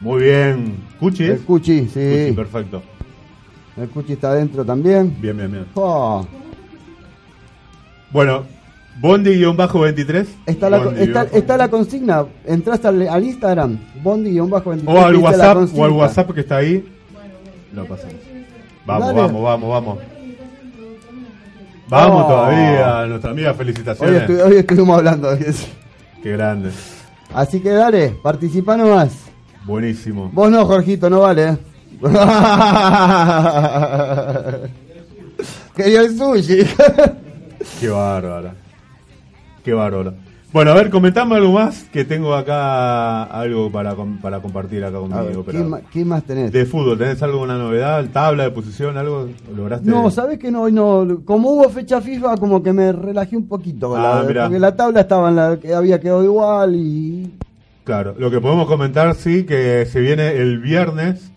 Muy 0.00 0.22
bien. 0.22 0.76
¿Cuchi? 0.98 1.24
El 1.24 1.40
Cuchi, 1.40 1.86
sí. 1.88 2.10
Cuchi, 2.10 2.32
perfecto. 2.34 2.82
El 3.76 3.88
Cuchi 3.90 4.12
está 4.14 4.34
dentro 4.34 4.64
también. 4.64 5.14
Bien, 5.20 5.36
bien, 5.36 5.50
bien. 5.52 5.66
Oh, 5.74 6.24
Bueno, 8.12 8.44
Bondi-23. 8.98 10.26
Está, 10.46 10.70
la, 10.70 10.78
Bondi- 10.78 11.00
está, 11.00 11.22
está 11.24 11.56
la 11.56 11.68
consigna. 11.68 12.24
Entraste 12.46 12.88
al, 12.88 13.08
al 13.08 13.24
Instagram, 13.24 13.78
Bondi-23. 14.02 14.82
O 14.86 15.00
al 15.04 15.16
WhatsApp, 15.16 15.68
o 15.76 15.84
al 15.84 15.90
WhatsApp 15.92 16.30
que 16.32 16.40
está 16.40 16.56
ahí. 16.56 16.86
Lo 17.72 17.84
pasamos. 17.86 18.14
Vamos, 18.86 19.06
Dale. 19.08 19.20
vamos, 19.20 19.42
vamos, 19.42 19.70
vamos. 19.70 19.98
Vamos 21.88 22.24
Oh. 22.24 22.28
todavía, 22.28 23.06
nuestra 23.06 23.30
amiga, 23.30 23.50
Hoy, 23.50 23.56
felicitaciones. 23.56 24.22
estu- 24.28 24.42
hoy 24.44 24.56
estuvimos 24.56 24.98
hablando. 24.98 25.30
Qué 26.22 26.32
grande. 26.32 26.70
Así 27.34 27.60
que 27.60 27.70
dale, 27.70 28.10
participa 28.22 28.76
nomás. 28.76 29.10
Buenísimo. 29.64 30.30
Vos 30.32 30.50
no, 30.50 30.64
Jorgito, 30.66 31.08
no 31.10 31.20
vale. 31.20 31.48
¿eh? 31.50 31.56
Quería 35.76 36.00
el 36.02 36.16
sushi. 36.16 36.58
Qué 37.80 37.88
bárbara. 37.88 38.54
Qué 39.64 39.72
bárbara. 39.72 40.14
Bueno, 40.52 40.72
a 40.72 40.74
ver, 40.74 40.90
comentame 40.90 41.36
algo 41.36 41.52
más 41.52 41.84
que 41.92 42.04
tengo 42.04 42.34
acá 42.34 43.22
algo 43.22 43.70
para, 43.70 43.94
para 44.20 44.40
compartir 44.40 44.84
acá 44.84 44.98
conmigo. 44.98 45.44
¿qué, 45.92 46.04
más 46.04 46.24
tenés? 46.24 46.50
de 46.50 46.66
fútbol, 46.66 46.98
¿tenés 46.98 47.22
alguna 47.22 47.56
novedad? 47.56 48.04
¿Tabla 48.12 48.44
de 48.44 48.50
posición? 48.50 48.96
¿Algo? 48.98 49.28
¿Lograste? 49.54 49.88
No, 49.88 50.10
¿sabes 50.10 50.40
que 50.40 50.50
no? 50.50 50.68
No? 50.68 51.20
Como 51.24 51.50
hubo 51.52 51.68
fecha 51.68 52.00
FIFA, 52.00 52.36
como 52.38 52.64
que 52.64 52.72
me 52.72 52.90
relajé 52.90 53.36
un 53.36 53.46
poquito. 53.46 53.94
Ah, 53.94 54.24
la- 54.26 54.42
porque 54.42 54.58
la 54.58 54.74
tabla 54.74 55.02
estaba 55.02 55.28
en 55.28 55.36
la 55.36 55.56
que 55.60 55.72
había 55.72 56.00
quedado 56.00 56.24
igual 56.24 56.74
y. 56.74 57.32
Claro, 57.84 58.16
lo 58.18 58.28
que 58.30 58.40
podemos 58.40 58.66
comentar, 58.66 59.14
sí, 59.14 59.44
que 59.44 59.86
se 59.86 60.00
viene 60.00 60.36
el 60.36 60.58
viernes, 60.58 61.30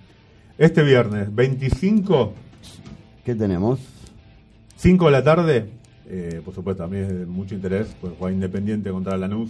este 0.57 0.81
viernes, 0.81 1.33
25, 1.33 2.33
¿Qué 3.23 3.35
tenemos? 3.35 3.79
5 4.75 5.05
de 5.05 5.11
la 5.11 5.23
tarde, 5.23 5.69
eh, 6.09 6.41
por 6.43 6.53
supuesto, 6.53 6.83
a 6.83 6.87
mí 6.87 6.97
es 6.97 7.07
de 7.07 7.25
mucho 7.25 7.55
interés, 7.55 7.87
pues 8.01 8.13
juega 8.17 8.33
Independiente 8.33 8.89
contra 8.91 9.17
Lanús, 9.17 9.49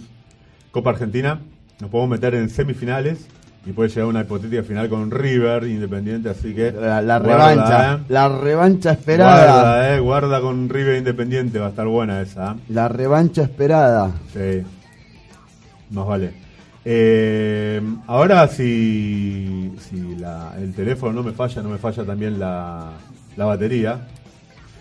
Copa 0.70 0.90
Argentina, 0.90 1.40
nos 1.80 1.90
podemos 1.90 2.10
meter 2.10 2.34
en 2.34 2.48
semifinales 2.50 3.26
y 3.66 3.72
puede 3.72 3.88
llegar 3.88 4.04
a 4.04 4.08
una 4.08 4.20
hipotética 4.22 4.62
final 4.62 4.88
con 4.88 5.10
River 5.10 5.64
Independiente, 5.64 6.28
así 6.28 6.54
que 6.54 6.70
La, 6.72 7.00
la 7.00 7.18
guarda, 7.18 7.48
revancha, 7.54 7.94
eh. 7.94 7.98
la 8.08 8.28
revancha 8.28 8.90
esperada. 8.92 9.44
Guarda, 9.62 9.94
eh, 9.96 10.00
guarda 10.00 10.40
con 10.40 10.68
River 10.68 10.98
Independiente, 10.98 11.58
va 11.58 11.66
a 11.66 11.70
estar 11.70 11.86
buena 11.86 12.20
esa. 12.20 12.52
¿eh? 12.52 12.56
La 12.68 12.88
revancha 12.88 13.42
esperada. 13.42 14.10
Sí, 14.32 14.62
más 15.90 16.06
vale. 16.06 16.32
Eh, 16.84 17.80
ahora 18.06 18.46
si, 18.48 19.72
si 19.78 20.16
la- 20.16 20.52
el 20.58 20.74
teléfono 20.74 21.14
no 21.14 21.22
me 21.22 21.32
falla, 21.32 21.62
no 21.62 21.70
me 21.70 21.78
falla 21.78 22.04
también 22.04 22.38
la, 22.38 22.90
la 23.38 23.44
batería. 23.46 24.06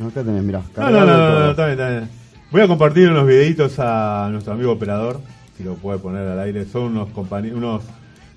No, 0.03 0.09
acá 0.09 0.23
tenés, 0.23 0.43
mirá. 0.43 0.61
No, 0.77 0.89
no, 0.89 1.05
no, 1.05 1.39
no, 1.39 1.49
está 1.51 1.65
bien, 1.67 1.79
está 1.79 1.89
bien. 1.89 2.09
Voy 2.51 2.61
a 2.61 2.67
compartir 2.67 3.09
unos 3.09 3.25
videitos 3.25 3.75
a 3.79 4.27
nuestro 4.31 4.53
amigo 4.53 4.71
operador, 4.73 5.19
si 5.57 5.63
lo 5.63 5.73
puede 5.75 5.97
poner 5.99 6.27
al 6.27 6.39
aire. 6.39 6.65
Son 6.65 6.83
unos 6.83 7.09
compañeros, 7.09 7.57
unos, 7.57 7.81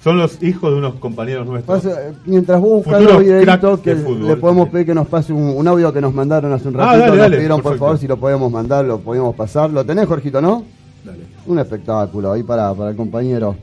son 0.03 0.17
los 0.17 0.43
hijos 0.43 0.71
de 0.73 0.79
unos 0.79 0.95
compañeros 0.95 1.47
nuestros. 1.47 1.83
Pasa, 1.83 1.99
mientras 2.25 2.61
vos 2.61 2.85
buscas 2.85 3.03
los 3.03 3.19
videitos 3.21 3.81
que 3.81 3.97
fútbol. 3.97 4.29
le 4.29 4.37
podemos 4.37 4.69
pedir 4.71 4.87
que 4.87 4.95
nos 4.95 5.07
pase 5.09 5.33
un, 5.33 5.43
un 5.57 5.69
audio 5.69 5.93
que 5.93 6.01
nos 6.01 6.14
mandaron 6.14 6.53
hace 6.53 6.69
un 6.69 6.77
Ah, 6.77 6.87
ratito, 6.87 6.99
dale, 7.01 7.09
nos 7.11 7.19
dale, 7.19 7.37
pidieron 7.37 7.61
por 7.61 7.77
favor 7.79 7.99
si 7.99 8.07
lo 8.07 8.17
podíamos 8.17 8.51
mandar, 8.51 8.85
lo 8.85 9.01
podíamos 9.01 9.35
pasar. 9.35 9.71
¿Lo 9.71 9.85
tenés, 9.85 10.07
Jorgito, 10.07 10.41
no? 10.41 10.62
Dale, 11.05 11.19
Un 11.47 11.59
espectáculo 11.59 12.33
ahí 12.33 12.43
para, 12.43 12.73
para 12.75 12.91
el 12.91 12.97
compañero 12.97 13.55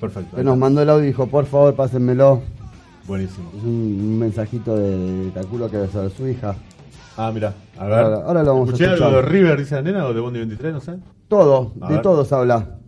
perfecto. 0.00 0.36
que 0.36 0.44
nos 0.44 0.56
mandó 0.56 0.82
el 0.82 0.90
audio 0.90 1.04
y 1.04 1.08
dijo, 1.08 1.26
por 1.26 1.46
favor, 1.46 1.74
pásenmelo. 1.74 2.42
Buenísimo. 3.10 3.50
Es 3.56 3.62
un, 3.64 3.70
un 3.70 4.18
mensajito 4.20 4.76
de, 4.76 5.24
de 5.24 5.32
calculo 5.32 5.68
que 5.68 5.78
debe 5.78 5.88
ser 5.90 6.02
de 6.02 6.10
su 6.10 6.28
hija. 6.28 6.54
Ah, 7.16 7.32
mira, 7.34 7.52
a 7.76 7.84
ver. 7.86 7.98
Ahora- 7.98 8.16
ahora 8.24 8.42
lo 8.44 8.52
vamos 8.52 8.68
a 8.68 8.72
¿Escuché 8.72 8.84
algo 8.84 9.04
escuchar. 9.06 9.24
de 9.24 9.28
River, 9.30 9.58
dice 9.58 9.74
la 9.74 9.82
nena, 9.82 10.06
o 10.06 10.14
de 10.14 10.20
Bondi 10.20 10.38
23, 10.38 10.72
no 10.74 10.80
sé? 10.80 10.96
Todo, 11.26 11.72
A 11.80 11.88
de 11.88 11.94
ver. 11.94 12.02
todos 12.02 12.32
habla. 12.32 12.78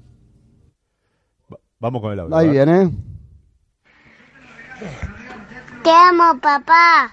Va- 1.53 1.59
Vamos 1.81 2.01
con 2.03 2.13
el 2.13 2.21
audio. 2.21 2.37
Ahí 2.37 2.49
a 2.51 2.53
viene. 2.53 2.93
Te 5.83 5.91
amo, 5.91 6.39
papá. 6.41 7.11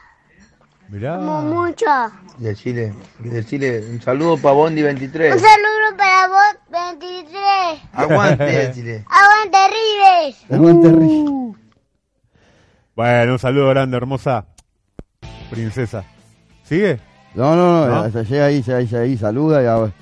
Mirá. 0.90 1.16
Amo 1.16 1.42
mucho. 1.42 1.86
Y 2.40 2.44
de 2.44 2.56
Chile, 2.56 2.94
de 3.18 3.44
Chile, 3.44 3.84
un 3.92 4.00
saludo 4.04 4.38
para 4.38 4.54
Bondi 4.54 4.82
Un 4.82 4.88
23. 4.90 5.32
saludo 5.42 5.98
para 5.98 6.28
vos, 6.28 6.62
23. 6.70 7.82
Aguante 7.92 8.44
de 8.44 8.72
Chile. 8.72 9.06
Aguante, 9.10 9.58
Rives. 9.68 10.46
Aguante, 10.52 10.90
Ri- 10.92 11.56
Bueno, 13.00 13.32
un 13.32 13.40
saludo 13.40 13.70
grande, 13.70 13.96
hermosa 13.96 14.44
princesa. 15.50 16.04
¿Sigue? 16.66 17.00
No, 17.34 17.56
no, 17.56 17.88
no, 17.88 17.96
¿No? 18.04 18.10
ya 18.10 18.24
llega 18.24 18.46
ahí, 18.48 18.62
llega 18.62 18.78
ahí, 18.80 18.88
llega 18.88 19.02
ahí, 19.04 19.18
saluda 19.18 19.62
y, 19.64 19.66
agu- 19.68 19.94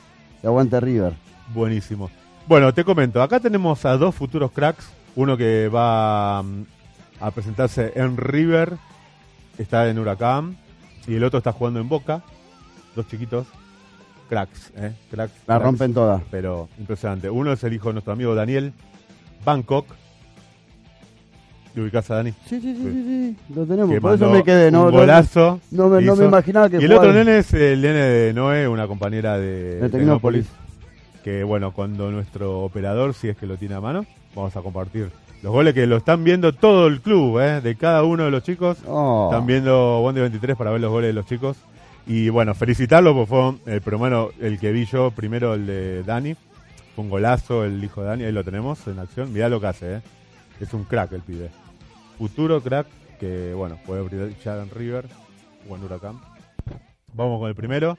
y 0.42 0.48
aguante 0.48 0.80
River. 0.80 1.14
Buenísimo. 1.54 2.10
Bueno, 2.48 2.74
te 2.74 2.84
comento, 2.84 3.22
acá 3.22 3.40
tenemos 3.40 3.86
a 3.86 3.98
dos 3.98 4.16
futuros 4.16 4.50
cracks, 4.52 4.90
uno 5.16 5.38
que 5.38 5.68
va 5.70 6.42
mm, 6.42 6.64
a 7.20 7.30
presentarse 7.30 7.92
en 7.94 8.18
River, 8.18 8.74
está 9.60 9.88
en 9.88 10.00
Huracán, 10.00 10.58
y 11.06 11.18
el 11.18 11.24
otro 11.24 11.38
está 11.38 11.52
jugando 11.52 11.80
en 11.80 11.88
Boca, 11.90 12.24
dos 12.96 13.08
chiquitos, 13.08 13.46
cracks, 14.28 14.72
¿eh? 14.76 14.96
Cracks. 15.12 15.34
La 15.46 15.54
cracks, 15.58 15.64
rompen 15.64 15.94
todas. 15.94 16.24
Pero 16.32 16.68
impresionante. 16.80 17.30
Uno 17.30 17.52
es 17.54 17.64
el 17.64 17.74
hijo 17.74 17.90
de 17.90 17.94
nuestro 17.94 18.14
amigo 18.14 18.34
Daniel 18.34 18.74
Bangkok. 19.46 19.86
¿Te 21.78 21.84
ubicás 21.84 22.10
a 22.10 22.16
Dani? 22.16 22.32
Sí, 22.32 22.60
sí, 22.60 22.76
sí, 22.76 22.76
Sí. 22.76 23.36
sí, 23.38 23.54
lo 23.54 23.64
tenemos. 23.68 23.92
Que 23.94 24.02
Por 24.02 24.16
eso 24.16 24.32
me 24.32 24.44
quedé, 24.44 24.72
no, 24.72 24.86
un 24.86 24.92
golazo. 24.94 25.60
no 25.70 25.90
me, 25.90 26.02
no 26.02 26.16
me 26.16 26.26
imaginaba 26.26 26.72
que 26.72 26.80
Y 26.82 26.86
el 26.86 26.92
otro 26.92 27.14
nene 27.14 27.38
es 27.38 27.54
el 27.54 27.80
nene 27.80 28.00
de 28.00 28.34
Noé, 28.34 28.68
una 28.68 28.88
compañera 28.88 29.38
de, 29.38 29.76
De 29.82 29.90
Tecnópolis. 29.90 30.48
Que 31.24 31.44
bueno, 31.44 31.74
cuando 31.74 32.10
nuestro 32.10 32.62
operador, 32.62 33.14
si 33.14 33.30
es 33.30 33.38
que 33.38 33.46
lo 33.46 33.58
tiene 33.58 33.76
a 33.76 33.80
mano, 33.80 34.08
vamos 34.34 34.56
a 34.58 34.62
compartir 34.62 35.12
los 35.44 35.54
goles 35.54 35.76
que 35.76 35.86
lo 35.86 35.98
están 35.98 36.24
viendo 36.24 36.52
todo 36.52 36.88
el 36.88 37.00
club, 37.00 37.40
¿eh? 37.42 37.62
de 37.62 37.76
cada 37.76 38.04
uno 38.04 38.24
de 38.26 38.32
los 38.32 38.42
chicos. 38.42 38.80
Oh. 38.88 39.30
Están 39.32 39.46
viendo 39.46 40.00
Bondi 40.02 40.20
23 40.22 40.58
para 40.58 40.72
ver 40.72 40.82
los 40.82 40.90
goles 40.90 41.10
de 41.10 41.14
los 41.14 41.28
chicos. 41.28 41.58
Y 42.08 42.30
bueno, 42.30 42.56
felicitarlo 42.56 43.14
porque 43.14 43.30
fue, 43.66 43.82
pero 43.82 44.00
bueno, 44.00 44.30
el 44.42 44.58
que 44.60 44.72
vi 44.72 44.86
yo, 44.86 45.12
primero 45.12 45.54
el 45.54 45.68
de 45.68 46.02
Dani. 46.02 46.34
Fue 46.96 47.04
un 47.04 47.12
golazo 47.12 47.66
el 47.66 47.84
hijo 47.84 48.02
de 48.02 48.08
Dani, 48.08 48.24
ahí 48.24 48.32
lo 48.32 48.44
tenemos 48.44 48.88
en 48.88 48.98
acción. 48.98 49.32
Mirá 49.32 49.48
lo 49.48 49.62
que 49.62 49.68
hace, 49.68 49.94
¿eh? 49.98 50.02
Es 50.60 50.74
un 50.74 50.86
crack 50.86 51.12
el 51.12 51.22
pibe. 51.22 51.52
Futuro 52.18 52.62
crack 52.62 52.88
que, 53.20 53.54
bueno, 53.54 53.78
puede 53.86 54.02
brillar 54.02 54.60
en 54.60 54.70
River 54.70 55.06
o 55.70 55.76
en 55.76 55.84
Huracán. 55.84 56.20
Vamos 57.14 57.40
con 57.40 57.50
el 57.50 57.56
primero. 57.56 57.98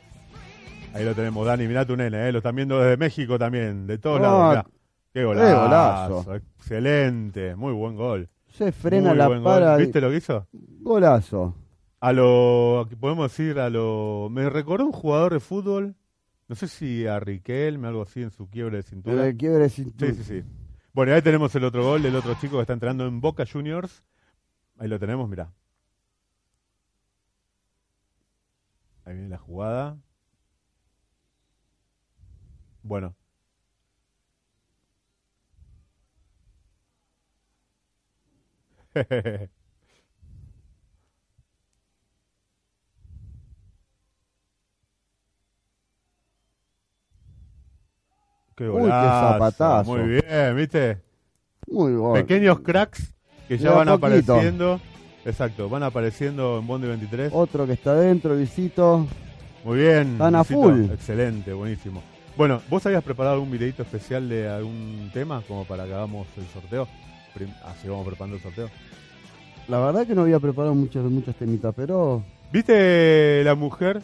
Ahí 0.94 1.04
lo 1.04 1.14
tenemos, 1.14 1.46
Dani, 1.46 1.66
mirá 1.68 1.84
tu 1.84 1.96
nene, 1.96 2.28
¿eh? 2.28 2.32
lo 2.32 2.38
están 2.38 2.56
viendo 2.56 2.80
desde 2.80 2.96
México 2.96 3.38
también, 3.38 3.86
de 3.86 3.98
todos 3.98 4.18
Ah, 4.20 4.22
lados. 4.22 4.48
mirá. 4.50 4.66
Qué 5.12 5.24
golazo, 5.24 6.14
golazo. 6.14 6.34
excelente, 6.34 7.56
muy 7.56 7.72
buen 7.72 7.96
gol. 7.96 8.28
Se 8.50 8.72
frena 8.72 9.10
Muy 9.10 9.18
la 9.18 9.26
gol. 9.28 9.42
para. 9.42 9.76
¿Viste 9.76 10.00
lo 10.00 10.10
que 10.10 10.16
hizo? 10.16 10.46
Golazo. 10.52 11.54
A 12.00 12.12
lo 12.12 12.88
podemos 13.00 13.30
decir, 13.30 13.58
a 13.58 13.68
lo. 13.70 14.28
Me 14.30 14.48
recordó 14.48 14.84
un 14.86 14.92
jugador 14.92 15.32
de 15.32 15.40
fútbol, 15.40 15.94
no 16.48 16.54
sé 16.54 16.68
si 16.68 17.06
a 17.06 17.18
Riquelme, 17.20 17.88
algo 17.88 18.02
así 18.02 18.22
en 18.22 18.30
su 18.30 18.48
quiebre 18.48 18.78
de 18.78 18.82
cintura. 18.82 19.26
El 19.26 19.36
quiebre 19.36 19.68
sin- 19.68 19.92
Sí, 19.98 20.14
sí, 20.14 20.22
sí. 20.24 20.42
Bueno, 20.99 21.14
ahí 21.14 21.22
tenemos 21.22 21.55
el 21.55 21.62
otro 21.62 21.84
gol 21.84 22.03
del 22.03 22.16
otro 22.16 22.34
chico 22.40 22.57
que 22.57 22.62
está 22.62 22.72
entrando 22.72 23.07
en 23.07 23.20
Boca 23.20 23.44
Juniors. 23.46 24.03
Ahí 24.78 24.88
lo 24.88 24.99
tenemos, 24.99 25.28
mirá. 25.28 25.53
Ahí 29.05 29.14
viene 29.14 29.28
la 29.28 29.38
jugada. 29.38 29.96
Bueno. 32.82 33.14
Qué 48.59 48.68
Uy, 48.68 48.82
qué 48.82 48.88
zapatazo. 48.88 49.96
Muy 49.96 50.09
bien, 50.09 50.56
¿viste? 50.56 50.98
Muy 51.70 51.92
bueno. 51.92 52.14
Pequeños 52.14 52.59
cracks 52.59 53.14
que 53.46 53.56
ya 53.56 53.70
van 53.70 53.86
poquito. 53.86 54.34
apareciendo. 54.34 54.80
Exacto, 55.24 55.68
van 55.68 55.84
apareciendo 55.84 56.59
en 56.59 56.66
Bondi 56.66 56.88
23. 56.88 57.30
Otro 57.32 57.66
que 57.66 57.74
está 57.74 57.94
dentro, 57.94 58.34
Luisito. 58.34 59.06
Muy 59.62 59.78
bien. 59.78 60.12
Están 60.14 60.34
a 60.34 60.42
full. 60.42 60.86
Excelente, 60.90 61.52
buenísimo. 61.52 62.02
Bueno, 62.36 62.61
¿vos 62.68 62.84
habías 62.84 63.04
preparado 63.04 63.36
algún 63.36 63.50
videito 63.52 63.82
especial 63.82 64.28
de 64.28 64.48
algún 64.48 65.09
tema 65.14 65.40
como 65.46 65.64
para 65.64 65.84
que 65.84 65.94
hagamos 65.94 66.26
el 66.36 66.46
sorteo? 66.48 66.88
Así 67.64 67.86
vamos 67.86 68.06
preparando 68.09 68.36
el 68.36 68.42
sorteo. 68.42 68.68
La 69.68 69.78
verdad 69.78 70.04
que 70.04 70.16
no 70.16 70.22
había 70.22 70.40
preparado 70.40 70.74
muchos, 70.74 71.09
muchos 71.09 71.36
temitas, 71.36 71.72
pero 71.76 72.24
¿Viste 72.52 73.44
la 73.44 73.54
mujer 73.54 74.02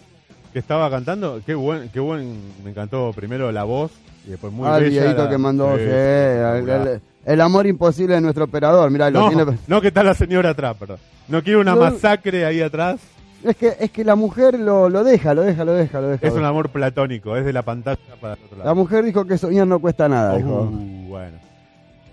que 0.52 0.60
estaba 0.60 0.88
cantando? 0.90 1.40
Qué 1.44 1.54
buen, 1.54 1.88
qué 1.88 1.98
buen, 1.98 2.38
me 2.62 2.70
encantó 2.70 3.12
primero 3.14 3.50
la 3.50 3.64
voz 3.64 3.90
y 4.26 4.30
después 4.30 4.52
muy 4.52 4.68
ah, 4.68 4.78
el 4.78 4.84
bella. 4.84 5.12
la- 5.14 5.28
que 5.30 5.38
mandó, 5.38 5.76
Sí, 5.76 5.84
sí, 5.84 7.00
el, 7.26 7.40
amor 7.40 7.66
imposible 7.66 8.14
de 8.14 8.20
nuestro 8.20 8.44
operador. 8.44 8.90
Mirá, 8.90 9.10
lo 9.10 9.20
No, 9.20 9.28
tiene. 9.28 9.58
no, 9.66 9.80
que 9.80 9.88
está 9.88 10.02
la 10.02 10.14
señora 10.14 10.50
atrás, 10.50 10.76
perdón. 10.78 10.98
No 11.28 11.42
quiero 11.42 11.60
una 11.60 11.74
masacre 11.74 12.44
ahí 12.44 12.60
atrás. 12.60 13.00
Es 13.42 13.56
que, 13.56 13.74
es 13.78 13.90
que 13.90 14.04
la 14.04 14.14
mujer 14.14 14.58
lo, 14.58 14.88
lo 14.88 15.04
deja, 15.04 15.34
lo 15.34 15.42
deja, 15.42 15.64
lo 15.66 15.72
deja, 15.74 16.00
lo 16.00 16.08
deja. 16.08 16.26
Es 16.26 16.32
un 16.32 16.44
amor 16.44 16.70
platónico, 16.70 17.36
es 17.36 17.44
de 17.44 17.52
la 17.52 17.60
pantalla 17.62 17.98
para 18.20 18.34
el 18.34 18.40
otro 18.44 18.56
lado. 18.58 18.68
La 18.70 18.74
mujer 18.74 19.04
dijo 19.04 19.26
que 19.26 19.36
soñar 19.36 19.66
no 19.66 19.78
cuesta 19.80 20.08
nada, 20.08 20.36
dijo. 20.38 20.62
Uh, 20.72 21.08
bueno, 21.08 21.36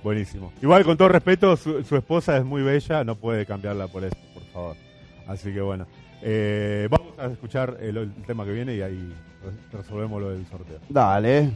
buenísimo. 0.04 0.52
Igual, 0.62 0.84
con 0.84 0.98
todo 0.98 1.08
respeto, 1.08 1.56
su, 1.56 1.84
su 1.84 1.96
esposa 1.96 2.36
es 2.38 2.44
muy 2.44 2.62
bella, 2.64 3.04
no 3.06 3.16
puede 3.16 3.46
cambiarla 3.46 3.88
por 3.88 4.04
eso, 4.04 4.16
por 4.34 4.44
favor. 4.52 4.76
Así 5.28 5.54
que 5.54 5.62
bueno, 5.62 5.86
eh, 6.22 6.90
vamos 6.92 7.18
a 7.18 7.28
escuchar 7.28 7.78
el, 7.80 7.96
el 7.98 8.12
tema 8.28 8.44
que 8.44 8.52
viene 8.52 8.76
y 8.76 8.82
ahí 8.82 9.14
res- 9.42 9.80
resolvemos 9.82 10.22
lo 10.22 10.32
del 10.32 10.46
sorteo. 10.48 10.80
Dale. 10.90 11.50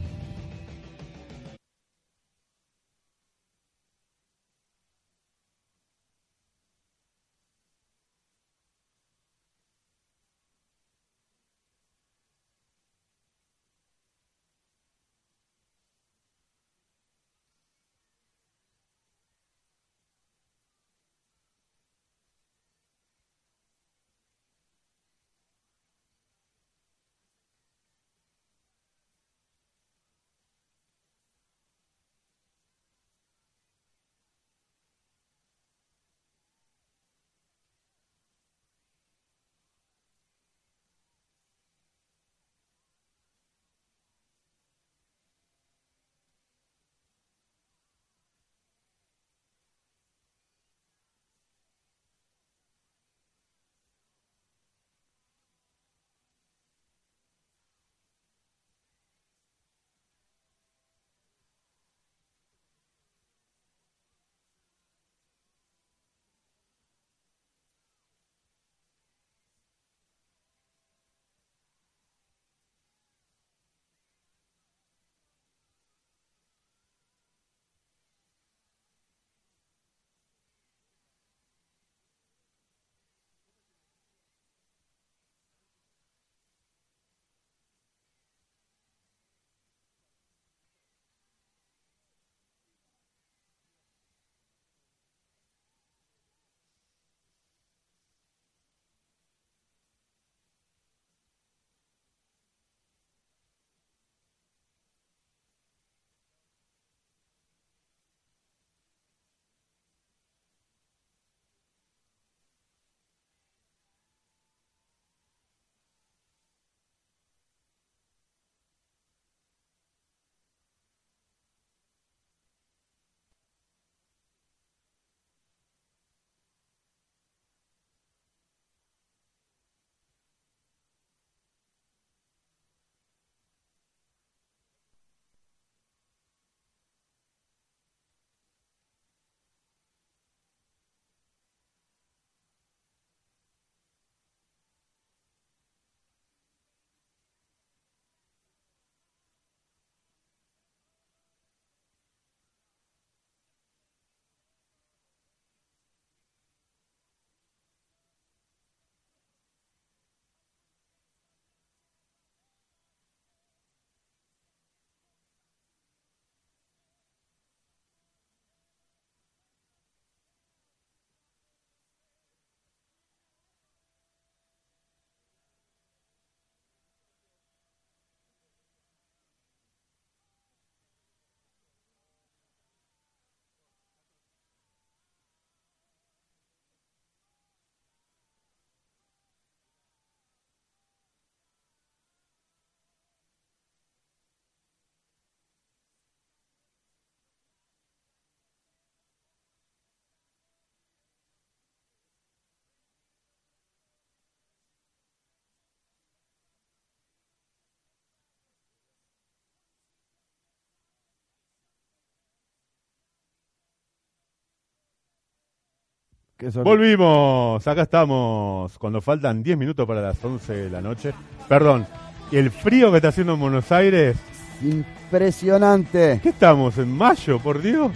Son 216.52 216.64
Volvimos, 216.64 217.66
acá 217.66 217.82
estamos, 217.82 218.78
cuando 218.78 219.00
faltan 219.00 219.42
10 219.42 219.56
minutos 219.56 219.86
para 219.86 220.02
las 220.02 220.22
11 220.22 220.52
de 220.54 220.70
la 220.70 220.80
noche. 220.82 221.14
Perdón, 221.48 221.86
¿y 222.30 222.36
el 222.36 222.50
frío 222.50 222.90
que 222.90 222.96
está 222.96 223.08
haciendo 223.08 223.34
en 223.34 223.40
Buenos 223.40 223.72
Aires? 223.72 224.16
impresionante. 224.62 226.20
¿Qué 226.22 226.30
estamos, 226.30 226.76
en 226.78 226.90
mayo, 226.94 227.38
por 227.38 227.60
Dios? 227.62 227.90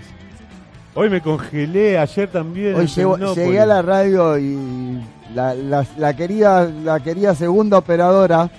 Hoy 0.94 1.08
me 1.10 1.20
congelé, 1.20 1.98
ayer 1.98 2.28
también. 2.28 2.74
Hoy 2.74 2.86
llegué 2.86 3.60
a 3.60 3.66
la 3.66 3.82
radio 3.82 4.38
y 4.38 5.00
la, 5.34 5.54
la- 5.54 5.86
la 5.98 6.14
querida, 6.16 6.64
la 6.64 6.98
querida 7.00 7.34
segunda 7.34 7.78
operadora, 7.78 8.50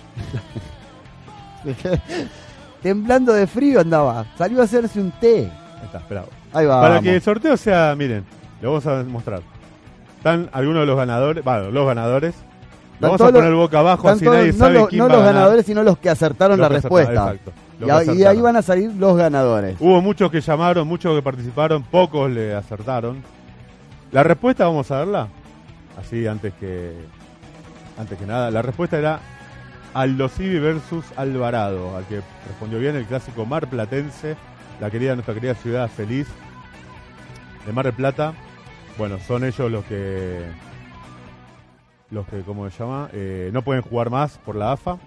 temblando 2.83 3.33
de 3.33 3.47
frío 3.47 3.81
andaba. 3.81 4.25
Salió 4.37 4.61
a 4.61 4.63
hacerse 4.65 4.99
un 4.99 5.11
té. 5.11 5.49
Ahí 5.79 5.85
está, 5.85 5.97
esperá. 5.99 6.25
Ahí 6.53 6.65
va. 6.65 6.81
Para 6.81 7.01
que 7.01 7.15
el 7.15 7.21
sorteo 7.21 7.57
sea, 7.57 7.95
miren, 7.97 8.23
lo 8.61 8.69
vamos 8.69 8.87
a 8.87 9.03
mostrar. 9.03 9.41
Están 10.21 10.49
algunos 10.53 10.81
de 10.81 10.85
los 10.85 10.95
ganadores, 10.97 11.43
bueno, 11.43 11.71
los 11.71 11.87
ganadores. 11.87 12.35
Vamos 12.99 13.19
a 13.21 13.31
poner 13.31 13.51
boca 13.55 13.79
abajo, 13.79 14.07
así 14.07 14.23
todos- 14.23 14.37
nadie 14.37 14.51
no 14.51 14.57
sabe 14.59 14.73
lo- 14.75 14.87
quién 14.87 14.99
no 14.99 15.05
va 15.05 15.09
los 15.13 15.17
a 15.17 15.25
ganar. 15.25 15.33
ganadores, 15.41 15.65
sino 15.65 15.81
los 15.83 15.97
que 15.97 16.09
acertaron 16.11 16.59
Los 16.59 16.65
la 16.65 16.69
que 16.69 16.77
acertaron, 16.77 17.07
respuesta. 17.07 17.31
exacto, 17.33 17.51
los 17.79 18.15
Y, 18.17 18.23
a- 18.23 18.29
ahí 18.29 18.41
van 18.41 18.55
a 18.55 18.61
salir 18.61 18.91
los 18.93 19.17
ganadores. 19.17 19.77
Hubo 19.79 19.99
muchos 20.01 20.29
que 20.29 20.39
llamaron, 20.39 20.87
muchos 20.87 21.15
que 21.15 21.23
participaron, 21.23 21.81
pocos 21.81 22.29
le 22.29 22.53
acertaron. 22.53 23.23
La 24.11 24.21
respuesta 24.21 24.65
vamos 24.65 24.91
a 24.91 24.99
verla. 24.99 25.27
Así 25.99 26.27
antes 26.27 26.53
que 26.59 26.93
antes 27.97 28.19
que 28.19 28.25
nada, 28.27 28.51
la 28.51 28.61
respuesta 28.61 28.99
era 28.99 29.19
Aldo 29.95 30.29
Civi 30.29 30.59
versus 30.59 31.03
Alvarado, 31.17 31.97
al 31.97 32.05
que 32.05 32.21
respondió 32.47 32.77
bien 32.77 32.95
el 32.95 33.05
clásico 33.05 33.47
Mar 33.47 33.67
Platense, 33.67 34.35
la 34.79 34.91
querida 34.91 35.15
nuestra 35.15 35.33
querida 35.33 35.55
ciudad 35.55 35.89
feliz 35.89 36.27
de 37.65 37.73
Mar 37.73 37.85
del 37.85 37.93
Plata. 37.95 38.33
Bueno, 39.01 39.17
son 39.27 39.43
ellos 39.43 39.71
los 39.71 39.83
que 39.85 40.41
los 42.11 42.27
que 42.27 42.41
cómo 42.41 42.69
se 42.69 42.77
llama, 42.83 43.09
Eh, 43.13 43.49
no 43.51 43.63
pueden 43.63 43.81
jugar 43.81 44.11
más 44.11 44.37
por 44.37 44.55
la 44.55 44.73
AFA. 44.73 44.99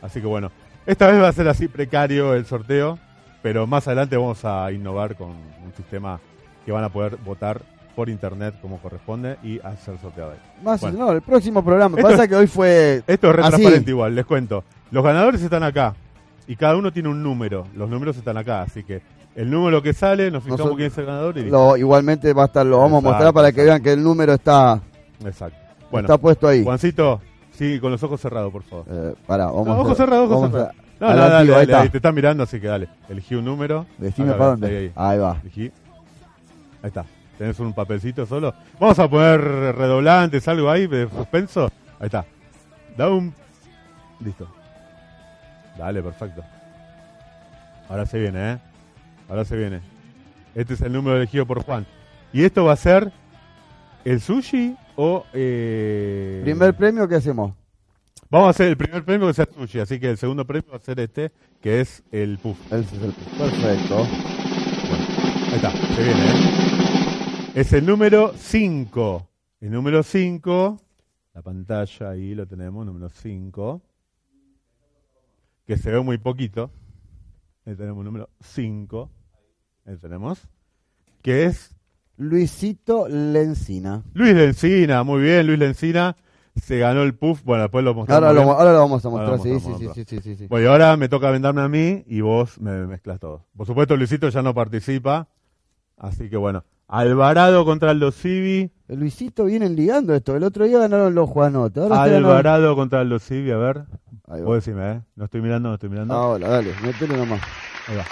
Así 0.00 0.22
que 0.22 0.26
bueno, 0.26 0.50
esta 0.86 1.08
vez 1.08 1.20
va 1.22 1.28
a 1.28 1.32
ser 1.32 1.46
así 1.48 1.68
precario 1.68 2.32
el 2.32 2.46
sorteo, 2.46 2.98
pero 3.42 3.66
más 3.66 3.86
adelante 3.88 4.16
vamos 4.16 4.42
a 4.46 4.72
innovar 4.72 5.16
con 5.16 5.28
un 5.32 5.72
sistema 5.76 6.18
que 6.64 6.72
van 6.72 6.82
a 6.82 6.88
poder 6.88 7.18
votar 7.18 7.60
por 7.94 8.08
internet 8.08 8.54
como 8.62 8.78
corresponde 8.78 9.36
y 9.42 9.60
hacer 9.60 9.98
sorteo 9.98 10.30
ahí. 10.30 10.38
Más, 10.64 10.80
Bueno. 10.80 11.00
no, 11.00 11.12
el 11.12 11.20
próximo 11.20 11.62
programa. 11.62 11.98
Esto 11.98 12.08
Pasa 12.08 12.22
es- 12.22 12.28
que 12.30 12.36
hoy 12.36 12.46
fue. 12.46 13.02
Esto 13.06 13.28
es 13.28 13.36
re 13.36 13.42
Así. 13.42 13.50
transparente 13.50 13.90
igual, 13.90 14.14
les 14.14 14.24
cuento. 14.24 14.64
Los 14.90 15.04
ganadores 15.04 15.42
están 15.42 15.62
acá 15.62 15.94
y 16.46 16.56
cada 16.56 16.74
uno 16.74 16.90
tiene 16.90 17.10
un 17.10 17.22
número. 17.22 17.66
Los 17.76 17.90
números 17.90 18.16
están 18.16 18.38
acá, 18.38 18.62
así 18.62 18.82
que 18.82 19.02
el 19.36 19.50
número 19.50 19.82
que 19.82 19.92
sale, 19.92 20.30
nos 20.30 20.42
fijamos 20.42 20.58
Nosotros- 20.60 20.76
quién 20.76 20.86
es 20.92 20.98
el 20.98 21.06
ganador 21.06 21.38
y. 21.38 21.50
Lo, 21.50 21.76
igualmente 21.76 22.32
va 22.32 22.44
a 22.44 22.46
estar, 22.46 22.64
lo 22.66 22.78
vamos 22.78 23.04
a 23.04 23.08
mostrar 23.08 23.32
para 23.32 23.52
que 23.52 23.64
vean 23.64 23.82
que 23.82 23.92
el 23.92 24.02
número 24.02 24.34
está, 24.34 24.80
Exacto. 25.24 25.58
Bueno, 25.90 26.06
está 26.06 26.18
puesto 26.18 26.48
ahí. 26.48 26.62
Juancito, 26.64 27.20
sí, 27.52 27.78
con 27.80 27.90
los 27.92 28.02
ojos 28.02 28.20
cerrados, 28.20 28.50
por 28.52 28.62
favor. 28.64 28.84
Eh, 28.90 29.14
pará, 29.26 29.46
vamos 29.46 29.66
No, 29.66 29.78
ojos 29.80 29.96
cerrados, 29.96 30.30
ojos 30.30 30.50
cerrados. 30.50 30.74
No, 31.00 31.08
no, 31.10 31.16
dale, 31.16 31.34
ahí 31.36 31.46
dale, 31.48 31.62
está. 31.62 31.80
ahí 31.82 31.88
te 31.88 31.96
están 31.98 32.14
mirando, 32.14 32.42
así 32.44 32.60
que 32.60 32.66
dale. 32.68 32.88
Elegí 33.08 33.34
un 33.34 33.44
número. 33.44 33.84
Decime 33.98 34.32
para 34.32 34.44
ahí, 34.44 34.50
dónde. 34.50 34.78
ahí. 34.78 34.92
Ahí 34.94 35.18
va. 35.18 35.36
Elegí. 35.42 35.62
Ahí 36.82 36.88
está. 36.88 37.04
¿Tenés 37.36 37.58
un 37.58 37.72
papelcito 37.72 38.24
solo? 38.26 38.54
Vamos 38.78 38.98
a 38.98 39.08
poner 39.08 39.40
redoblantes, 39.40 40.46
algo 40.46 40.70
ahí 40.70 40.86
de 40.86 41.08
suspenso. 41.08 41.64
Ahí 41.98 42.06
está. 42.06 42.24
Da 42.96 43.08
un... 43.10 43.34
Listo. 44.20 44.46
Dale, 45.76 46.00
perfecto. 46.02 46.42
Ahora 47.88 48.06
se 48.06 48.18
viene, 48.20 48.52
¿eh? 48.52 48.58
Ahora 49.28 49.44
se 49.44 49.56
viene. 49.56 49.80
Este 50.54 50.74
es 50.74 50.80
el 50.82 50.92
número 50.92 51.16
elegido 51.16 51.46
por 51.46 51.62
Juan. 51.62 51.86
¿Y 52.32 52.44
esto 52.44 52.64
va 52.64 52.72
a 52.72 52.76
ser 52.76 53.12
el 54.04 54.20
sushi 54.20 54.76
o... 54.96 55.24
Eh... 55.32 56.40
Primer 56.44 56.76
premio, 56.76 57.08
¿qué 57.08 57.16
hacemos? 57.16 57.54
Vamos 58.30 58.48
a 58.48 58.50
hacer 58.50 58.68
el 58.68 58.76
primer 58.76 59.04
premio 59.04 59.26
que 59.28 59.34
sea 59.34 59.46
sushi, 59.52 59.80
así 59.80 60.00
que 60.00 60.10
el 60.10 60.18
segundo 60.18 60.44
premio 60.44 60.70
va 60.70 60.76
a 60.76 60.80
ser 60.80 60.98
este, 61.00 61.30
que 61.60 61.80
es 61.80 62.02
el 62.10 62.38
puff. 62.38 62.58
Ese 62.72 62.96
es 62.96 63.02
el- 63.02 63.12
Perfecto. 63.12 63.98
Ahí 64.02 65.54
está, 65.56 65.70
se 65.70 66.02
viene, 66.02 66.20
¿eh? 66.26 67.50
Es 67.54 67.72
el 67.72 67.86
número 67.86 68.32
5. 68.36 69.28
El 69.60 69.70
número 69.70 70.02
5, 70.02 70.76
la 71.34 71.42
pantalla 71.42 72.10
ahí 72.10 72.34
lo 72.34 72.46
tenemos, 72.46 72.84
número 72.84 73.08
5. 73.08 73.80
Que 75.66 75.76
se 75.76 75.90
ve 75.92 76.00
muy 76.00 76.18
poquito. 76.18 76.70
Ahí 77.66 77.74
tenemos 77.76 78.00
el 78.00 78.04
número 78.04 78.30
5. 78.40 79.10
Ahí 79.86 79.96
tenemos. 79.96 80.48
Que 81.22 81.44
es 81.44 81.74
Luisito 82.16 83.08
Lencina. 83.08 84.02
Luis 84.12 84.34
Lencina, 84.34 85.02
muy 85.02 85.22
bien, 85.22 85.46
Luis 85.46 85.58
Lencina. 85.58 86.16
Se 86.56 86.78
ganó 86.78 87.02
el 87.02 87.14
puff, 87.14 87.42
bueno, 87.42 87.62
después 87.64 87.84
lo 87.84 87.94
mostramos. 87.94 88.28
Ahora 88.28 88.42
ahora 88.42 88.72
lo 88.72 88.78
vamos 88.78 89.04
a 89.04 89.08
mostrar. 89.08 89.40
Sí, 89.40 89.58
sí, 89.58 89.72
sí, 89.78 89.88
sí, 89.94 90.04
sí, 90.06 90.20
sí, 90.20 90.36
sí. 90.36 90.46
Bueno, 90.46 90.66
y 90.66 90.68
ahora 90.68 90.96
me 90.96 91.08
toca 91.08 91.30
venderme 91.30 91.62
a 91.62 91.68
mí 91.68 92.04
y 92.06 92.20
vos 92.20 92.60
me 92.60 92.86
mezclas 92.86 93.18
todo. 93.18 93.46
Por 93.56 93.66
supuesto, 93.66 93.96
Luisito 93.96 94.28
ya 94.28 94.42
no 94.42 94.54
participa. 94.54 95.28
Así 95.96 96.28
que 96.30 96.36
bueno, 96.36 96.64
Alvarado 96.86 97.64
contra 97.64 97.90
Aldo 97.90 98.12
Civi. 98.12 98.70
El 98.94 99.00
Luisito 99.00 99.46
vienen 99.46 99.74
ligando 99.74 100.14
esto. 100.14 100.36
El 100.36 100.44
otro 100.44 100.64
día 100.66 100.78
ganaron 100.78 101.16
los 101.16 101.28
Juanotes. 101.28 101.90
Alvarado 101.90 102.76
contra 102.76 103.00
Aldo 103.00 103.18
Civi, 103.18 103.50
a 103.50 103.56
ver. 103.56 103.82
Vos 104.44 104.64
decime, 104.64 104.92
¿eh? 104.92 105.00
No 105.16 105.24
estoy 105.24 105.40
mirando, 105.42 105.68
no 105.68 105.74
estoy 105.74 105.88
mirando. 105.90 106.14
Ahora, 106.14 106.48
dale, 106.48 106.70
métele 106.80 107.16
nomás. 107.16 107.40
Ahí 107.88 107.96
va. 107.96 108.04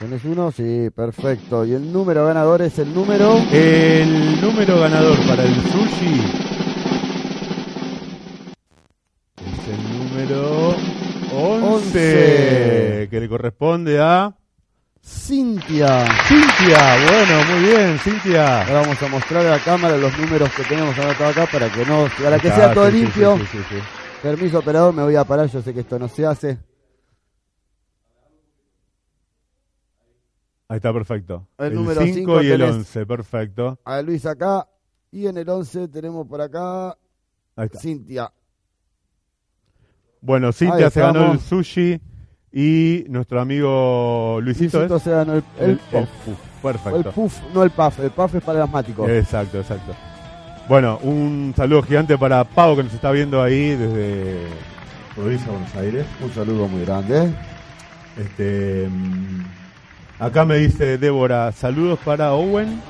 ¿Tenés 0.00 0.24
uno? 0.24 0.50
Sí, 0.50 0.90
perfecto. 0.90 1.64
Y 1.64 1.72
el 1.72 1.92
número 1.92 2.26
ganador 2.26 2.62
es 2.62 2.80
el 2.80 2.92
número. 2.92 3.36
El 3.52 4.40
número 4.40 4.80
ganador 4.80 5.16
para 5.28 5.44
el 5.44 5.54
sushi 5.54 6.20
es 9.36 9.68
el 9.68 9.98
número 9.98 10.74
11, 11.32 11.64
Once. 11.64 13.08
que 13.08 13.20
le 13.20 13.28
corresponde 13.28 14.00
a 14.00 14.34
Cintia. 15.12 16.04
Cintia. 16.26 16.96
Bueno, 17.10 17.44
muy 17.50 17.68
bien, 17.70 17.98
Cintia. 17.98 18.60
Ahora 18.62 18.80
vamos 18.82 19.02
a 19.02 19.08
mostrar 19.08 19.46
a 19.46 19.50
la 19.50 19.58
cámara 19.64 19.96
los 19.96 20.16
números 20.18 20.50
que 20.54 20.62
tenemos 20.64 20.96
anotados 20.98 21.34
acá 21.36 21.48
para 21.50 21.72
que 21.72 21.84
no, 21.86 22.06
para 22.22 22.38
que 22.38 22.48
sea 22.50 22.74
todo 22.74 22.90
sí, 22.90 22.98
limpio. 22.98 23.38
sí, 23.38 23.58
sí. 23.70 23.76
Permiso, 24.22 24.58
operador, 24.58 24.92
me 24.92 25.02
voy 25.02 25.16
a 25.16 25.24
parar. 25.24 25.48
Yo 25.48 25.62
sé 25.62 25.72
que 25.72 25.80
esto 25.80 25.98
no 25.98 26.08
se 26.08 26.26
hace. 26.26 26.58
Ahí 30.68 30.76
está, 30.76 30.92
perfecto. 30.92 31.48
El 31.56 31.68
El, 31.68 31.74
número 31.76 32.02
5 32.02 32.14
cinco 32.14 32.42
y 32.42 32.50
el 32.50 32.60
tenés- 32.60 32.74
11, 32.74 33.06
perfecto. 33.06 33.78
A 33.84 34.02
Luis 34.02 34.26
acá. 34.26 34.68
Y 35.10 35.26
en 35.26 35.38
el 35.38 35.48
11 35.48 35.88
tenemos 35.88 36.26
por 36.26 36.42
acá 36.42 36.90
Ahí 37.56 37.64
está. 37.66 37.78
Cintia. 37.80 38.30
Bueno, 40.20 40.52
Cintia 40.52 40.86
Ahí 40.86 40.90
se 40.92 41.00
ganó 41.00 41.32
el 41.32 41.40
sushi 41.40 41.98
y 42.52 43.04
nuestro 43.08 43.40
amigo 43.40 44.38
Luisito, 44.42 44.78
Luisito 44.78 44.96
es 44.96 45.04
ganó 45.04 45.34
el, 45.34 45.44
el, 45.60 45.70
el 45.70 45.78
puff. 45.78 46.38
Perfecto. 46.62 46.96
el 46.96 47.04
puff, 47.04 47.40
no 47.54 47.62
el 47.62 47.70
puff. 47.70 47.98
El 48.00 48.10
puff 48.10 48.34
es 48.34 48.42
para 48.42 48.58
el 48.58 48.64
asmático. 48.64 49.08
Exacto, 49.08 49.58
exacto. 49.58 49.94
Bueno, 50.68 50.98
un 51.02 51.54
saludo 51.56 51.82
gigante 51.82 52.18
para 52.18 52.44
Pau 52.44 52.76
que 52.76 52.82
nos 52.82 52.92
está 52.92 53.10
viendo 53.10 53.42
ahí 53.42 53.70
desde 53.70 54.46
provincia 55.14 55.46
de 55.46 55.52
Buenos 55.52 55.74
Aires. 55.76 56.06
Un 56.22 56.32
saludo 56.32 56.68
muy 56.68 56.84
grande. 56.84 57.32
Este, 58.18 58.88
mm, 58.90 59.44
acá 60.18 60.44
me 60.44 60.56
dice 60.56 60.98
Débora, 60.98 61.52
saludos 61.52 61.98
para 62.04 62.32
Owen 62.34 62.80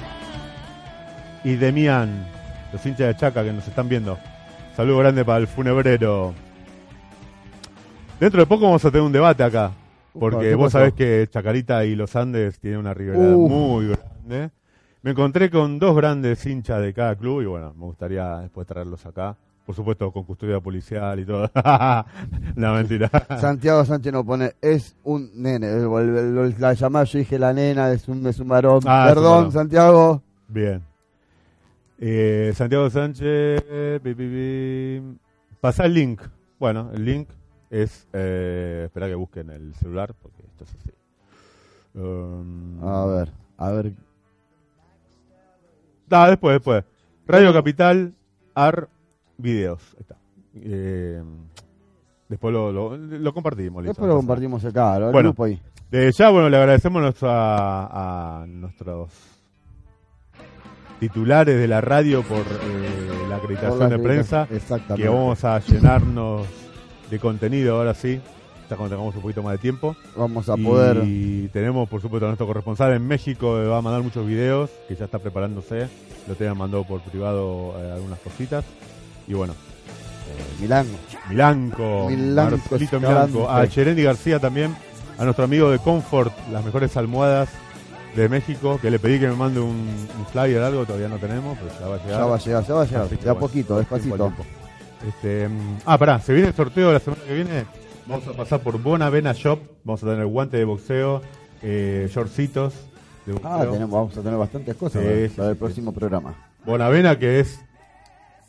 y 1.44 1.54
Demian, 1.54 2.26
los 2.72 2.84
hinchas 2.84 3.08
de 3.08 3.16
Chaca 3.16 3.44
que 3.44 3.52
nos 3.52 3.68
están 3.68 3.88
viendo. 3.88 4.18
Saludo 4.76 4.98
grande 4.98 5.24
para 5.24 5.38
el 5.38 5.46
funebrero. 5.46 6.34
Dentro 8.20 8.40
de 8.40 8.46
poco 8.46 8.64
vamos 8.64 8.84
a 8.84 8.90
tener 8.90 9.06
un 9.06 9.12
debate 9.12 9.44
acá, 9.44 9.70
porque 10.12 10.40
¿qué 10.48 10.54
vos 10.56 10.72
pasó? 10.72 10.78
sabés 10.78 10.94
que 10.94 11.28
Chacarita 11.30 11.84
y 11.84 11.94
los 11.94 12.16
Andes 12.16 12.58
tienen 12.58 12.80
una 12.80 12.92
rivalidad 12.92 13.36
muy 13.36 13.88
grande. 13.90 14.50
Me 15.02 15.12
encontré 15.12 15.48
con 15.50 15.78
dos 15.78 15.94
grandes 15.94 16.44
hinchas 16.44 16.82
de 16.82 16.92
cada 16.92 17.14
club 17.14 17.42
y 17.42 17.46
bueno, 17.46 17.72
me 17.78 17.84
gustaría 17.84 18.38
después 18.38 18.66
traerlos 18.66 19.06
acá. 19.06 19.36
Por 19.64 19.76
supuesto, 19.76 20.10
con 20.10 20.24
custodia 20.24 20.58
policial 20.58 21.20
y 21.20 21.26
todo. 21.26 21.48
no, 22.56 22.74
mentira. 22.74 23.08
Santiago 23.38 23.84
Sánchez 23.84 24.12
nos 24.12 24.24
pone, 24.24 24.54
es 24.60 24.96
un 25.04 25.30
nene. 25.34 25.68
La 26.58 26.72
llamada, 26.72 27.04
yo 27.04 27.20
dije 27.20 27.38
la 27.38 27.52
nena, 27.52 27.92
es 27.92 28.08
un, 28.08 28.26
es 28.26 28.40
un 28.40 28.48
varón. 28.48 28.80
Ah, 28.84 29.04
Perdón. 29.08 29.52
Santiago. 29.52 30.22
Bien. 30.48 30.82
Eh, 32.00 32.52
Santiago 32.56 32.90
Sánchez. 32.90 33.62
Pasá 35.60 35.84
el 35.84 35.94
link. 35.94 36.22
Bueno, 36.58 36.90
el 36.92 37.04
link 37.04 37.28
es. 37.70 38.06
Eh, 38.12 38.82
espera 38.86 39.06
que 39.08 39.14
busquen 39.14 39.50
el 39.50 39.74
celular 39.74 40.14
porque 40.20 40.42
esto 40.42 40.64
es 40.64 40.74
así. 40.74 40.90
Um, 41.94 42.82
A 42.84 43.06
ver, 43.06 43.32
a 43.56 43.70
ver. 43.72 43.92
Ah, 46.10 46.28
después, 46.28 46.54
después. 46.54 46.84
Radio 47.26 47.52
Capital, 47.52 48.14
AR 48.54 48.88
Videos. 49.36 49.82
Ahí 49.94 50.00
está. 50.00 50.16
Eh, 50.54 51.22
después 52.28 52.52
lo, 52.52 52.72
lo, 52.72 52.96
lo 52.96 53.34
compartimos. 53.34 53.84
Después 53.84 54.08
lo 54.08 54.16
compartimos 54.16 54.64
acá, 54.64 54.96
el 54.96 55.04
Bueno. 55.12 55.30
grupo 55.30 55.44
ahí. 55.44 55.60
De 55.90 56.10
ya, 56.12 56.30
bueno, 56.30 56.48
le 56.48 56.56
agradecemos 56.56 57.00
nuestra- 57.02 57.86
a, 58.42 58.46
nuestros 58.46 59.10
titulares 61.00 61.56
de 61.58 61.68
la 61.68 61.80
radio 61.80 62.22
por 62.22 62.40
eh, 62.40 63.26
la 63.28 63.36
acreditación 63.36 63.78
Por 63.78 63.90
la 63.90 63.96
de 63.96 64.02
prensa. 64.02 64.48
Exactamente. 64.50 65.02
Que 65.02 65.08
vamos 65.08 65.44
a 65.44 65.58
llenarnos 65.60 66.46
de 67.10 67.18
contenido 67.18 67.76
ahora 67.76 67.94
sí, 67.94 68.20
ya 68.68 68.76
cuando 68.76 68.94
tengamos 68.94 69.14
un 69.16 69.22
poquito 69.22 69.42
más 69.42 69.52
de 69.52 69.58
tiempo. 69.58 69.96
Vamos 70.16 70.48
a 70.48 70.56
poder. 70.56 71.02
Y 71.04 71.48
tenemos, 71.48 71.88
por 71.88 72.00
supuesto, 72.02 72.26
a 72.26 72.28
nuestro 72.28 72.46
corresponsal 72.46 72.92
en 72.92 73.06
México, 73.06 73.52
va 73.52 73.78
a 73.78 73.82
mandar 73.82 74.02
muchos 74.02 74.26
videos, 74.26 74.70
que 74.86 74.94
ya 74.96 75.06
está 75.06 75.18
preparándose. 75.18 75.88
Lo 76.26 76.34
te 76.34 76.52
mandó 76.52 76.84
por 76.84 77.00
privado 77.00 77.74
eh, 77.78 77.92
algunas 77.92 78.18
cositas. 78.20 78.64
Y 79.26 79.34
bueno, 79.34 79.54
Milán. 80.60 80.86
Milanco, 81.28 82.06
Milanco 82.08 82.56
Marcelito 82.56 82.96
Escalante. 82.96 83.32
Milanco, 83.32 83.50
a 83.50 83.66
Cherendi 83.68 84.02
García 84.02 84.38
también, 84.38 84.74
a 85.18 85.24
nuestro 85.24 85.44
amigo 85.44 85.70
de 85.70 85.78
Comfort, 85.78 86.32
las 86.50 86.64
mejores 86.64 86.96
almohadas 86.96 87.48
de 88.16 88.28
México, 88.28 88.78
que 88.80 88.90
le 88.90 88.98
pedí 88.98 89.18
que 89.20 89.28
me 89.28 89.36
mande 89.36 89.60
un, 89.60 89.70
un 90.18 90.26
flyer 90.32 90.62
algo, 90.62 90.84
todavía 90.84 91.08
no 91.08 91.18
tenemos, 91.18 91.56
pero 91.58 91.70
ya 91.78 91.86
va 91.86 91.94
a 91.94 91.98
llegar. 91.98 92.20
Ya 92.20 92.26
va 92.26 92.36
a 92.36 92.38
llegar, 92.38 92.66
ya 92.66 92.74
va 92.74 92.82
a 92.82 92.84
llegar. 92.86 93.02
Así 93.02 93.16
De 93.16 93.20
a 93.22 93.32
bueno, 93.32 93.40
poquito, 93.40 93.74
tiempo 93.74 93.78
despacito. 93.96 94.16
tiempo. 94.16 94.44
Este, 95.06 95.48
mm, 95.48 95.78
ah, 95.86 95.98
pará, 95.98 96.20
se 96.20 96.32
viene 96.32 96.48
el 96.48 96.54
sorteo 96.54 96.88
de 96.88 96.94
la 96.94 97.00
semana 97.00 97.22
que 97.26 97.34
viene. 97.34 97.64
Vamos 98.06 98.26
a 98.26 98.32
pasar 98.32 98.60
por 98.60 98.80
Bonavena 98.82 99.32
Shop. 99.32 99.60
Vamos 99.84 100.02
a 100.02 100.06
tener 100.06 100.26
guante 100.26 100.56
de 100.56 100.64
boxeo, 100.64 101.22
eh, 101.62 102.08
shortcitos 102.10 102.74
de 103.26 103.32
boxeo. 103.34 103.50
Ah, 103.52 103.66
tenemos, 103.70 103.90
vamos 103.90 104.16
a 104.16 104.22
tener 104.22 104.38
bastantes 104.38 104.74
cosas 104.76 105.02
para, 105.36 105.50
el 105.50 105.56
próximo 105.56 105.92
programa. 105.92 106.34
Bonavena, 106.64 107.18
que 107.18 107.40
es 107.40 107.60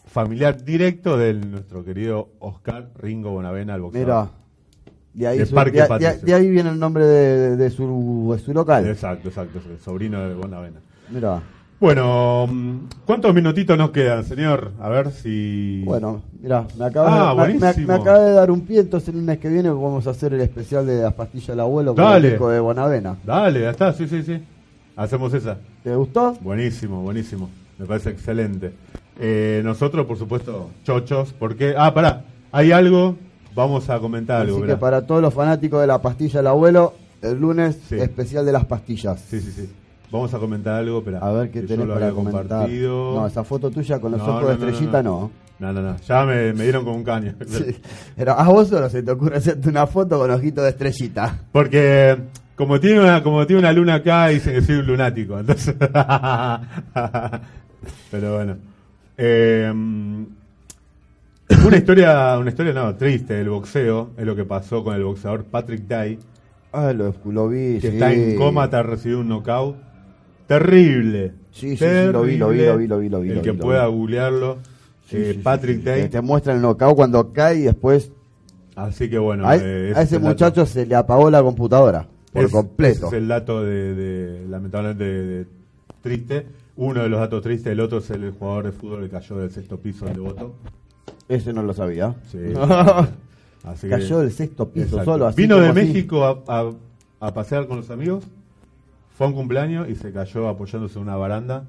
familiar 0.08 0.64
directo 0.64 1.18
de 1.18 1.34
nuestro 1.36 1.84
querido 1.86 2.30
Oscar 2.40 2.90
Ringo 2.98 3.32
Bonavena, 3.32 3.76
el 3.76 3.82
boxeador. 3.82 4.08
Mira, 4.08 4.32
de 5.14 5.28
ahí, 5.28 5.46
su- 5.46 5.56
de- 5.56 5.72
de- 5.72 5.86
Patricio. 5.88 6.20
de 6.26 6.34
ahí 6.34 6.50
viene 6.50 6.70
el 6.70 6.80
nombre 6.80 7.06
de, 7.06 7.58
de 7.58 7.70
su, 7.70 8.42
su 8.44 8.54
local. 8.54 8.88
Exacto, 8.88 9.28
exacto, 9.28 9.60
el 9.70 9.80
sobrino 9.80 10.20
de 10.28 10.34
Bonavena. 10.34 10.80
Mira, 11.10 11.42
Bueno, 11.80 12.46
mm, 12.48 12.78
¿cuántos 13.06 13.34
minutitos 13.34 13.78
nos 13.78 13.92
quedan, 13.92 14.26
señor? 14.26 14.72
A 14.82 14.90
ver 14.90 15.12
si... 15.12 15.82
bueno, 15.86 16.22
mira, 16.42 16.68
me 16.78 16.86
acaba, 16.86 17.08
Ah, 17.30 17.32
de, 17.32 17.36
me- 17.38 17.54
me, 17.54 17.60
buenísimo. 17.60 17.88
me 17.88 17.94
acaba 17.94 18.20
de 18.20 18.34
dar 18.34 18.52
un 18.52 18.62
pie, 18.62 18.82
entonces 18.82 19.10
el 19.10 19.16
lunes 19.22 19.38
que 19.40 19.48
viene 19.48 19.70
vamos 19.70 20.06
a 20.06 20.10
hacer 20.10 20.34
el 20.34 20.42
especial 20.42 20.86
de 20.86 21.02
las 21.02 21.14
pastillas 21.14 21.48
del 21.48 21.62
abuelo 21.62 21.96
con 21.96 22.04
Dale. 22.04 22.28
el 22.28 22.34
disco 22.34 22.50
de 22.50 22.60
Bonavena. 22.60 23.18
Dale, 23.26 23.62
ya 23.62 23.70
está, 23.70 23.94
sí, 23.94 24.08
sí, 24.10 24.24
sí. 24.24 24.42
Hacemos 24.98 25.34
esa. 25.34 25.58
¿Te 25.82 25.96
gustó? 25.96 26.34
Buenísimo, 26.42 27.02
buenísimo. 27.02 27.50
Me 27.78 27.86
parece 27.86 28.10
excelente. 28.10 28.74
Eh, 29.18 29.62
nosotros, 29.64 30.06
por 30.06 30.18
supuesto, 30.18 30.70
chochos, 30.84 31.32
porque... 31.32 31.76
Ah, 31.78 31.94
pará, 31.94 32.26
hay 32.52 32.74
algo, 32.74 33.16
vamos 33.56 33.90
a 33.90 34.00
comentar 34.00 34.42
algo. 34.42 34.58
Así 34.58 34.66
que 34.68 34.76
para 34.76 35.08
todos 35.08 35.22
los 35.22 35.34
fanáticos 35.34 35.80
de 35.80 35.88
la 35.88 36.02
pastilla 36.02 36.40
del 36.40 36.48
abuelo, 36.48 36.94
el 37.22 37.40
lunes 37.40 37.80
Sí. 37.88 37.96
especial 37.98 38.46
de 38.46 38.52
las 38.52 38.66
pastillas. 38.66 39.22
Sí, 39.30 39.40
sí, 39.40 39.52
sí. 39.54 39.70
Vamos 40.12 40.34
a 40.34 40.40
comentar 40.40 40.76
algo, 40.76 41.04
pero 41.04 41.24
A 41.24 41.32
ver 41.34 41.52
qué 41.52 41.62
tenés 41.62 41.86
para 41.88 42.12
comentar. 42.12 42.68
No, 42.70 43.28
esa 43.28 43.44
foto 43.44 43.70
tuya 43.70 44.00
con 44.00 44.12
los 44.14 44.20
No, 44.22 44.28
ojos 44.28 44.42
no, 44.42 44.48
de 44.48 44.54
estrellita 44.56 45.04
no, 45.04 45.32
no. 45.60 45.74
No, 45.74 45.82
no. 45.82 45.98
Ya 45.98 46.26
me, 46.26 46.54
me 46.54 46.64
dieron 46.64 46.84
con 46.86 46.96
un 46.96 47.04
caño. 47.04 47.34
Sí. 47.48 47.76
Pero 48.16 48.32
a 48.32 48.44
vos 48.48 48.70
solo 48.70 48.90
se 48.90 49.04
te 49.04 49.12
ocurre 49.12 49.38
hacerte 49.38 49.70
una 49.70 49.86
foto 49.88 50.18
con 50.18 50.32
ojitos 50.32 50.64
de 50.64 50.70
estrellita. 50.72 51.38
Porque 51.52 52.18
como 52.56 52.80
tiene 52.80 53.02
una, 53.02 53.22
como 53.22 53.46
tiene 53.46 53.60
una 53.62 53.72
luna 53.74 53.96
acá, 53.96 54.28
dicen 54.30 54.54
que 54.56 54.62
soy 54.62 54.76
un 54.78 54.88
lunático. 54.88 55.38
Entonces. 55.40 55.76
Pero 58.12 58.36
bueno. 58.36 58.58
Eh, 59.18 59.72
una 61.66 61.78
historia, 61.78 62.38
una 62.38 62.50
historia 62.50 62.74
no, 62.74 62.96
triste 62.96 63.34
del 63.34 63.50
boxeo, 63.50 64.12
es 64.18 64.26
lo 64.26 64.36
que 64.36 64.46
pasó 64.46 64.84
con 64.84 64.96
el 64.96 65.04
boxeador 65.04 65.44
Patrick 65.46 65.88
Day, 65.88 66.18
Ah, 66.72 66.94
lo, 66.94 67.14
lo 67.26 67.50
vi, 67.50 67.80
que 67.80 67.82
sí. 67.82 67.88
está 67.88 68.14
en 68.14 68.36
coma 68.38 68.70
tras 68.70 68.86
recibir 68.86 69.18
un 69.18 69.28
knockout. 69.28 69.76
Terrible. 70.50 71.32
Sí, 71.52 71.72
sí, 71.72 71.78
sí, 71.78 71.86
lo 72.12 72.24
vi, 72.24 72.38
lo 72.38 72.50
vi, 72.50 72.66
lo 72.66 72.78
vi, 72.78 72.88
lo 72.88 73.00
vi, 73.00 73.10
lo 73.10 73.22
vi, 73.22 73.30
El 73.30 73.36
lo 73.38 73.42
que 73.42 73.52
vi, 73.52 73.58
pueda 73.58 73.88
vi. 73.88 73.94
googlearlo. 73.94 74.58
Sí, 75.08 75.18
eh, 75.18 75.32
sí, 75.34 75.40
Patrick. 75.40 75.84
Day. 75.84 76.02
Te, 76.04 76.10
te 76.10 76.22
muestra 76.22 76.54
el 76.54 76.62
knockout 76.62 76.96
cuando 76.96 77.32
cae 77.32 77.58
y 77.60 77.62
después 77.62 78.12
Así 78.76 79.10
que 79.10 79.18
bueno. 79.18 79.48
a, 79.48 79.56
eh, 79.56 79.94
a 79.96 80.02
ese 80.02 80.02
es 80.02 80.12
dato. 80.22 80.26
muchacho 80.26 80.66
se 80.66 80.86
le 80.86 80.96
apagó 80.96 81.30
la 81.30 81.42
computadora 81.42 82.08
por 82.34 82.44
Es- 82.46 82.52
completo. 82.52 83.08
ese 83.08 83.16
es 83.18 83.22
el 83.22 83.28
dato 83.28 83.64
de, 83.64 83.94
de- 83.96 84.48
lamentablemente 84.50 85.04
de- 85.04 85.24
de 85.40 85.46
triste. 86.02 86.46
Uno 86.78 87.04
de 87.04 87.10
los 87.10 87.20
datos 87.20 87.42
tristes, 87.44 87.74
el 87.74 87.80
otro 87.82 87.98
es 88.00 88.10
el 88.10 88.32
jugador 88.32 88.66
de 88.66 88.72
fútbol 88.72 89.02
que 89.04 89.10
cayó 89.10 89.38
del 89.38 89.52
sexto 89.52 89.78
piso 89.80 90.06
de 90.06 90.14
Devoto. 90.14 90.56
Ese 91.28 91.52
no 91.54 91.62
lo 91.62 91.74
sabía. 91.74 92.16
Sí. 92.32 92.38
Así 93.64 93.88
que- 93.88 93.90
Cayó 93.90 94.20
del 94.20 94.32
sexto 94.32 94.70
piso 94.70 94.86
Exacto. 94.88 95.12
solo. 95.14 95.28
Así 95.28 95.42
Vino 95.42 95.58
de. 95.60 95.74
México 95.74 96.24
a, 96.26 96.42
a- 96.48 96.72
a 97.20 97.34
pasear 97.34 97.68
con 97.68 97.78
los 97.78 97.90
amigos. 97.92 98.24
Fue 99.20 99.28
a 99.28 99.32
un 99.32 99.36
cumpleaños 99.36 99.90
y 99.90 99.96
se 99.96 100.14
cayó 100.14 100.48
apoyándose 100.48 100.98
en 100.98 101.02
una 101.02 101.18
baranda. 101.18 101.66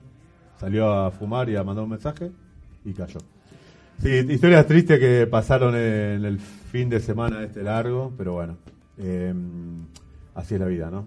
Salió 0.60 0.88
a 0.88 1.10
fumar 1.10 1.48
y 1.50 1.56
a 1.56 1.64
mandar 1.64 1.82
un 1.82 1.90
mensaje 1.90 2.30
y 2.84 2.92
cayó. 2.92 3.18
Sí, 4.00 4.08
historias 4.08 4.68
tristes 4.68 5.00
que 5.00 5.26
pasaron 5.26 5.74
en 5.74 6.24
el 6.24 6.38
fin 6.38 6.88
de 6.88 7.00
semana 7.00 7.42
este 7.42 7.64
largo, 7.64 8.12
pero 8.16 8.34
bueno, 8.34 8.56
eh, 8.98 9.34
así 10.36 10.54
es 10.54 10.60
la 10.60 10.66
vida, 10.66 10.92
¿no? 10.92 11.06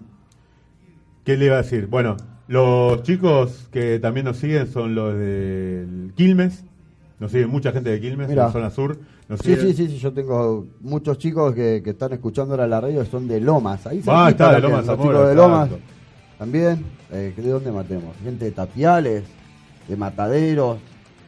¿Qué 1.24 1.38
le 1.38 1.46
iba 1.46 1.54
a 1.54 1.62
decir? 1.62 1.86
Bueno, 1.86 2.18
los 2.46 3.02
chicos 3.04 3.66
que 3.72 3.98
también 3.98 4.26
nos 4.26 4.36
siguen 4.36 4.66
son 4.66 4.94
los 4.94 5.14
del 5.16 6.12
Quilmes. 6.14 6.62
Nos 7.20 7.32
siguen 7.32 7.48
mucha 7.48 7.72
gente 7.72 7.88
de 7.88 8.02
Quilmes, 8.02 8.28
en 8.28 8.36
la 8.36 8.52
zona 8.52 8.68
sur. 8.68 8.98
Nos 9.30 9.40
Sí, 9.40 9.56
sí, 9.56 9.72
sí, 9.72 9.88
sí, 9.88 9.96
yo 9.96 10.12
tengo 10.12 10.66
muchos 10.82 11.16
chicos 11.16 11.54
que, 11.54 11.80
que 11.82 11.90
están 11.90 12.12
escuchando 12.12 12.52
ahora 12.52 12.66
la 12.66 12.82
radio 12.82 13.02
son 13.06 13.26
de 13.28 13.40
Lomas. 13.40 13.86
Ahí 13.86 14.02
Ah, 14.06 14.26
cerquita 14.26 14.30
está, 14.30 14.54
de 14.56 14.60
Lomas 14.60 14.86
los 14.86 14.98
Zamora, 14.98 15.08
chicos 15.08 15.28
de 15.28 15.32
exacto. 15.72 15.94
También. 16.38 16.84
Eh, 17.12 17.32
¿De 17.36 17.48
dónde 17.50 17.70
matemos? 17.72 18.14
Gente 18.22 18.46
de 18.46 18.50
Tapiales, 18.50 19.24
de 19.88 19.96
Mataderos. 19.96 20.78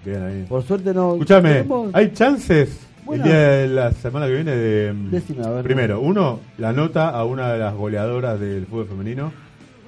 Bien 0.05 0.23
ahí. 0.23 0.47
Por 0.49 0.63
suerte 0.63 0.93
no. 0.95 1.13
Escúchame, 1.15 1.51
tenemos- 1.63 1.91
¿hay 1.95 2.13
chances 2.13 2.81
Bueno. 3.05 3.25
el 3.25 3.31
día 3.31 3.39
de 3.41 3.69
la 3.69 3.93
semana 3.93 4.27
que 4.27 4.33
viene 4.35 4.53
de... 4.57 4.93
mm, 4.93 5.11
Decime, 5.11 5.45
a 5.47 5.51
ver. 5.51 5.65
primero, 5.65 6.01
uno, 6.01 6.41
la 6.59 6.73
nota 6.73 7.09
a 7.11 7.25
una 7.25 7.53
de 7.53 7.59
las 7.59 7.75
goleadoras 7.75 8.39
del 8.41 8.67
fútbol 8.67 8.87
femenino, 8.89 9.33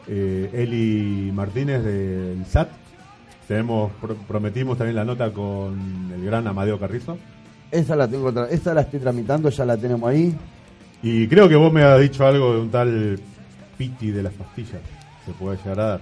eh, 0.08 0.50
Eli 0.52 1.30
Martínez 1.32 1.84
del 1.84 2.44
SAT. 2.46 2.68
Tenemos, 3.46 3.90
pro- 4.00 4.14
prometimos 4.16 4.76
también 4.76 4.96
la 4.96 5.04
nota 5.04 5.32
con 5.32 6.10
el 6.14 6.24
gran 6.24 6.46
Amadeo 6.46 6.78
Carrizo. 6.78 7.16
Esa 7.70 7.96
la 7.96 8.08
tengo, 8.08 8.30
esa 8.46 8.74
la 8.74 8.82
estoy 8.82 9.00
tramitando, 9.00 9.48
ya 9.50 9.64
la 9.64 9.76
tenemos 9.76 10.08
ahí. 10.08 10.34
Y 11.02 11.28
creo 11.28 11.48
que 11.48 11.56
vos 11.56 11.72
me 11.72 11.82
has 11.82 12.00
dicho 12.00 12.26
algo 12.26 12.54
de 12.54 12.60
un 12.60 12.70
tal 12.70 13.18
Piti 13.76 14.10
de 14.10 14.22
las 14.22 14.32
pastillas. 14.32 14.80
Se 15.28 15.34
puede 15.34 15.58
llegar 15.58 15.80
a 15.80 15.84
dar. 15.90 16.00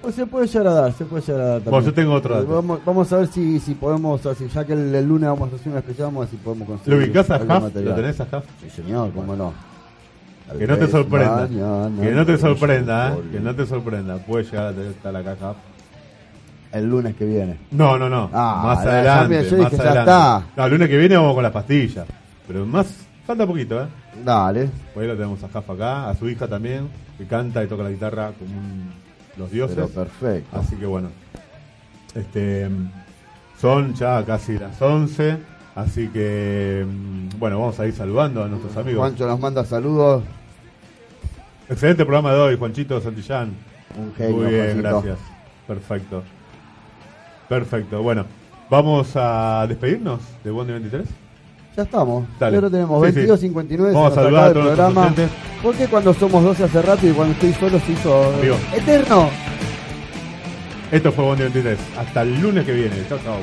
Pues, 0.00 0.14
se 0.14 0.24
puede 0.24 0.46
llegar 0.46 0.66
a 0.66 0.72
dar, 0.72 0.92
se 0.94 1.04
puede 1.04 1.22
llegar 1.22 1.40
a 1.42 1.44
dar 1.44 1.54
también. 1.56 1.70
Bueno, 1.72 1.86
yo 1.88 1.92
tengo 1.94 2.14
otro 2.14 2.34
dato. 2.36 2.46
Vamos, 2.54 2.80
vamos 2.86 3.12
a 3.12 3.18
ver 3.18 3.26
si, 3.26 3.60
si 3.60 3.74
podemos, 3.74 4.24
así, 4.24 4.48
ya 4.48 4.64
que 4.64 4.72
el, 4.72 4.94
el 4.94 5.06
lunes 5.06 5.28
vamos 5.28 5.52
a 5.52 5.56
hacer 5.56 5.68
una 5.68 5.80
especial, 5.80 6.06
vamos 6.06 6.20
a 6.22 6.24
ver 6.24 6.30
si 6.30 6.36
podemos 6.38 6.68
¿Lo 6.68 6.74
conseguir. 6.76 6.98
ubicás 6.98 7.30
a 7.30 7.36
Huff? 7.36 7.74
¿Lo 7.74 7.94
tenés 7.94 8.18
a 8.20 8.22
Huff? 8.24 8.44
Sí, 8.62 8.70
señor, 8.70 9.10
cómo 9.12 9.36
no. 9.36 9.52
Que 10.58 10.66
no 10.66 10.78
te 10.78 10.88
sorprenda. 10.88 11.36
Mañana 11.48 12.02
Que 12.02 12.10
no 12.12 12.24
te 12.26 12.38
sorprenda, 12.38 13.12
¿eh? 13.12 13.16
Que 13.30 13.40
no 13.40 13.54
te 13.54 13.66
sorprenda. 13.66 14.16
Puede 14.16 14.44
llegar 14.44 14.66
a 14.68 14.72
tener 14.72 14.86
estar 14.90 15.14
acá 15.16 15.32
Huff. 15.50 15.56
El 16.72 16.88
lunes 16.88 17.14
que 17.14 17.26
viene. 17.26 17.58
No, 17.72 17.98
no, 17.98 18.08
no. 18.08 18.30
Ah, 18.32 18.62
más 18.64 18.86
adelante. 18.86 19.34
ya 19.34 19.40
más 19.42 19.50
dije, 19.50 19.60
ya 19.60 19.66
adelante. 19.90 19.98
está. 20.00 20.42
No, 20.56 20.64
el 20.64 20.70
lunes 20.72 20.88
que 20.88 20.96
viene 20.96 21.16
vamos 21.16 21.34
con 21.34 21.42
las 21.42 21.52
pastillas. 21.52 22.06
Pero 22.48 22.64
más, 22.64 22.86
falta 23.26 23.46
poquito, 23.46 23.82
¿eh? 23.82 23.86
Dale. 24.24 24.68
Por 24.94 25.02
ahí 25.02 25.08
lo 25.08 25.14
tenemos 25.16 25.42
a 25.44 25.48
Jafa 25.48 25.72
acá, 25.72 26.10
a 26.10 26.14
su 26.14 26.28
hija 26.28 26.46
también, 26.48 26.88
que 27.18 27.26
canta 27.26 27.62
y 27.62 27.66
toca 27.66 27.82
la 27.84 27.90
guitarra 27.90 28.32
como 28.38 28.50
un- 28.58 28.90
los 29.36 29.50
dioses. 29.50 29.76
Pero 29.76 29.88
perfecto. 29.88 30.56
Así 30.58 30.76
que 30.76 30.86
bueno. 30.86 31.08
Este, 32.14 32.68
son 33.60 33.94
ya 33.94 34.22
casi 34.24 34.58
las 34.58 34.80
11. 34.82 35.38
Así 35.74 36.08
que, 36.08 36.84
mm, 36.86 37.38
bueno, 37.38 37.58
vamos 37.58 37.80
a 37.80 37.86
ir 37.86 37.94
saludando 37.94 38.44
a 38.44 38.48
nuestros 38.48 38.76
amigos. 38.76 38.98
Juancho 39.00 39.26
nos 39.26 39.40
manda 39.40 39.64
saludos. 39.64 40.22
Excelente 41.68 42.04
programa 42.04 42.34
de 42.34 42.40
hoy, 42.40 42.56
Juanchito 42.58 43.00
Santillán. 43.00 43.54
Un 43.96 44.12
genio, 44.14 44.36
Muy 44.36 44.46
bien, 44.52 44.64
Juancito. 44.82 44.82
gracias. 45.02 45.18
Perfecto. 45.66 46.22
Perfecto. 47.48 48.02
Bueno, 48.02 48.26
vamos 48.68 49.12
a 49.14 49.64
despedirnos 49.66 50.20
de 50.44 50.50
Bondi 50.50 50.72
23. 50.72 51.08
Ya 51.76 51.82
estamos. 51.84 52.24
Dale. 52.38 52.56
Ahora 52.56 52.70
tenemos 52.70 53.06
Sí, 53.06 53.12
sí. 53.12 53.20
22.59. 53.20 53.92
Vamos 53.92 54.12
se 54.14 54.20
a 54.20 54.22
saludar 54.22 54.44
a 54.50 54.52
todos 54.52 54.66
programa. 54.66 55.00
oyentes. 55.02 55.30
¿Por 55.62 55.74
qué 55.74 55.86
cuando 55.86 56.14
somos 56.14 56.44
12 56.44 56.64
hace 56.64 56.82
rato 56.82 57.06
y 57.06 57.12
cuando 57.12 57.32
estoy 57.34 57.52
solo 57.54 57.80
se 57.80 57.92
hizo 57.92 58.32
Vivo. 58.42 58.56
eterno? 58.74 59.30
Esto 60.90 61.12
fue 61.12 61.24
Bondi 61.24 61.42
23. 61.44 61.78
Hasta 61.98 62.22
el 62.22 62.40
lunes 62.40 62.66
que 62.66 62.72
viene. 62.72 62.96
Chao, 63.08 63.18
chao. 63.24 63.36